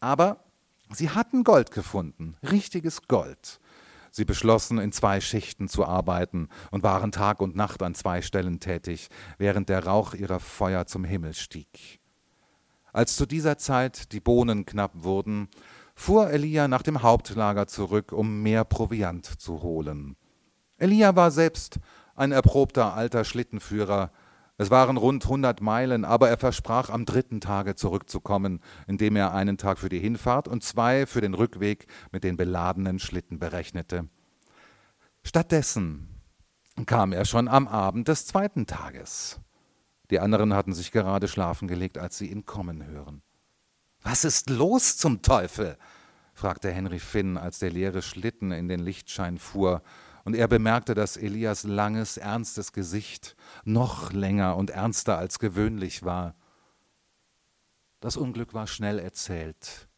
Aber 0.00 0.44
sie 0.92 1.10
hatten 1.10 1.44
Gold 1.44 1.70
gefunden, 1.70 2.36
richtiges 2.42 3.08
Gold. 3.08 3.60
Sie 4.10 4.24
beschlossen, 4.24 4.78
in 4.78 4.92
zwei 4.92 5.20
Schichten 5.20 5.68
zu 5.68 5.84
arbeiten 5.84 6.48
und 6.70 6.82
waren 6.82 7.12
Tag 7.12 7.40
und 7.40 7.56
Nacht 7.56 7.82
an 7.82 7.94
zwei 7.94 8.22
Stellen 8.22 8.60
tätig, 8.60 9.08
während 9.38 9.68
der 9.68 9.84
Rauch 9.84 10.14
ihrer 10.14 10.40
Feuer 10.40 10.86
zum 10.86 11.04
Himmel 11.04 11.34
stieg. 11.34 12.00
Als 12.92 13.16
zu 13.16 13.26
dieser 13.26 13.58
Zeit 13.58 14.12
die 14.12 14.20
Bohnen 14.20 14.66
knapp 14.66 14.92
wurden, 14.94 15.48
fuhr 15.94 16.30
Elia 16.30 16.68
nach 16.68 16.82
dem 16.82 17.02
Hauptlager 17.02 17.66
zurück, 17.66 18.12
um 18.12 18.42
mehr 18.42 18.64
Proviant 18.64 19.26
zu 19.26 19.62
holen. 19.62 20.16
Elia 20.78 21.16
war 21.16 21.30
selbst 21.30 21.78
ein 22.14 22.32
erprobter 22.32 22.94
alter 22.94 23.24
Schlittenführer. 23.24 24.10
Es 24.60 24.72
waren 24.72 24.96
rund 24.96 25.22
100 25.22 25.60
Meilen, 25.60 26.04
aber 26.04 26.28
er 26.28 26.36
versprach, 26.36 26.90
am 26.90 27.04
dritten 27.04 27.40
Tage 27.40 27.76
zurückzukommen, 27.76 28.60
indem 28.88 29.14
er 29.14 29.32
einen 29.32 29.56
Tag 29.56 29.78
für 29.78 29.88
die 29.88 30.00
Hinfahrt 30.00 30.48
und 30.48 30.64
zwei 30.64 31.06
für 31.06 31.20
den 31.20 31.34
Rückweg 31.34 31.86
mit 32.10 32.24
den 32.24 32.36
beladenen 32.36 32.98
Schlitten 32.98 33.38
berechnete. 33.38 34.08
Stattdessen 35.22 36.08
kam 36.86 37.12
er 37.12 37.24
schon 37.24 37.46
am 37.46 37.68
Abend 37.68 38.08
des 38.08 38.26
zweiten 38.26 38.66
Tages. 38.66 39.40
Die 40.10 40.18
anderen 40.18 40.52
hatten 40.52 40.74
sich 40.74 40.90
gerade 40.90 41.28
schlafen 41.28 41.68
gelegt, 41.68 41.96
als 41.96 42.18
sie 42.18 42.26
ihn 42.26 42.44
kommen 42.44 42.84
hören. 42.84 43.22
Was 44.02 44.24
ist 44.24 44.50
los 44.50 44.96
zum 44.96 45.22
Teufel? 45.22 45.76
fragte 46.34 46.72
Henry 46.72 46.98
Finn, 46.98 47.36
als 47.36 47.60
der 47.60 47.70
leere 47.70 48.02
Schlitten 48.02 48.50
in 48.50 48.68
den 48.68 48.80
Lichtschein 48.80 49.38
fuhr, 49.38 49.82
und 50.28 50.34
er 50.34 50.46
bemerkte, 50.46 50.92
dass 50.92 51.16
Elias 51.16 51.64
langes, 51.64 52.18
ernstes 52.18 52.74
Gesicht 52.74 53.34
noch 53.64 54.12
länger 54.12 54.58
und 54.58 54.68
ernster 54.68 55.16
als 55.16 55.38
gewöhnlich 55.38 56.02
war. 56.02 56.34
Das 58.00 58.18
Unglück 58.18 58.52
war 58.52 58.66
schnell 58.66 58.98
erzählt. 58.98 59.88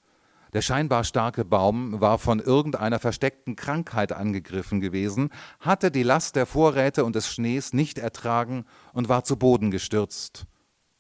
Der 0.52 0.62
scheinbar 0.62 1.02
starke 1.02 1.44
Baum 1.44 2.00
war 2.00 2.16
von 2.16 2.38
irgendeiner 2.38 3.00
versteckten 3.00 3.56
Krankheit 3.56 4.12
angegriffen 4.12 4.80
gewesen, 4.80 5.30
hatte 5.58 5.90
die 5.90 6.04
Last 6.04 6.36
der 6.36 6.46
Vorräte 6.46 7.04
und 7.04 7.16
des 7.16 7.28
Schnees 7.28 7.72
nicht 7.72 7.98
ertragen 7.98 8.66
und 8.92 9.08
war 9.08 9.24
zu 9.24 9.36
Boden 9.36 9.72
gestürzt. 9.72 10.46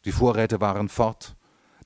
Die 0.06 0.12
Vorräte 0.12 0.60
waren 0.60 0.88
fort. 0.88 1.36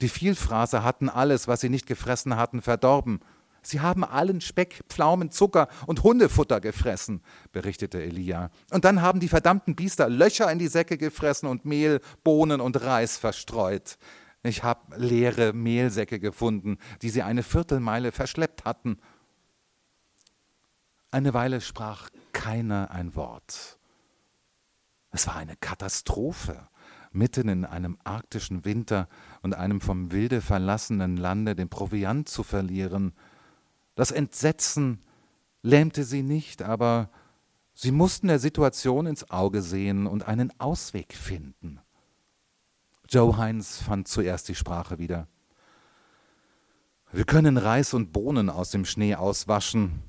Die 0.00 0.08
Vielfraße 0.08 0.82
hatten 0.82 1.10
alles, 1.10 1.46
was 1.46 1.60
sie 1.60 1.68
nicht 1.68 1.86
gefressen 1.86 2.36
hatten, 2.36 2.62
verdorben. 2.62 3.20
Sie 3.66 3.80
haben 3.80 4.04
allen 4.04 4.40
Speck, 4.40 4.84
Pflaumen, 4.88 5.30
Zucker 5.30 5.68
und 5.86 6.02
Hundefutter 6.02 6.60
gefressen, 6.60 7.22
berichtete 7.52 8.02
Elia. 8.02 8.50
Und 8.70 8.84
dann 8.84 9.02
haben 9.02 9.20
die 9.20 9.28
verdammten 9.28 9.74
Biester 9.74 10.08
Löcher 10.08 10.50
in 10.52 10.58
die 10.58 10.68
Säcke 10.68 10.98
gefressen 10.98 11.48
und 11.48 11.64
Mehl, 11.64 12.00
Bohnen 12.22 12.60
und 12.60 12.80
Reis 12.82 13.16
verstreut. 13.16 13.96
Ich 14.42 14.62
habe 14.62 14.96
leere 14.98 15.54
Mehlsäcke 15.54 16.20
gefunden, 16.20 16.76
die 17.00 17.08
sie 17.08 17.22
eine 17.22 17.42
Viertelmeile 17.42 18.12
verschleppt 18.12 18.66
hatten. 18.66 18.98
Eine 21.10 21.32
Weile 21.32 21.62
sprach 21.62 22.10
keiner 22.32 22.90
ein 22.90 23.16
Wort. 23.16 23.78
Es 25.12 25.26
war 25.26 25.36
eine 25.36 25.56
Katastrophe, 25.56 26.68
mitten 27.12 27.48
in 27.48 27.64
einem 27.64 27.96
arktischen 28.04 28.64
Winter 28.64 29.08
und 29.40 29.54
einem 29.54 29.80
vom 29.80 30.12
Wilde 30.12 30.42
verlassenen 30.42 31.16
Lande 31.16 31.54
den 31.54 31.70
Proviant 31.70 32.28
zu 32.28 32.42
verlieren. 32.42 33.14
Das 33.94 34.10
Entsetzen 34.10 35.00
lähmte 35.62 36.04
sie 36.04 36.22
nicht, 36.22 36.62
aber 36.62 37.10
sie 37.74 37.92
mussten 37.92 38.28
der 38.28 38.38
Situation 38.38 39.06
ins 39.06 39.30
Auge 39.30 39.62
sehen 39.62 40.06
und 40.06 40.26
einen 40.26 40.52
Ausweg 40.58 41.14
finden. 41.14 41.80
Joe 43.08 43.36
Heinz 43.36 43.78
fand 43.78 44.08
zuerst 44.08 44.48
die 44.48 44.54
Sprache 44.54 44.98
wieder. 44.98 45.28
Wir 47.12 47.24
können 47.24 47.58
Reis 47.58 47.94
und 47.94 48.12
Bohnen 48.12 48.50
aus 48.50 48.70
dem 48.70 48.84
Schnee 48.84 49.14
auswaschen, 49.14 50.02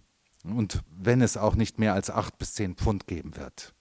und 0.44 0.82
wenn 0.96 1.22
es 1.22 1.38
auch 1.38 1.56
nicht 1.56 1.80
mehr 1.80 1.94
als 1.94 2.10
acht 2.10 2.38
bis 2.38 2.54
zehn 2.54 2.76
Pfund 2.76 3.08
geben 3.08 3.36
wird. 3.36 3.74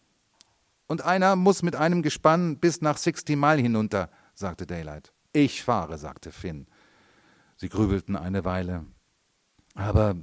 Und 0.87 1.03
einer 1.03 1.37
muss 1.37 1.63
mit 1.63 1.77
einem 1.77 2.03
Gespann 2.03 2.59
bis 2.59 2.81
nach 2.81 2.97
Sixty 2.97 3.37
Mile 3.37 3.61
hinunter, 3.61 4.11
sagte 4.35 4.67
Daylight. 4.67 5.13
Ich 5.33 5.63
fahre, 5.63 5.99
sagte 5.99 6.33
Finn. 6.33 6.67
Sie 7.57 7.69
grübelten 7.69 8.17
eine 8.17 8.45
Weile. 8.45 8.85
Aber 9.75 10.17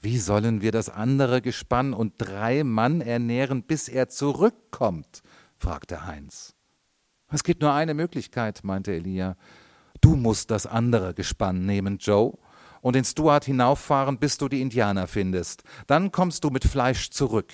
wie 0.00 0.18
sollen 0.18 0.62
wir 0.62 0.72
das 0.72 0.88
andere 0.88 1.40
Gespann 1.42 1.92
und 1.94 2.14
drei 2.18 2.64
Mann 2.64 3.00
ernähren, 3.00 3.62
bis 3.62 3.88
er 3.88 4.08
zurückkommt? 4.08 5.22
fragte 5.58 6.06
Heinz. 6.06 6.54
Es 7.30 7.44
gibt 7.44 7.62
nur 7.62 7.72
eine 7.72 7.94
Möglichkeit, 7.94 8.64
meinte 8.64 8.92
Elia. 8.92 9.36
Du 10.00 10.16
musst 10.16 10.50
das 10.50 10.66
andere 10.66 11.14
Gespann 11.14 11.64
nehmen, 11.64 11.98
Joe, 11.98 12.36
und 12.80 12.96
in 12.96 13.04
Stuart 13.04 13.44
hinauffahren, 13.44 14.18
bis 14.18 14.38
du 14.38 14.48
die 14.48 14.60
Indianer 14.60 15.06
findest. 15.06 15.62
Dann 15.86 16.10
kommst 16.10 16.42
du 16.42 16.50
mit 16.50 16.64
Fleisch 16.64 17.10
zurück. 17.10 17.52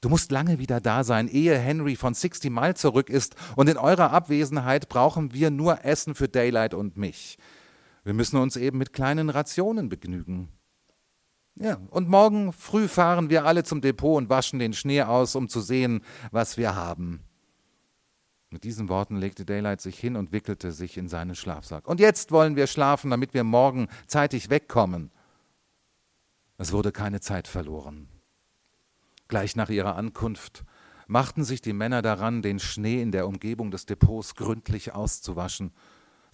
Du 0.00 0.08
musst 0.08 0.32
lange 0.32 0.58
wieder 0.58 0.80
da 0.80 1.04
sein, 1.04 1.28
ehe 1.28 1.56
Henry 1.56 1.96
von 1.96 2.14
Sixty 2.14 2.50
Mile 2.50 2.74
zurück 2.74 3.08
ist, 3.08 3.36
und 3.54 3.68
in 3.68 3.78
eurer 3.78 4.10
Abwesenheit 4.10 4.88
brauchen 4.88 5.32
wir 5.32 5.50
nur 5.50 5.84
Essen 5.84 6.14
für 6.14 6.28
Daylight 6.28 6.74
und 6.74 6.96
mich. 6.96 7.38
Wir 8.06 8.14
müssen 8.14 8.36
uns 8.36 8.54
eben 8.54 8.78
mit 8.78 8.92
kleinen 8.92 9.30
Rationen 9.30 9.88
begnügen. 9.88 10.48
Ja, 11.56 11.80
und 11.90 12.08
morgen 12.08 12.52
früh 12.52 12.86
fahren 12.86 13.30
wir 13.30 13.44
alle 13.44 13.64
zum 13.64 13.80
Depot 13.80 14.16
und 14.16 14.28
waschen 14.28 14.60
den 14.60 14.74
Schnee 14.74 15.02
aus, 15.02 15.34
um 15.34 15.48
zu 15.48 15.60
sehen, 15.60 16.04
was 16.30 16.56
wir 16.56 16.76
haben. 16.76 17.24
Mit 18.50 18.62
diesen 18.62 18.88
Worten 18.88 19.16
legte 19.16 19.44
Daylight 19.44 19.80
sich 19.80 19.98
hin 19.98 20.14
und 20.14 20.30
wickelte 20.30 20.70
sich 20.70 20.96
in 20.96 21.08
seinen 21.08 21.34
Schlafsack. 21.34 21.88
Und 21.88 21.98
jetzt 21.98 22.30
wollen 22.30 22.54
wir 22.54 22.68
schlafen, 22.68 23.10
damit 23.10 23.34
wir 23.34 23.42
morgen 23.42 23.88
zeitig 24.06 24.50
wegkommen. 24.50 25.10
Es 26.58 26.70
wurde 26.70 26.92
keine 26.92 27.18
Zeit 27.18 27.48
verloren. 27.48 28.06
Gleich 29.26 29.56
nach 29.56 29.68
ihrer 29.68 29.96
Ankunft 29.96 30.62
machten 31.08 31.42
sich 31.42 31.60
die 31.60 31.72
Männer 31.72 32.02
daran, 32.02 32.40
den 32.40 32.60
Schnee 32.60 33.02
in 33.02 33.10
der 33.10 33.26
Umgebung 33.26 33.72
des 33.72 33.84
Depots 33.84 34.36
gründlich 34.36 34.94
auszuwaschen. 34.94 35.72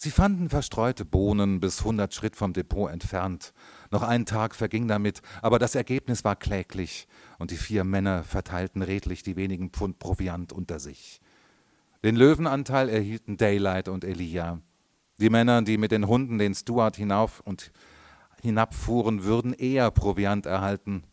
Sie 0.03 0.11
fanden 0.11 0.49
verstreute 0.49 1.05
Bohnen 1.05 1.61
bis 1.61 1.85
hundert 1.85 2.13
Schritt 2.13 2.35
vom 2.35 2.53
Depot 2.53 2.91
entfernt. 2.91 3.53
Noch 3.93 4.03
ein 4.03 4.27
Tag 4.27 4.57
verging 4.57 4.89
damit, 4.89 5.23
aber 5.43 5.61
das 5.61 5.77
Ergebnis 5.77 6.25
war 6.25 6.35
kläglich, 6.35 7.07
und 7.39 7.53
die 7.53 7.57
vier 7.57 7.85
Männer 7.85 8.25
verteilten 8.25 8.83
redlich 8.83 9.23
die 9.23 9.37
wenigen 9.37 9.71
Pfund 9.71 10.01
Proviant 10.01 10.53
unter 10.53 10.81
sich. 10.81 11.21
Den 12.03 12.17
Löwenanteil 12.17 12.89
erhielten 12.89 13.37
Daylight 13.37 13.87
und 13.87 14.03
Elia. 14.03 14.59
Die 15.21 15.31
Männer, 15.31 15.63
die 15.63 15.79
mit 15.79 15.93
den 15.93 16.09
Hunden 16.09 16.37
den 16.37 16.57
Stuart 16.57 16.97
hinauf 16.97 17.39
und 17.39 17.71
hinabfuhren, 18.43 19.23
würden 19.23 19.53
eher 19.53 19.93
Proviant 19.93 20.47
erhalten. 20.47 21.05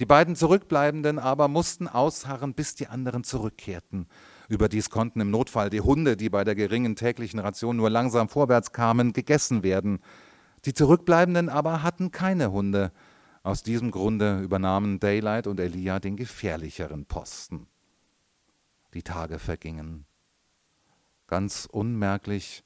Die 0.00 0.06
beiden 0.06 0.36
Zurückbleibenden 0.36 1.18
aber 1.18 1.48
mussten 1.48 1.88
ausharren, 1.88 2.52
bis 2.52 2.74
die 2.74 2.88
anderen 2.88 3.24
zurückkehrten. 3.24 4.06
Überdies 4.48 4.90
konnten 4.90 5.20
im 5.20 5.30
Notfall 5.30 5.70
die 5.70 5.80
Hunde, 5.80 6.16
die 6.16 6.28
bei 6.28 6.44
der 6.44 6.54
geringen 6.54 6.96
täglichen 6.96 7.38
Ration 7.38 7.76
nur 7.76 7.90
langsam 7.90 8.28
vorwärts 8.28 8.72
kamen, 8.72 9.12
gegessen 9.12 9.62
werden. 9.62 10.00
Die 10.64 10.74
Zurückbleibenden 10.74 11.48
aber 11.48 11.82
hatten 11.82 12.10
keine 12.10 12.52
Hunde. 12.52 12.92
Aus 13.42 13.62
diesem 13.62 13.90
Grunde 13.90 14.40
übernahmen 14.40 15.00
Daylight 15.00 15.46
und 15.46 15.60
Elia 15.60 16.00
den 16.00 16.16
gefährlicheren 16.16 17.06
Posten. 17.06 17.66
Die 18.94 19.02
Tage 19.02 19.38
vergingen. 19.38 20.06
Ganz 21.26 21.66
unmerklich 21.70 22.64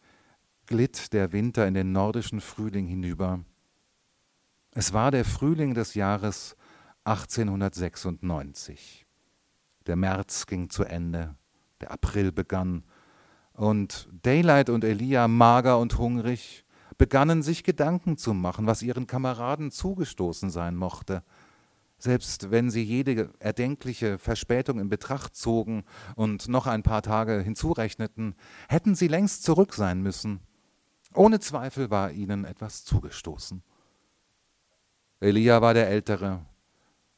glitt 0.66 1.12
der 1.12 1.32
Winter 1.32 1.66
in 1.66 1.74
den 1.74 1.92
nordischen 1.92 2.40
Frühling 2.40 2.86
hinüber. 2.86 3.44
Es 4.72 4.92
war 4.92 5.10
der 5.10 5.24
Frühling 5.24 5.74
des 5.74 5.94
Jahres 5.94 6.56
1896. 7.04 9.06
Der 9.86 9.96
März 9.96 10.46
ging 10.46 10.68
zu 10.68 10.84
Ende, 10.84 11.37
der 11.80 11.90
April 11.90 12.32
begann, 12.32 12.84
und 13.54 14.08
Daylight 14.22 14.70
und 14.70 14.84
Elia, 14.84 15.26
mager 15.26 15.78
und 15.78 15.98
hungrig, 15.98 16.64
begannen 16.96 17.42
sich 17.42 17.64
Gedanken 17.64 18.16
zu 18.16 18.32
machen, 18.32 18.66
was 18.66 18.82
ihren 18.82 19.06
Kameraden 19.06 19.70
zugestoßen 19.70 20.50
sein 20.50 20.76
mochte 20.76 21.22
selbst 21.98 22.50
wenn 22.50 22.70
sie 22.70 22.82
jede 22.82 23.30
erdenkliche 23.40 24.18
Verspätung 24.18 24.78
in 24.78 24.88
Betracht 24.88 25.34
zogen 25.34 25.84
und 26.14 26.48
noch 26.48 26.66
ein 26.66 26.82
paar 26.82 27.02
Tage 27.02 27.40
hinzurechneten, 27.40 28.34
hätten 28.68 28.94
sie 28.94 29.08
längst 29.08 29.42
zurück 29.42 29.74
sein 29.74 30.00
müssen. 30.00 30.40
Ohne 31.14 31.40
Zweifel 31.40 31.90
war 31.90 32.12
ihnen 32.12 32.44
etwas 32.44 32.84
zugestoßen. 32.84 33.62
Elia 35.20 35.60
war 35.60 35.74
der 35.74 35.88
Ältere, 35.88 36.44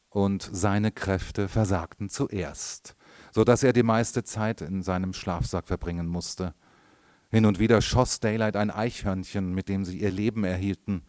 und 0.09 0.49
seine 0.53 0.91
Kräfte 0.91 1.47
versagten 1.47 2.09
zuerst, 2.09 2.97
so 3.33 3.45
dass 3.45 3.63
er 3.63 3.73
die 3.73 3.83
meiste 3.83 4.25
Zeit 4.25 4.61
in 4.61 4.83
seinem 4.83 5.13
Schlafsack 5.13 5.67
verbringen 5.67 6.07
musste. 6.07 6.55
Hin 7.31 7.47
und 7.47 7.59
wieder 7.59 7.81
schoss 7.81 8.21
Daylight 8.21 8.57
ein 8.57 8.71
Eichhörnchen, 8.71 9.55
mit 9.55 9.69
dem 9.69 9.85
sie 9.85 9.99
ihr 9.99 10.11
Leben 10.11 10.45
erhielten, 10.45 11.03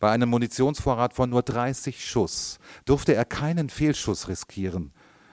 bei 0.00 0.10
einem 0.10 0.30
Munitionsvorrat 0.30 1.12
von 1.12 1.28
nur 1.28 1.42
30 1.42 2.02
Schuss 2.02 2.58
durfte 2.86 3.14
er 3.14 3.26
keinen 3.26 3.68
Fehlschuss 3.68 4.28
riskieren. 4.28 4.92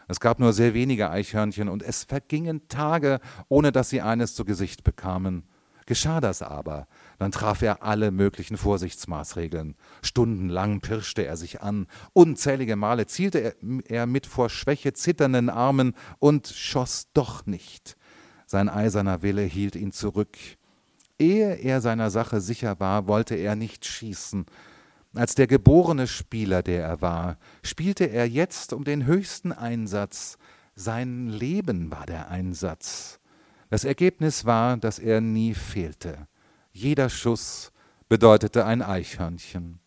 Es 0.10 0.20
gab 0.20 0.40
nur 0.40 0.52
sehr 0.52 0.74
wenige 0.74 1.10
Eichhörnchen 1.10 1.70
und 1.70 1.82
es 1.82 2.04
vergingen 2.04 2.68
Tage, 2.68 3.22
ohne 3.48 3.72
dass 3.72 3.90
sie 3.90 4.02
eines 4.02 4.36
zu 4.36 4.44
Gesicht 4.44 4.84
bekamen. 4.84 5.44
Geschah 5.88 6.20
das 6.20 6.42
aber, 6.42 6.86
dann 7.18 7.32
traf 7.32 7.62
er 7.62 7.82
alle 7.82 8.12
möglichen 8.12 8.58
Vorsichtsmaßregeln. 8.58 9.76
Stundenlang 10.02 10.82
pirschte 10.82 11.26
er 11.26 11.38
sich 11.38 11.62
an, 11.62 11.88
unzählige 12.12 12.76
Male 12.76 13.08
zielte 13.08 13.56
er, 13.88 14.06
mit 14.06 14.26
vor 14.28 14.50
Schwäche 14.50 14.92
zitternden 14.92 15.50
Armen 15.50 15.96
und 16.20 16.48
schoss 16.48 17.08
doch 17.14 17.46
nicht. 17.46 17.96
Sein 18.46 18.68
eiserner 18.68 19.22
Wille 19.22 19.44
hielt 19.44 19.78
ihn 19.78 19.94
zurück. 19.94 20.38
Ehe 21.20 21.56
er 21.56 21.80
seiner 21.80 22.10
Sache 22.10 22.42
sicher 22.42 22.82
war, 22.82 23.08
wollte 23.08 23.36
er 23.36 23.56
nicht 23.56 23.86
schießen. 23.86 24.46
Als 25.16 25.36
der 25.36 25.48
geborene 25.48 26.08
Spieler, 26.08 26.64
der 26.64 26.84
er 26.84 27.02
war, 27.02 27.38
spielte 27.64 28.04
er 28.04 28.28
jetzt 28.28 28.74
um 28.74 28.84
den 28.84 29.06
höchsten 29.06 29.54
Einsatz. 29.54 30.38
Sein 30.76 31.28
Leben 31.28 31.92
war 31.92 32.06
der 32.06 32.30
Einsatz. 32.30 33.22
Das 33.70 33.84
Ergebnis 33.84 34.46
war, 34.46 34.78
dass 34.78 34.98
er 34.98 35.20
nie 35.20 35.54
fehlte. 35.54 36.28
Jeder 36.72 37.10
Schuss 37.10 37.72
bedeutete 38.08 38.66
ein 38.66 38.82
Eichhörnchen. 38.82 39.80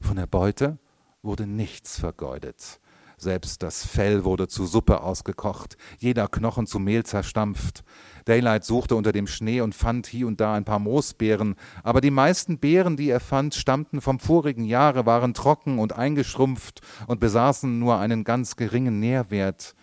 Von 0.00 0.16
der 0.16 0.26
Beute 0.26 0.78
wurde 1.22 1.46
nichts 1.46 1.98
vergeudet. 1.98 2.80
Selbst 3.16 3.62
das 3.62 3.86
Fell 3.86 4.24
wurde 4.24 4.48
zu 4.48 4.66
Suppe 4.66 5.00
ausgekocht, 5.00 5.76
jeder 5.98 6.28
Knochen 6.28 6.66
zu 6.66 6.78
Mehl 6.78 7.04
zerstampft. 7.04 7.82
Daylight 8.26 8.64
suchte 8.64 8.96
unter 8.96 9.12
dem 9.12 9.26
Schnee 9.26 9.60
und 9.60 9.74
fand 9.74 10.06
hier 10.06 10.26
und 10.26 10.40
da 10.40 10.54
ein 10.54 10.64
paar 10.64 10.78
Moosbeeren, 10.78 11.54
aber 11.82 12.00
die 12.00 12.10
meisten 12.10 12.58
Beeren, 12.58 12.96
die 12.96 13.08
er 13.08 13.20
fand, 13.20 13.54
stammten 13.54 14.00
vom 14.00 14.18
vorigen 14.18 14.64
Jahre, 14.64 15.06
waren 15.06 15.32
trocken 15.32 15.78
und 15.78 15.92
eingeschrumpft 15.92 16.80
und 17.06 17.20
besaßen 17.20 17.78
nur 17.78 17.98
einen 17.98 18.24
ganz 18.24 18.56
geringen 18.56 19.00
Nährwert. 19.00 19.74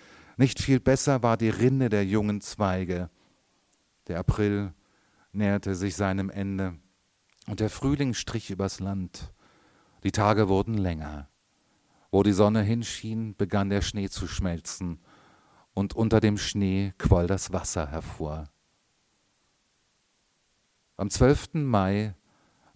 Nicht 0.42 0.60
viel 0.60 0.80
besser 0.80 1.22
war 1.22 1.38
die 1.38 1.50
Rinde 1.52 1.90
der 1.90 2.04
jungen 2.04 2.42
Zweige. 2.42 3.12
Der 4.08 4.18
April 4.18 4.74
näherte 5.34 5.76
sich 5.76 5.96
seinem 5.96 6.32
Ende 6.32 6.80
und 7.46 7.60
der 7.60 7.70
Frühling 7.70 8.16
strich 8.16 8.50
übers 8.50 8.80
Land. 8.80 9.32
Die 10.04 10.12
Tage 10.12 10.50
wurden 10.50 10.80
länger. 10.80 11.30
Wo 12.10 12.24
die 12.24 12.32
Sonne 12.32 12.64
hinschien, 12.64 13.36
begann 13.36 13.70
der 13.70 13.84
Schnee 13.84 14.10
zu 14.10 14.26
schmelzen, 14.26 15.00
und 15.76 15.94
unter 15.94 16.20
dem 16.20 16.40
Schnee 16.40 16.92
quoll 16.98 17.28
das 17.28 17.54
Wasser 17.54 17.92
hervor. 17.92 18.50
Am 20.98 21.12
12. 21.12 21.50
Mai 21.54 22.16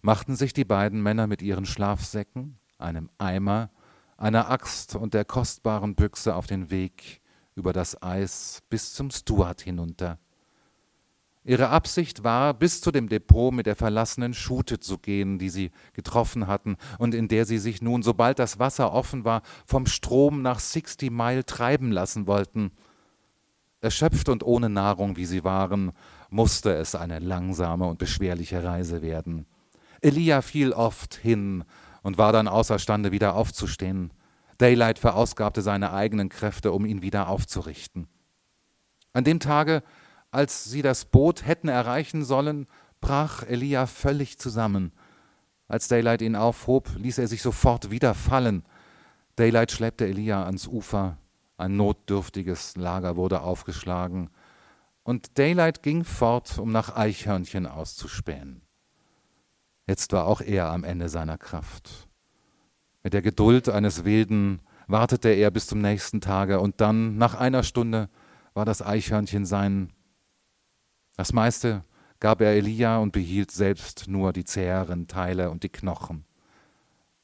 machten 0.02 0.36
sich 0.36 0.52
die 0.52 0.64
beiden 0.64 1.02
Männer 1.02 1.26
mit 1.26 1.42
ihren 1.42 1.66
Schlafsäcken, 1.66 2.60
einem 2.78 3.10
Eimer, 3.18 3.70
einer 4.16 4.52
Axt 4.52 4.94
und 4.94 5.14
der 5.14 5.24
kostbaren 5.24 5.96
Büchse 5.96 6.36
auf 6.36 6.46
den 6.46 6.70
Weg 6.70 7.22
über 7.56 7.72
das 7.72 8.00
Eis 8.00 8.62
bis 8.70 8.94
zum 8.94 9.10
Stuart 9.10 9.60
hinunter. 9.62 10.18
Ihre 11.42 11.68
Absicht 11.68 12.24
war, 12.24 12.54
bis 12.54 12.80
zu 12.80 12.90
dem 12.90 13.08
Depot 13.08 13.54
mit 13.54 13.66
der 13.66 13.76
verlassenen 13.76 14.34
Schute 14.34 14.80
zu 14.80 14.98
gehen, 14.98 15.38
die 15.38 15.48
sie 15.48 15.70
getroffen 15.92 16.48
hatten 16.48 16.76
und 16.98 17.14
in 17.14 17.28
der 17.28 17.46
sie 17.46 17.58
sich 17.58 17.80
nun, 17.80 18.02
sobald 18.02 18.40
das 18.40 18.58
Wasser 18.58 18.92
offen 18.92 19.24
war, 19.24 19.42
vom 19.64 19.86
Strom 19.86 20.42
nach 20.42 20.58
Sixty 20.58 21.08
Mile 21.08 21.46
treiben 21.46 21.92
lassen 21.92 22.26
wollten. 22.26 22.72
Erschöpft 23.80 24.28
und 24.28 24.42
ohne 24.42 24.68
Nahrung, 24.68 25.16
wie 25.16 25.24
sie 25.24 25.44
waren, 25.44 25.92
musste 26.30 26.74
es 26.74 26.96
eine 26.96 27.20
langsame 27.20 27.86
und 27.86 27.98
beschwerliche 27.98 28.64
Reise 28.64 29.00
werden. 29.00 29.46
Elia 30.00 30.42
fiel 30.42 30.72
oft 30.72 31.14
hin 31.14 31.62
und 32.02 32.18
war 32.18 32.32
dann 32.32 32.48
außerstande, 32.48 33.12
wieder 33.12 33.36
aufzustehen. 33.36 34.10
Daylight 34.58 34.98
verausgabte 34.98 35.62
seine 35.62 35.92
eigenen 35.92 36.28
Kräfte, 36.28 36.72
um 36.72 36.86
ihn 36.86 37.02
wieder 37.02 37.28
aufzurichten. 37.28 38.08
An 39.12 39.24
dem 39.24 39.40
Tage 39.40 39.82
als 40.36 40.64
sie 40.64 40.82
das 40.82 41.06
Boot 41.06 41.46
hätten 41.46 41.68
erreichen 41.68 42.22
sollen, 42.22 42.66
brach 43.00 43.42
Elia 43.42 43.86
völlig 43.86 44.38
zusammen. 44.38 44.92
Als 45.66 45.88
Daylight 45.88 46.20
ihn 46.20 46.36
aufhob, 46.36 46.90
ließ 46.96 47.16
er 47.16 47.26
sich 47.26 47.40
sofort 47.40 47.90
wieder 47.90 48.12
fallen. 48.12 48.62
Daylight 49.36 49.72
schleppte 49.72 50.06
Elia 50.06 50.44
ans 50.44 50.66
Ufer. 50.66 51.16
Ein 51.56 51.76
notdürftiges 51.76 52.76
Lager 52.76 53.16
wurde 53.16 53.40
aufgeschlagen. 53.40 54.28
Und 55.02 55.38
Daylight 55.38 55.82
ging 55.82 56.04
fort, 56.04 56.58
um 56.58 56.70
nach 56.70 56.94
Eichhörnchen 56.94 57.66
auszuspähen. 57.66 58.60
Jetzt 59.86 60.12
war 60.12 60.26
auch 60.26 60.42
er 60.42 60.66
am 60.70 60.84
Ende 60.84 61.08
seiner 61.08 61.38
Kraft. 61.38 62.05
Mit 63.06 63.12
der 63.12 63.22
Geduld 63.22 63.68
eines 63.68 64.04
Wilden 64.04 64.58
wartete 64.88 65.28
er 65.28 65.52
bis 65.52 65.68
zum 65.68 65.80
nächsten 65.80 66.20
Tage, 66.20 66.58
und 66.58 66.80
dann, 66.80 67.16
nach 67.18 67.36
einer 67.36 67.62
Stunde, 67.62 68.08
war 68.52 68.64
das 68.64 68.82
Eichhörnchen 68.82 69.46
sein 69.46 69.92
das 71.16 71.32
meiste 71.32 71.84
gab 72.18 72.40
er 72.40 72.54
Elia 72.54 72.98
und 72.98 73.12
behielt 73.12 73.52
selbst 73.52 74.08
nur 74.08 74.32
die 74.32 74.44
zäheren 74.44 75.06
Teile 75.06 75.50
und 75.50 75.62
die 75.62 75.68
Knochen. 75.68 76.24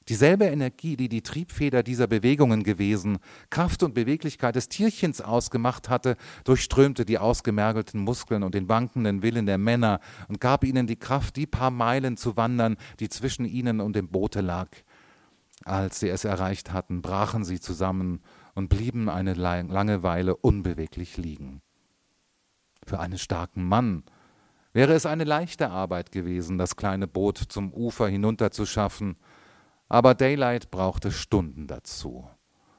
Dieselbe 0.08 0.44
Energie, 0.44 0.96
die 0.96 1.08
die 1.08 1.22
Triebfeder 1.22 1.82
dieser 1.82 2.06
Bewegungen 2.06 2.62
gewesen, 2.62 3.18
Kraft 3.50 3.82
und 3.82 3.92
Beweglichkeit 3.92 4.54
des 4.54 4.68
Tierchens 4.68 5.20
ausgemacht 5.20 5.88
hatte, 5.88 6.16
durchströmte 6.44 7.04
die 7.04 7.18
ausgemergelten 7.18 8.00
Muskeln 8.00 8.44
und 8.44 8.54
den 8.54 8.68
wankenden 8.68 9.22
Willen 9.22 9.46
der 9.46 9.58
Männer 9.58 9.98
und 10.28 10.40
gab 10.40 10.62
ihnen 10.62 10.86
die 10.86 10.96
Kraft, 10.96 11.34
die 11.34 11.46
paar 11.46 11.72
Meilen 11.72 12.16
zu 12.16 12.36
wandern, 12.36 12.76
die 13.00 13.08
zwischen 13.08 13.44
ihnen 13.44 13.80
und 13.80 13.96
dem 13.96 14.08
Boote 14.08 14.40
lag. 14.42 14.68
Als 15.64 16.00
sie 16.00 16.08
es 16.08 16.24
erreicht 16.24 16.72
hatten, 16.72 17.02
brachen 17.02 17.44
sie 17.44 17.60
zusammen 17.60 18.20
und 18.54 18.68
blieben 18.68 19.08
eine 19.08 19.34
lange 19.34 20.02
Weile 20.02 20.36
unbeweglich 20.36 21.16
liegen. 21.16 21.62
Für 22.84 22.98
einen 22.98 23.18
starken 23.18 23.66
Mann 23.66 24.04
wäre 24.72 24.94
es 24.94 25.06
eine 25.06 25.24
leichte 25.24 25.70
Arbeit 25.70 26.12
gewesen, 26.12 26.58
das 26.58 26.76
kleine 26.76 27.06
Boot 27.06 27.38
zum 27.38 27.72
Ufer 27.72 28.08
hinunterzuschaffen, 28.08 29.16
aber 29.88 30.14
Daylight 30.14 30.70
brauchte 30.70 31.12
Stunden 31.12 31.66
dazu. 31.66 32.26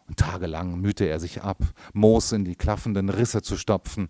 Und 0.08 0.18
tagelang 0.18 0.82
mühte 0.82 1.06
er 1.06 1.20
sich 1.20 1.44
ab, 1.44 1.60
Moos 1.94 2.32
in 2.32 2.44
die 2.44 2.56
klaffenden 2.56 3.10
Risse 3.10 3.42
zu 3.42 3.56
stopfen. 3.56 4.10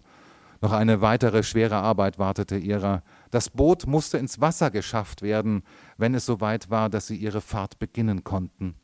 Noch 0.61 0.71
eine 0.71 1.01
weitere 1.01 1.43
schwere 1.43 1.75
Arbeit 1.75 2.17
wartete 2.17 2.57
ihrer. 2.57 3.03
Das 3.33 3.49
Boot 3.49 3.87
musste 3.87 4.19
ins 4.19 4.41
Wasser 4.41 4.69
geschafft 4.69 5.23
werden, 5.23 5.63
wenn 5.97 6.13
es 6.13 6.23
soweit 6.23 6.69
war, 6.69 6.87
dass 6.87 7.07
sie 7.07 7.15
ihre 7.15 7.41
Fahrt 7.41 7.79
beginnen 7.79 8.23
konnten. 8.23 8.75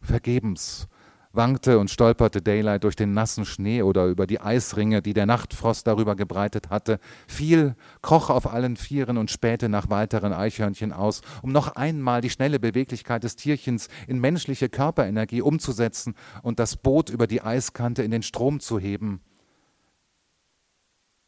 Vergebens 0.00 0.86
wankte 1.32 1.80
und 1.80 1.90
stolperte 1.90 2.40
Daylight 2.40 2.84
durch 2.84 2.94
den 2.94 3.14
nassen 3.14 3.44
Schnee 3.44 3.82
oder 3.82 4.06
über 4.06 4.28
die 4.28 4.40
Eisringe, 4.40 5.02
die 5.02 5.12
der 5.12 5.26
Nachtfrost 5.26 5.88
darüber 5.88 6.14
gebreitet 6.14 6.70
hatte, 6.70 7.00
fiel, 7.26 7.74
kroch 8.00 8.30
auf 8.30 8.46
allen 8.46 8.76
Vieren 8.76 9.18
und 9.18 9.28
spähte 9.28 9.68
nach 9.68 9.90
weiteren 9.90 10.32
Eichhörnchen 10.32 10.92
aus, 10.92 11.20
um 11.42 11.50
noch 11.50 11.74
einmal 11.74 12.20
die 12.20 12.30
schnelle 12.30 12.60
Beweglichkeit 12.60 13.24
des 13.24 13.34
Tierchens 13.34 13.88
in 14.06 14.20
menschliche 14.20 14.68
Körperenergie 14.68 15.42
umzusetzen 15.42 16.14
und 16.44 16.60
das 16.60 16.76
Boot 16.76 17.10
über 17.10 17.26
die 17.26 17.42
Eiskante 17.42 18.04
in 18.04 18.12
den 18.12 18.22
Strom 18.22 18.60
zu 18.60 18.78
heben. 18.78 19.20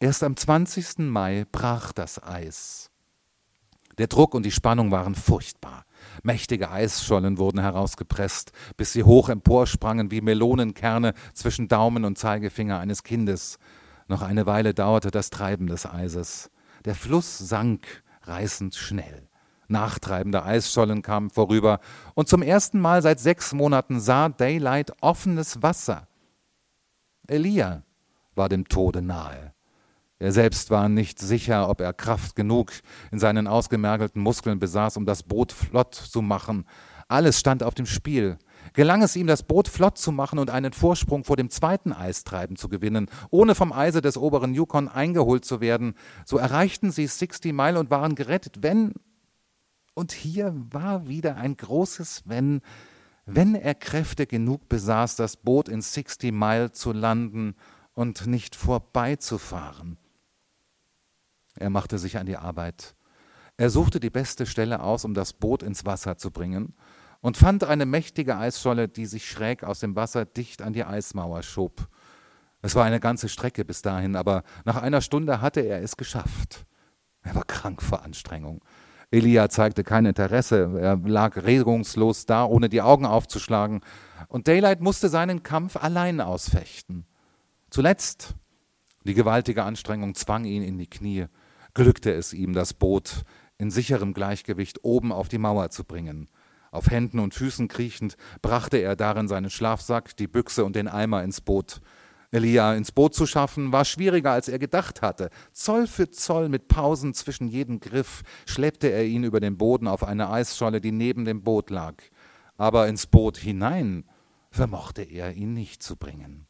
Erst 0.03 0.23
am 0.23 0.35
20. 0.35 1.11
Mai 1.11 1.45
brach 1.53 1.93
das 1.93 2.23
Eis. 2.23 2.91
Der 3.99 4.07
Druck 4.07 4.35
und 4.35 4.47
die 4.47 4.51
Spannung 4.51 4.91
waren 4.91 5.15
furchtbar. 5.15 5.85
Mächtige 6.23 6.71
Eisschollen 6.71 7.37
wurden 7.37 7.61
herausgepresst, 7.61 8.53
bis 8.79 8.95
sie 8.95 9.05
hoch 9.05 9.29
emporsprangen 9.29 10.11
wie 10.11 10.23
Melonenkerne 10.23 11.13
zwischen 11.35 11.69
Daumen 11.69 12.07
und 12.07 12.17
Zeigefinger 12.17 12.79
eines 12.79 13.03
Kindes. 13.03 13.59
Noch 14.09 14.23
eine 14.23 14.47
Weile 14.47 14.73
dauerte 14.73 15.11
das 15.11 15.29
Treiben 15.29 15.67
des 15.67 15.85
Eises. 15.85 16.51
Der 16.87 16.95
Fluss 16.95 17.37
sank 17.37 18.03
reißend 18.23 18.77
schnell. 18.77 19.29
Nachtreibende 19.69 20.43
Eisschollen 20.43 21.03
kamen 21.03 21.29
vorüber, 21.29 21.79
und 22.15 22.27
zum 22.27 22.41
ersten 22.41 22.81
Mal 22.81 23.03
seit 23.03 23.21
sechs 23.21 23.53
Monaten 23.53 24.01
sah 24.01 24.31
Daylight 24.31 24.95
offenes 25.03 25.63
Wasser. 25.63 26.09
Elia 27.29 27.83
war 28.35 28.49
dem 28.49 28.67
Tode 28.67 29.03
nahe. 29.03 29.53
Er 30.21 30.33
selbst 30.33 30.69
war 30.71 30.91
nicht 30.91 31.19
sicher, 31.19 31.71
ob 31.71 31.81
er 31.81 31.95
Kraft 31.95 32.37
genug 32.37 32.73
in 33.11 33.19
seinen 33.19 33.47
ausgemergelten 33.47 34.23
Muskeln 34.23 34.59
besaß, 34.59 34.99
um 34.99 35.07
das 35.07 35.23
Boot 35.23 35.51
flott 35.51 35.95
zu 35.95 36.21
machen. 36.21 36.67
Alles 37.09 37.41
stand 37.41 37.63
auf 37.63 37.75
dem 37.75 37.87
Spiel. 37.87 38.37
Gelang 38.75 39.03
es 39.03 39.17
ihm, 39.17 39.27
das 39.27 39.43
Boot 39.43 39.67
flott 39.67 39.97
zu 39.97 40.13
machen 40.13 40.39
und 40.39 40.51
einen 40.51 40.75
Vorsprung 40.75 41.25
vor 41.25 41.37
dem 41.37 41.49
zweiten 41.49 41.95
Eistreiben 41.95 42.57
zu 42.57 42.69
gewinnen, 42.69 43.09
ohne 43.31 43.55
vom 43.55 43.73
Eise 43.73 44.03
des 44.03 44.19
oberen 44.19 44.53
Yukon 44.53 44.89
eingeholt 44.89 45.47
zu 45.47 45.63
werden, 45.63 45.95
so 46.27 46.37
erreichten 46.37 46.91
sie 46.91 47.07
Sixty 47.07 47.55
Mile 47.55 47.81
und 47.81 47.91
waren 47.91 48.15
gerettet, 48.15 48.59
wenn, 48.63 48.93
und 49.95 50.13
hier 50.13 50.55
war 50.71 51.09
wieder 51.09 51.37
ein 51.37 51.57
großes 51.57 52.25
Wenn, 52.27 52.61
wenn 53.25 53.55
er 53.55 53.75
Kräfte 53.75 54.27
genug 54.27 54.69
besaß, 54.69 55.17
das 55.17 55.39
Boot 55.39 55.71
in 55.71 55.81
Sixty 55.81 56.31
Mile 56.31 56.73
zu 56.73 56.93
landen 56.93 57.55
und 57.95 58.27
nicht 58.27 58.55
vorbeizufahren. 58.55 59.97
Er 61.61 61.71
machte 61.71 61.99
sich 61.99 62.19
an 62.19 62.27
die 62.27 62.37
Arbeit. 62.37 62.95
Er 63.57 63.71
suchte 63.71 64.01
die 64.01 64.11
beste 64.11 64.47
Stelle 64.47 64.81
aus, 64.81 65.05
um 65.05 65.13
das 65.13 65.35
Boot 65.35 65.63
ins 65.63 65.85
Wasser 65.85 66.17
zu 66.17 66.31
bringen, 66.31 66.75
und 67.21 67.37
fand 67.37 67.65
eine 67.65 67.85
mächtige 67.85 68.39
Eisscholle, 68.39 68.89
die 68.89 69.05
sich 69.05 69.29
schräg 69.29 69.63
aus 69.63 69.81
dem 69.81 69.95
Wasser 69.95 70.25
dicht 70.25 70.63
an 70.63 70.73
die 70.73 70.85
Eismauer 70.85 71.43
schob. 71.43 71.87
Es 72.63 72.75
war 72.75 72.85
eine 72.85 72.99
ganze 72.99 73.29
Strecke 73.29 73.65
bis 73.67 73.83
dahin, 73.83 74.17
aber 74.17 74.43
nach 74.65 74.81
einer 74.81 75.03
Stunde 75.03 75.43
hatte 75.43 75.61
er 75.61 75.83
es 75.83 75.99
geschafft. 75.99 76.65
Er 77.23 77.35
war 77.35 77.45
krank 77.45 77.83
vor 77.83 78.03
Anstrengung. 78.03 78.65
Elia 79.11 79.51
zeigte 79.51 79.85
kein 79.85 80.07
Interesse, 80.07 80.79
er 80.81 80.97
lag 80.97 81.37
regungslos 81.37 82.25
da, 82.25 82.45
ohne 82.45 82.71
die 82.71 82.81
Augen 82.81 83.05
aufzuschlagen, 83.05 83.81
und 84.29 84.49
Daylight 84.49 84.81
musste 84.81 85.11
seinen 85.11 85.43
Kampf 85.43 85.77
allein 85.77 86.23
ausfechten. 86.23 87.05
Zuletzt, 87.69 88.35
die 89.05 89.15
gewaltige 89.15 89.65
Anstrengung 89.65 90.15
zwang 90.15 90.45
ihn 90.45 90.63
in 90.63 90.79
die 90.79 90.89
Knie. 90.89 91.27
Glückte 91.75 92.13
es 92.13 92.33
ihm, 92.33 92.53
das 92.53 92.75
Boot 92.75 93.23
in 93.59 93.71
sicherem 93.71 94.15
Gleichgewicht 94.15 94.85
oben 94.85 95.13
auf 95.13 95.29
die 95.29 95.39
Mauer 95.39 95.71
zu 95.71 95.85
bringen. 95.85 96.29
Auf 96.71 96.91
Händen 96.91 97.19
und 97.19 97.35
Füßen 97.35 97.69
kriechend 97.69 98.17
brachte 98.43 98.79
er 98.79 98.97
darin 98.97 99.29
seinen 99.29 99.51
Schlafsack, 99.51 100.17
die 100.17 100.29
Büchse 100.29 100.65
und 100.65 100.77
den 100.77 100.89
Eimer 100.89 101.23
ins 101.23 101.41
Boot. 101.41 101.81
Elia 102.33 102.75
ins 102.75 102.93
Boot 102.93 103.15
zu 103.15 103.27
schaffen, 103.27 103.73
war 103.73 103.85
schwieriger, 103.85 104.31
als 104.31 104.49
er 104.49 104.61
gedacht 104.61 105.03
hatte. 105.03 105.31
Zoll 105.53 105.89
für 105.89 106.11
Zoll 106.11 106.49
mit 106.49 106.69
Pausen 106.69 107.13
zwischen 107.13 107.49
jedem 107.49 107.81
Griff 107.81 108.23
schleppte 108.47 108.89
er 108.89 109.05
ihn 109.05 109.25
über 109.25 109.41
den 109.41 109.59
Boden 109.59 109.89
auf 109.89 110.05
eine 110.05 110.31
Eisscholle, 110.31 110.81
die 110.81 110.93
neben 110.93 111.25
dem 111.25 111.43
Boot 111.43 111.71
lag. 111.71 111.95
Aber 112.57 112.87
ins 112.87 113.09
Boot 113.09 113.37
hinein 113.37 114.05
vermochte 114.51 115.03
er 115.03 115.33
ihn 115.33 115.55
nicht 115.55 115.83
zu 115.83 115.97
bringen. 115.97 116.47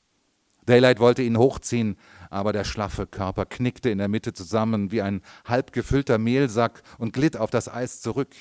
Daylight 0.67 1.01
wollte 1.01 1.23
ihn 1.23 1.39
hochziehen, 1.39 1.97
aber 2.31 2.53
der 2.53 2.65
schlaffe 2.65 3.07
Körper 3.07 3.45
knickte 3.45 3.91
in 3.91 3.99
der 3.99 4.09
Mitte 4.09 4.33
zusammen 4.33 4.91
wie 4.91 5.03
ein 5.03 5.21
halb 5.45 5.73
gefüllter 5.73 6.19
Mehlsack 6.19 6.83
und 6.99 7.13
glitt 7.13 7.37
auf 7.37 7.51
das 7.51 7.69
Eis 7.69 8.01
zurück. 8.01 8.35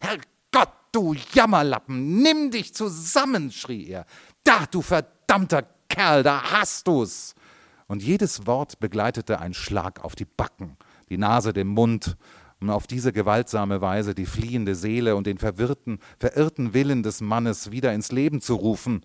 Herrgott, 0.00 0.72
du 0.92 1.14
Jammerlappen, 1.32 2.22
nimm 2.22 2.50
dich 2.50 2.74
zusammen, 2.74 3.52
schrie 3.52 3.88
er. 3.88 4.06
Da, 4.42 4.66
du 4.70 4.82
verdammter 4.82 5.62
Kerl, 5.88 6.22
da 6.22 6.42
hast 6.50 6.88
du's! 6.88 7.34
Und 7.86 8.02
jedes 8.02 8.46
Wort 8.46 8.80
begleitete 8.80 9.38
ein 9.38 9.54
Schlag 9.54 10.02
auf 10.04 10.16
die 10.16 10.24
Backen, 10.24 10.76
die 11.08 11.18
Nase 11.18 11.52
dem 11.52 11.68
Mund, 11.68 12.16
um 12.60 12.70
auf 12.70 12.86
diese 12.86 13.12
gewaltsame 13.12 13.80
Weise 13.80 14.14
die 14.14 14.26
fliehende 14.26 14.74
Seele 14.74 15.14
und 15.14 15.26
den 15.26 15.38
verwirrten, 15.38 16.00
verirrten 16.18 16.74
Willen 16.74 17.02
des 17.02 17.20
Mannes 17.20 17.70
wieder 17.70 17.92
ins 17.92 18.10
Leben 18.10 18.40
zu 18.40 18.54
rufen. 18.54 19.04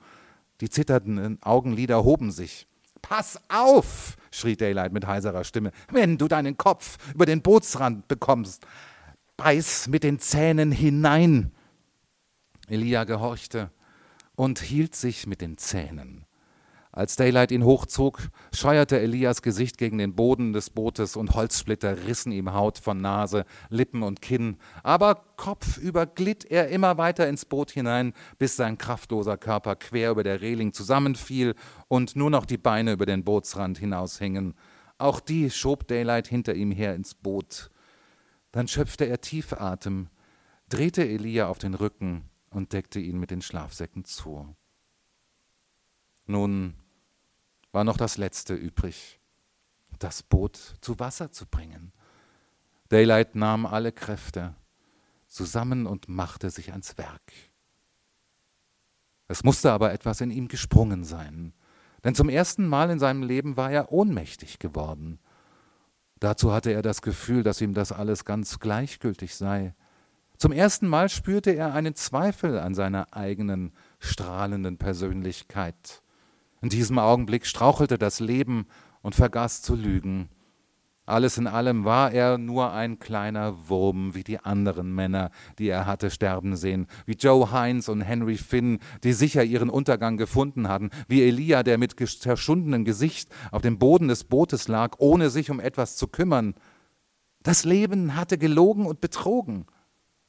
Die 0.61 0.69
zitternden 0.69 1.41
Augenlider 1.43 2.03
hoben 2.03 2.31
sich. 2.31 2.67
Pass 3.01 3.39
auf, 3.49 4.15
schrie 4.31 4.55
Daylight 4.55 4.93
mit 4.93 5.05
heiserer 5.05 5.43
Stimme, 5.43 5.71
wenn 5.91 6.17
du 6.17 6.27
deinen 6.27 6.57
Kopf 6.57 6.97
über 7.13 7.25
den 7.25 7.41
Bootsrand 7.41 8.07
bekommst. 8.07 8.65
Beiß 9.37 9.87
mit 9.87 10.03
den 10.03 10.19
Zähnen 10.19 10.71
hinein. 10.71 11.51
Elia 12.67 13.03
gehorchte 13.03 13.71
und 14.35 14.59
hielt 14.59 14.95
sich 14.95 15.27
mit 15.27 15.41
den 15.41 15.57
Zähnen. 15.57 16.25
Als 16.93 17.15
Daylight 17.15 17.51
ihn 17.51 17.63
hochzog, 17.63 18.19
scheuerte 18.53 18.99
Elias 18.99 19.41
Gesicht 19.41 19.77
gegen 19.77 19.97
den 19.97 20.13
Boden 20.13 20.51
des 20.51 20.69
Bootes 20.69 21.15
und 21.15 21.33
Holzsplitter 21.35 22.05
rissen 22.05 22.33
ihm 22.33 22.53
Haut 22.53 22.77
von 22.79 22.99
Nase, 22.99 23.45
Lippen 23.69 24.03
und 24.03 24.21
Kinn. 24.21 24.57
Aber 24.83 25.23
kopfüber 25.37 26.05
glitt 26.05 26.43
er 26.43 26.67
immer 26.67 26.97
weiter 26.97 27.29
ins 27.29 27.45
Boot 27.45 27.71
hinein, 27.71 28.13
bis 28.39 28.57
sein 28.57 28.77
kraftloser 28.77 29.37
Körper 29.37 29.77
quer 29.77 30.11
über 30.11 30.23
der 30.23 30.41
Reling 30.41 30.73
zusammenfiel 30.73 31.55
und 31.87 32.17
nur 32.17 32.29
noch 32.29 32.45
die 32.45 32.57
Beine 32.57 32.91
über 32.91 33.05
den 33.05 33.23
Bootsrand 33.23 33.77
hinaushingen. 33.77 34.53
Auch 34.97 35.21
die 35.21 35.49
schob 35.49 35.87
Daylight 35.87 36.27
hinter 36.27 36.55
ihm 36.55 36.71
her 36.71 36.93
ins 36.93 37.15
Boot. 37.15 37.71
Dann 38.51 38.67
schöpfte 38.67 39.05
er 39.05 39.21
tief 39.21 39.53
Atem, 39.53 40.09
drehte 40.67 41.07
Elia 41.07 41.47
auf 41.47 41.57
den 41.57 41.73
Rücken 41.73 42.29
und 42.49 42.73
deckte 42.73 42.99
ihn 42.99 43.17
mit 43.17 43.31
den 43.31 43.41
Schlafsäcken 43.41 44.03
zu. 44.03 44.53
Nun 46.27 46.75
war 47.71 47.83
noch 47.83 47.97
das 47.97 48.17
Letzte 48.17 48.53
übrig, 48.53 49.19
das 49.99 50.23
Boot 50.23 50.57
zu 50.81 50.99
Wasser 50.99 51.31
zu 51.31 51.45
bringen. 51.45 51.91
Daylight 52.89 53.35
nahm 53.35 53.65
alle 53.65 53.91
Kräfte 53.91 54.55
zusammen 55.27 55.87
und 55.87 56.09
machte 56.09 56.49
sich 56.49 56.71
ans 56.71 56.97
Werk. 56.97 57.31
Es 59.27 59.43
musste 59.43 59.71
aber 59.71 59.93
etwas 59.93 60.19
in 60.19 60.29
ihm 60.29 60.49
gesprungen 60.49 61.05
sein, 61.05 61.53
denn 62.03 62.15
zum 62.15 62.27
ersten 62.27 62.67
Mal 62.67 62.89
in 62.89 62.99
seinem 62.99 63.23
Leben 63.23 63.55
war 63.55 63.71
er 63.71 63.91
ohnmächtig 63.91 64.59
geworden. 64.59 65.19
Dazu 66.19 66.51
hatte 66.51 66.71
er 66.71 66.81
das 66.81 67.01
Gefühl, 67.01 67.41
dass 67.41 67.61
ihm 67.61 67.73
das 67.73 67.91
alles 67.91 68.25
ganz 68.25 68.59
gleichgültig 68.59 69.35
sei. 69.35 69.73
Zum 70.37 70.51
ersten 70.51 70.87
Mal 70.87 71.07
spürte 71.07 71.51
er 71.51 71.73
einen 71.73 71.95
Zweifel 71.95 72.59
an 72.59 72.75
seiner 72.75 73.15
eigenen 73.15 73.71
strahlenden 73.99 74.77
Persönlichkeit. 74.77 76.01
In 76.61 76.69
diesem 76.69 76.99
Augenblick 76.99 77.47
strauchelte 77.47 77.97
das 77.97 78.19
Leben 78.19 78.67
und 79.01 79.15
vergaß 79.15 79.63
zu 79.63 79.75
lügen. 79.75 80.29
Alles 81.07 81.39
in 81.39 81.47
allem 81.47 81.83
war 81.83 82.11
er 82.11 82.37
nur 82.37 82.71
ein 82.71 82.99
kleiner 82.99 83.67
Wurm 83.67 84.13
wie 84.13 84.23
die 84.23 84.39
anderen 84.39 84.93
Männer, 84.93 85.31
die 85.57 85.67
er 85.67 85.87
hatte 85.87 86.11
sterben 86.11 86.55
sehen, 86.55 86.85
wie 87.07 87.13
Joe 87.13 87.51
Hines 87.51 87.89
und 87.89 88.01
Henry 88.01 88.37
Finn, 88.37 88.79
die 89.03 89.13
sicher 89.13 89.43
ihren 89.43 89.71
Untergang 89.71 90.17
gefunden 90.17 90.69
hatten, 90.69 90.91
wie 91.07 91.23
Elia, 91.23 91.63
der 91.63 91.79
mit 91.79 91.95
zerschundenem 91.99 92.85
Gesicht 92.85 93.29
auf 93.51 93.63
dem 93.63 93.79
Boden 93.79 94.07
des 94.07 94.23
Bootes 94.23 94.67
lag, 94.67 94.95
ohne 94.99 95.31
sich 95.31 95.49
um 95.49 95.59
etwas 95.59 95.97
zu 95.97 96.07
kümmern. 96.07 96.53
Das 97.41 97.65
Leben 97.65 98.15
hatte 98.15 98.37
gelogen 98.37 98.85
und 98.85 99.01
betrogen. 99.01 99.65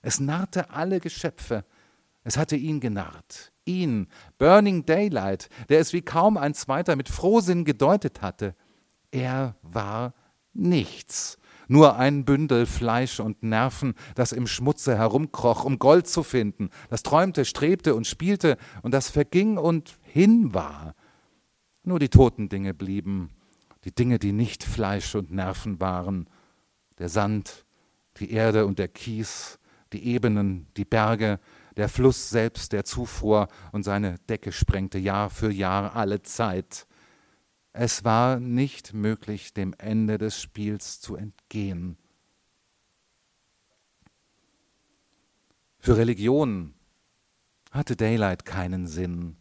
Es 0.01 0.19
narrte 0.19 0.71
alle 0.71 0.99
Geschöpfe. 0.99 1.67
Es 2.25 2.39
hatte 2.39 2.57
ihn 2.57 2.81
genarrt 2.81 3.52
ihn, 3.65 4.09
Burning 4.39 4.85
Daylight, 4.85 5.49
der 5.69 5.81
es 5.81 5.93
wie 5.93 6.03
kaum 6.03 6.37
ein 6.37 6.55
zweiter 6.55 6.97
mit 6.97 7.09
Frohsinn 7.09 7.65
gedeutet 7.65 8.23
hatte. 8.23 8.55
Er 9.11 9.57
war 9.63 10.15
nichts, 10.53 11.39
nur 11.69 11.97
ein 11.97 12.25
Bündel 12.25 12.67
Fleisch 12.67 13.21
und 13.21 13.43
Nerven, 13.43 13.95
das 14.15 14.33
im 14.33 14.47
Schmutze 14.47 14.97
herumkroch, 14.97 15.65
um 15.65 15.79
Gold 15.79 16.07
zu 16.07 16.23
finden, 16.23 16.71
das 16.91 17.03
träumte, 17.03 17.45
strebte 17.45 17.95
und 17.95 18.07
spielte 18.07 18.57
und 18.83 18.93
das 18.93 19.09
verging 19.09 19.59
und 19.59 19.99
hin 20.03 20.55
war. 20.55 20.95
Nur 21.85 21.99
die 21.99 22.09
toten 22.09 22.49
Dinge 22.49 22.75
blieben, 22.75 23.31
die 23.85 23.95
Dinge, 23.95 24.19
die 24.19 24.33
nicht 24.33 24.65
Fleisch 24.65 25.15
und 25.15 25.33
Nerven 25.33 25.81
waren, 25.81 26.29
der 26.99 27.09
Sand, 27.09 27.65
die 28.19 28.31
Erde 28.31 28.67
und 28.67 28.79
der 28.79 28.89
Kies, 28.89 29.59
die 29.93 30.07
Ebenen, 30.07 30.67
die 30.77 30.85
Berge, 30.85 31.41
der 31.77 31.89
Fluss 31.89 32.31
selbst, 32.31 32.73
der 32.73 32.85
zufuhr 32.85 33.49
und 33.73 33.83
seine 33.83 34.19
Decke 34.29 34.53
sprengte 34.53 34.99
Jahr 34.99 35.31
für 35.31 35.51
Jahr 35.51 35.97
alle 35.97 36.23
Zeit. 36.23 36.87
Es 37.73 38.05
war 38.05 38.39
nicht 38.39 38.93
möglich, 38.93 39.55
dem 39.55 39.75
Ende 39.79 40.19
des 40.19 40.41
Spiels 40.41 41.01
zu 41.01 41.17
entgehen. 41.17 41.97
Für 45.79 45.97
Religion 45.97 46.75
hatte 47.71 47.97
Daylight 47.97 48.45
keinen 48.45 48.87
Sinn. 48.87 49.37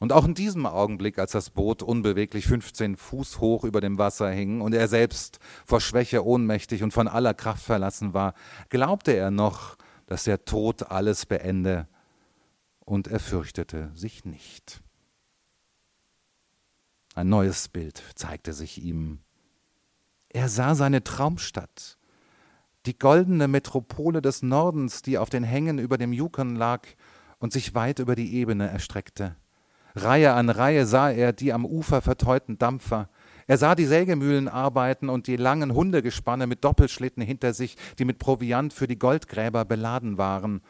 Und 0.00 0.12
auch 0.12 0.24
in 0.24 0.34
diesem 0.34 0.66
Augenblick, 0.66 1.18
als 1.18 1.32
das 1.32 1.50
Boot 1.50 1.82
unbeweglich 1.82 2.46
15 2.46 2.96
Fuß 2.96 3.40
hoch 3.40 3.64
über 3.64 3.80
dem 3.80 3.98
Wasser 3.98 4.30
hing 4.30 4.62
und 4.62 4.74
er 4.74 4.88
selbst 4.88 5.38
vor 5.66 5.80
Schwäche 5.80 6.24
ohnmächtig 6.24 6.82
und 6.82 6.92
von 6.92 7.06
aller 7.06 7.34
Kraft 7.34 7.64
verlassen 7.64 8.14
war, 8.14 8.34
glaubte 8.70 9.12
er 9.12 9.30
noch, 9.30 9.76
dass 10.10 10.24
der 10.24 10.44
Tod 10.44 10.90
alles 10.90 11.24
beende, 11.24 11.86
und 12.80 13.06
er 13.06 13.20
fürchtete 13.20 13.92
sich 13.94 14.24
nicht. 14.24 14.82
Ein 17.14 17.28
neues 17.28 17.68
Bild 17.68 18.02
zeigte 18.16 18.52
sich 18.52 18.82
ihm. 18.82 19.20
Er 20.28 20.48
sah 20.48 20.74
seine 20.74 21.04
Traumstadt, 21.04 21.96
die 22.86 22.98
goldene 22.98 23.46
Metropole 23.46 24.20
des 24.20 24.42
Nordens, 24.42 25.02
die 25.02 25.16
auf 25.16 25.30
den 25.30 25.44
Hängen 25.44 25.78
über 25.78 25.96
dem 25.96 26.12
Yukon 26.12 26.56
lag 26.56 26.88
und 27.38 27.52
sich 27.52 27.76
weit 27.76 28.00
über 28.00 28.16
die 28.16 28.34
Ebene 28.34 28.68
erstreckte. 28.68 29.36
Reihe 29.94 30.32
an 30.32 30.50
Reihe 30.50 30.86
sah 30.86 31.12
er 31.12 31.32
die 31.32 31.52
am 31.52 31.64
Ufer 31.64 32.02
verteuten 32.02 32.58
Dampfer, 32.58 33.08
er 33.50 33.58
sah 33.58 33.74
die 33.74 33.84
Sägemühlen 33.84 34.46
arbeiten 34.46 35.08
und 35.08 35.26
die 35.26 35.34
langen 35.34 35.74
Hundegespanne 35.74 36.46
mit 36.46 36.62
Doppelschlitten 36.62 37.20
hinter 37.20 37.52
sich, 37.52 37.76
die 37.98 38.04
mit 38.04 38.20
Proviant 38.20 38.72
für 38.72 38.86
die 38.86 38.96
Goldgräber 38.96 39.64
beladen 39.64 40.18
waren. 40.18 40.60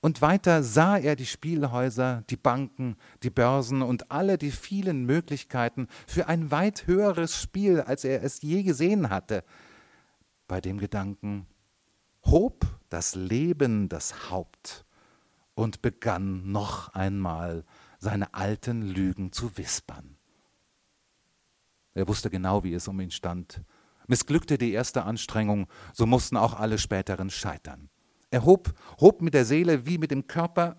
Und 0.00 0.22
weiter 0.22 0.62
sah 0.62 0.96
er 0.96 1.16
die 1.16 1.26
Spielhäuser, 1.26 2.24
die 2.30 2.38
Banken, 2.38 2.96
die 3.22 3.28
Börsen 3.28 3.82
und 3.82 4.10
alle 4.10 4.38
die 4.38 4.52
vielen 4.52 5.04
Möglichkeiten 5.04 5.86
für 6.06 6.26
ein 6.26 6.50
weit 6.50 6.86
höheres 6.86 7.38
Spiel, 7.38 7.82
als 7.82 8.04
er 8.04 8.22
es 8.22 8.40
je 8.40 8.62
gesehen 8.62 9.10
hatte. 9.10 9.44
Bei 10.48 10.62
dem 10.62 10.78
Gedanken 10.78 11.46
hob 12.24 12.64
das 12.88 13.16
Leben 13.16 13.90
das 13.90 14.30
Haupt 14.30 14.86
und 15.52 15.82
begann 15.82 16.50
noch 16.50 16.94
einmal 16.94 17.64
seine 17.98 18.32
alten 18.32 18.80
Lügen 18.80 19.30
zu 19.30 19.58
wispern. 19.58 20.13
Er 21.94 22.08
wusste 22.08 22.28
genau, 22.30 22.64
wie 22.64 22.74
es 22.74 22.88
um 22.88 23.00
ihn 23.00 23.10
stand. 23.10 23.62
Missglückte 24.06 24.58
die 24.58 24.72
erste 24.72 25.04
Anstrengung, 25.04 25.66
so 25.92 26.06
mussten 26.06 26.36
auch 26.36 26.54
alle 26.54 26.78
späteren 26.78 27.30
scheitern. 27.30 27.88
Er 28.30 28.44
hob, 28.44 28.74
hob 29.00 29.22
mit 29.22 29.32
der 29.32 29.44
Seele 29.44 29.86
wie 29.86 29.98
mit 29.98 30.10
dem 30.10 30.26
Körper 30.26 30.76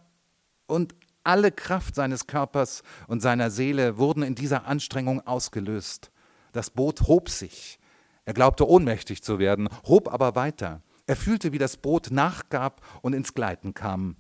und 0.68 0.94
alle 1.24 1.52
Kraft 1.52 1.96
seines 1.96 2.28
Körpers 2.28 2.84
und 3.08 3.22
seiner 3.22 3.50
Seele 3.50 3.98
wurden 3.98 4.24
in 4.24 4.36
dieser 4.36 4.68
Anstrengung 4.68 5.26
ausgelöst. 5.26 6.12
Das 6.52 6.70
Boot 6.70 7.08
hob 7.08 7.30
sich. 7.30 7.80
Er 8.26 8.34
glaubte 8.34 8.68
ohnmächtig 8.68 9.24
zu 9.24 9.40
werden, 9.40 9.70
hob 9.88 10.12
aber 10.14 10.36
weiter. 10.36 10.82
Er 11.08 11.16
fühlte, 11.16 11.52
wie 11.52 11.58
das 11.58 11.78
Boot 11.78 12.10
nachgab 12.12 12.82
und 13.02 13.14
ins 13.14 13.34
Gleiten 13.34 13.74
kam. 13.74 14.18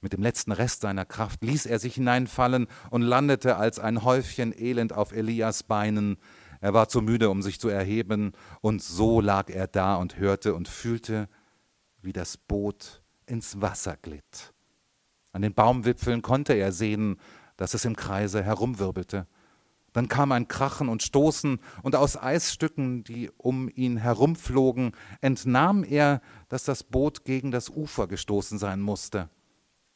Mit 0.00 0.12
dem 0.12 0.22
letzten 0.22 0.52
Rest 0.52 0.82
seiner 0.82 1.04
Kraft 1.04 1.42
ließ 1.42 1.66
er 1.66 1.78
sich 1.78 1.94
hineinfallen 1.94 2.68
und 2.90 3.02
landete 3.02 3.56
als 3.56 3.78
ein 3.80 4.04
Häufchen 4.04 4.56
Elend 4.56 4.92
auf 4.92 5.12
Elias 5.12 5.64
Beinen. 5.64 6.18
er 6.60 6.72
war 6.72 6.88
zu 6.88 7.02
müde, 7.02 7.30
um 7.30 7.42
sich 7.42 7.60
zu 7.60 7.68
erheben, 7.68 8.32
und 8.60 8.82
so 8.82 9.20
lag 9.20 9.50
er 9.50 9.66
da 9.66 9.96
und 9.96 10.18
hörte 10.18 10.54
und 10.54 10.68
fühlte, 10.68 11.28
wie 12.00 12.12
das 12.12 12.36
Boot 12.36 13.02
ins 13.26 13.60
Wasser 13.60 13.96
glitt. 13.96 14.54
An 15.32 15.42
den 15.42 15.54
Baumwipfeln 15.54 16.22
konnte 16.22 16.54
er 16.54 16.72
sehen, 16.72 17.16
dass 17.56 17.74
es 17.74 17.84
im 17.84 17.96
Kreise 17.96 18.42
herumwirbelte. 18.42 19.26
Dann 19.92 20.08
kam 20.08 20.32
ein 20.32 20.48
Krachen 20.48 20.88
und 20.88 21.02
Stoßen, 21.02 21.58
und 21.82 21.96
aus 21.96 22.16
Eisstücken, 22.16 23.02
die 23.02 23.30
um 23.36 23.68
ihn 23.68 23.96
herumflogen, 23.96 24.92
entnahm 25.20 25.82
er, 25.82 26.20
dass 26.48 26.64
das 26.64 26.84
Boot 26.84 27.24
gegen 27.24 27.50
das 27.50 27.68
Ufer 27.68 28.06
gestoßen 28.06 28.58
sein 28.58 28.80
musste. 28.80 29.28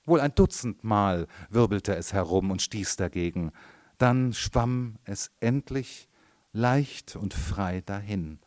Wohl 0.05 0.21
ein 0.21 0.35
Dutzend 0.35 0.83
Mal 0.85 1.29
wirbelte 1.49 1.95
es 1.95 2.13
herum 2.13 2.51
und 2.51 2.63
stieß 2.63 2.97
dagegen. 2.97 3.53
Dann 3.99 4.33
schwamm 4.33 4.97
es 5.05 5.31
endlich 5.41 6.09
leicht 6.53 7.17
und 7.17 7.35
frei 7.35 7.83
dahin. 7.83 8.41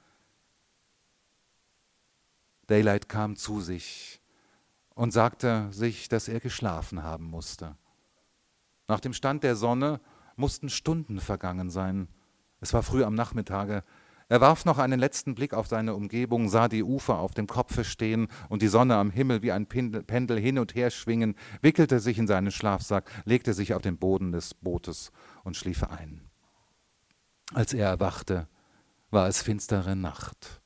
Daylight 2.68 3.08
kam 3.10 3.36
zu 3.36 3.62
sich 3.62 4.22
und 4.96 5.12
sagte 5.12 5.68
sich, 5.72 6.10
dass 6.10 6.28
er 6.28 6.40
geschlafen 6.40 7.04
haben 7.04 7.26
musste. 7.26 7.78
Nach 8.88 9.00
dem 9.00 9.14
Stand 9.14 9.44
der 9.44 9.56
Sonne 9.56 10.00
mussten 10.36 10.70
Stunden 10.70 11.20
vergangen 11.20 11.70
sein. 11.70 12.08
Es 12.60 12.74
war 12.74 12.84
früh 12.84 13.04
am 13.04 13.16
Nachmittage. 13.16 13.84
Er 14.28 14.42
warf 14.42 14.66
noch 14.66 14.80
einen 14.80 15.00
letzten 15.00 15.36
Blick 15.36 15.54
auf 15.54 15.68
seine 15.68 15.94
Umgebung, 15.94 16.50
sah 16.50 16.68
die 16.68 16.84
Ufer 16.84 17.20
auf 17.20 17.36
dem 17.36 17.46
Kopfe 17.46 17.84
stehen 17.84 18.28
und 18.50 18.64
die 18.64 18.68
Sonne 18.68 18.96
am 18.96 19.12
Himmel 19.12 19.44
wie 19.44 19.52
ein 19.52 19.68
Pendel 19.68 20.40
hin 20.40 20.58
und 20.58 20.74
her 20.74 20.90
schwingen, 20.90 21.36
wickelte 21.62 22.00
sich 22.00 22.18
in 22.18 22.26
seinen 22.26 22.50
Schlafsack, 22.50 23.10
legte 23.26 23.54
sich 23.54 23.76
auf 23.76 23.84
den 23.84 24.00
Boden 24.00 24.32
des 24.32 24.56
Bootes 24.56 25.12
und 25.44 25.56
schlief 25.56 25.84
ein. 25.84 26.32
Als 27.54 27.74
er 27.74 27.88
erwachte, 27.88 28.48
war 29.12 29.28
es 29.28 29.44
finstere 29.44 29.96
Nacht. 29.96 30.62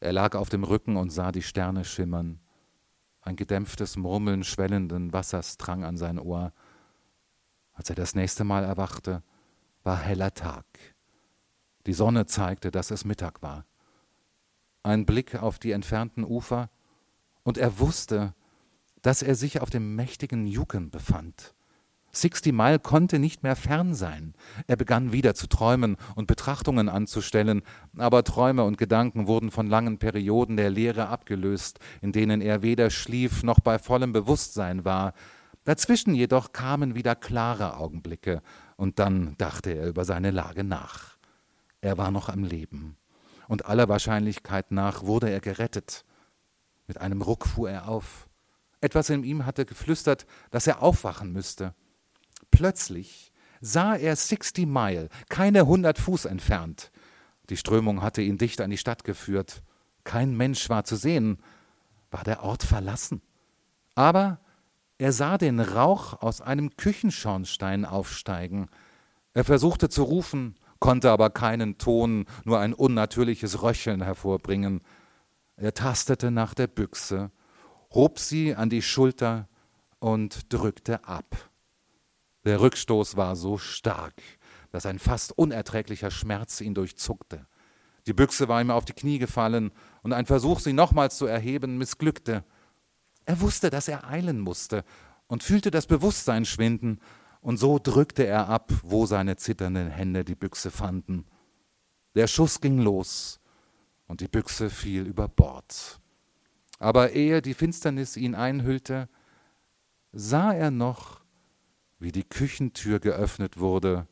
Er 0.00 0.12
lag 0.12 0.34
auf 0.34 0.48
dem 0.48 0.64
Rücken 0.64 0.96
und 0.96 1.10
sah 1.10 1.30
die 1.30 1.42
Sterne 1.42 1.84
schimmern. 1.84 2.40
Ein 3.20 3.36
gedämpftes 3.36 3.96
Murmeln 3.96 4.42
schwellenden 4.42 5.12
Wassers 5.12 5.56
drang 5.58 5.84
an 5.84 5.96
sein 5.96 6.18
Ohr. 6.18 6.52
Als 7.72 7.88
er 7.88 7.96
das 7.96 8.16
nächste 8.16 8.42
Mal 8.42 8.64
erwachte, 8.64 9.22
war 9.84 9.96
heller 9.96 10.34
Tag. 10.34 10.66
Die 11.86 11.92
Sonne 11.92 12.26
zeigte, 12.26 12.70
dass 12.70 12.90
es 12.90 13.04
Mittag 13.04 13.42
war. 13.42 13.66
Ein 14.82 15.06
Blick 15.06 15.42
auf 15.42 15.58
die 15.58 15.72
entfernten 15.72 16.24
Ufer, 16.24 16.70
und 17.42 17.58
er 17.58 17.78
wusste, 17.78 18.34
dass 19.02 19.22
er 19.22 19.34
sich 19.34 19.60
auf 19.60 19.68
dem 19.68 19.94
mächtigen 19.96 20.46
Yukon 20.46 20.90
befand. 20.90 21.54
Sixty 22.10 22.52
Mile 22.52 22.78
konnte 22.78 23.18
nicht 23.18 23.42
mehr 23.42 23.56
fern 23.56 23.94
sein. 23.94 24.34
Er 24.66 24.76
begann 24.76 25.12
wieder 25.12 25.34
zu 25.34 25.48
träumen 25.48 25.96
und 26.14 26.26
Betrachtungen 26.26 26.88
anzustellen, 26.88 27.62
aber 27.98 28.22
Träume 28.22 28.64
und 28.64 28.78
Gedanken 28.78 29.26
wurden 29.26 29.50
von 29.50 29.66
langen 29.66 29.98
Perioden 29.98 30.56
der 30.56 30.70
Leere 30.70 31.08
abgelöst, 31.08 31.80
in 32.00 32.12
denen 32.12 32.40
er 32.40 32.62
weder 32.62 32.90
schlief 32.90 33.42
noch 33.42 33.58
bei 33.60 33.78
vollem 33.78 34.12
Bewusstsein 34.12 34.84
war. 34.84 35.12
Dazwischen 35.64 36.14
jedoch 36.14 36.52
kamen 36.52 36.94
wieder 36.94 37.14
klare 37.16 37.76
Augenblicke, 37.76 38.42
und 38.76 38.98
dann 38.98 39.36
dachte 39.36 39.70
er 39.70 39.88
über 39.88 40.04
seine 40.04 40.30
Lage 40.30 40.62
nach. 40.62 41.13
Er 41.84 41.98
war 41.98 42.10
noch 42.10 42.30
am 42.30 42.44
Leben, 42.44 42.96
und 43.46 43.66
aller 43.66 43.90
Wahrscheinlichkeit 43.90 44.70
nach 44.70 45.02
wurde 45.02 45.28
er 45.28 45.40
gerettet. 45.40 46.06
Mit 46.86 46.96
einem 46.96 47.20
Ruck 47.20 47.46
fuhr 47.46 47.68
er 47.68 47.88
auf. 47.88 48.30
Etwas 48.80 49.10
in 49.10 49.22
ihm 49.22 49.44
hatte 49.44 49.66
geflüstert, 49.66 50.24
dass 50.50 50.66
er 50.66 50.82
aufwachen 50.82 51.30
müsste. 51.30 51.74
Plötzlich 52.50 53.34
sah 53.60 53.96
er 53.96 54.16
Sixty 54.16 54.64
Mile, 54.64 55.10
keine 55.28 55.66
hundert 55.66 55.98
Fuß 55.98 56.24
entfernt. 56.24 56.90
Die 57.50 57.58
Strömung 57.58 58.00
hatte 58.00 58.22
ihn 58.22 58.38
dicht 58.38 58.62
an 58.62 58.70
die 58.70 58.78
Stadt 58.78 59.04
geführt. 59.04 59.62
Kein 60.04 60.34
Mensch 60.34 60.70
war 60.70 60.84
zu 60.84 60.96
sehen. 60.96 61.36
War 62.10 62.24
der 62.24 62.44
Ort 62.44 62.62
verlassen? 62.62 63.20
Aber 63.94 64.40
er 64.96 65.12
sah 65.12 65.36
den 65.36 65.60
Rauch 65.60 66.22
aus 66.22 66.40
einem 66.40 66.78
Küchenschornstein 66.78 67.84
aufsteigen. 67.84 68.70
Er 69.34 69.44
versuchte 69.44 69.90
zu 69.90 70.02
rufen, 70.02 70.56
konnte 70.84 71.10
aber 71.10 71.30
keinen 71.30 71.78
Ton, 71.78 72.26
nur 72.44 72.60
ein 72.60 72.74
unnatürliches 72.74 73.62
Röcheln 73.62 74.02
hervorbringen. 74.02 74.82
Er 75.56 75.72
tastete 75.72 76.30
nach 76.30 76.52
der 76.52 76.66
Büchse, 76.66 77.30
hob 77.94 78.18
sie 78.18 78.54
an 78.54 78.68
die 78.68 78.82
Schulter 78.82 79.48
und 79.98 80.52
drückte 80.52 81.02
ab. 81.08 81.48
Der 82.44 82.60
Rückstoß 82.60 83.16
war 83.16 83.34
so 83.34 83.56
stark, 83.56 84.12
dass 84.72 84.84
ein 84.84 84.98
fast 84.98 85.32
unerträglicher 85.38 86.10
Schmerz 86.10 86.60
ihn 86.60 86.74
durchzuckte. 86.74 87.46
Die 88.06 88.12
Büchse 88.12 88.48
war 88.48 88.60
ihm 88.60 88.70
auf 88.70 88.84
die 88.84 88.92
Knie 88.92 89.18
gefallen, 89.18 89.70
und 90.02 90.12
ein 90.12 90.26
Versuch, 90.26 90.60
sie 90.60 90.74
nochmals 90.74 91.16
zu 91.16 91.24
erheben, 91.24 91.78
missglückte. 91.78 92.44
Er 93.24 93.40
wusste, 93.40 93.70
dass 93.70 93.88
er 93.88 94.06
eilen 94.06 94.38
musste 94.38 94.84
und 95.28 95.42
fühlte 95.42 95.70
das 95.70 95.86
Bewusstsein 95.86 96.44
schwinden, 96.44 97.00
und 97.44 97.58
so 97.58 97.78
drückte 97.78 98.26
er 98.26 98.48
ab, 98.48 98.72
wo 98.82 99.04
seine 99.04 99.36
zitternden 99.36 99.90
Hände 99.90 100.24
die 100.24 100.34
Büchse 100.34 100.70
fanden. 100.70 101.26
Der 102.14 102.26
Schuss 102.26 102.58
ging 102.62 102.78
los, 102.78 103.38
und 104.06 104.22
die 104.22 104.28
Büchse 104.28 104.70
fiel 104.70 105.02
über 105.02 105.28
Bord. 105.28 106.00
Aber 106.78 107.12
ehe 107.12 107.42
die 107.42 107.52
Finsternis 107.52 108.16
ihn 108.16 108.34
einhüllte, 108.34 109.10
sah 110.10 110.54
er 110.54 110.70
noch, 110.70 111.20
wie 111.98 112.12
die 112.12 112.24
Küchentür 112.24 112.98
geöffnet 112.98 113.58
wurde 113.58 114.08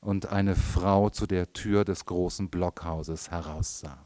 und 0.00 0.26
eine 0.26 0.54
Frau 0.54 1.08
zu 1.08 1.26
der 1.26 1.54
Tür 1.54 1.86
des 1.86 2.04
großen 2.04 2.50
Blockhauses 2.50 3.30
heraussah. 3.30 4.03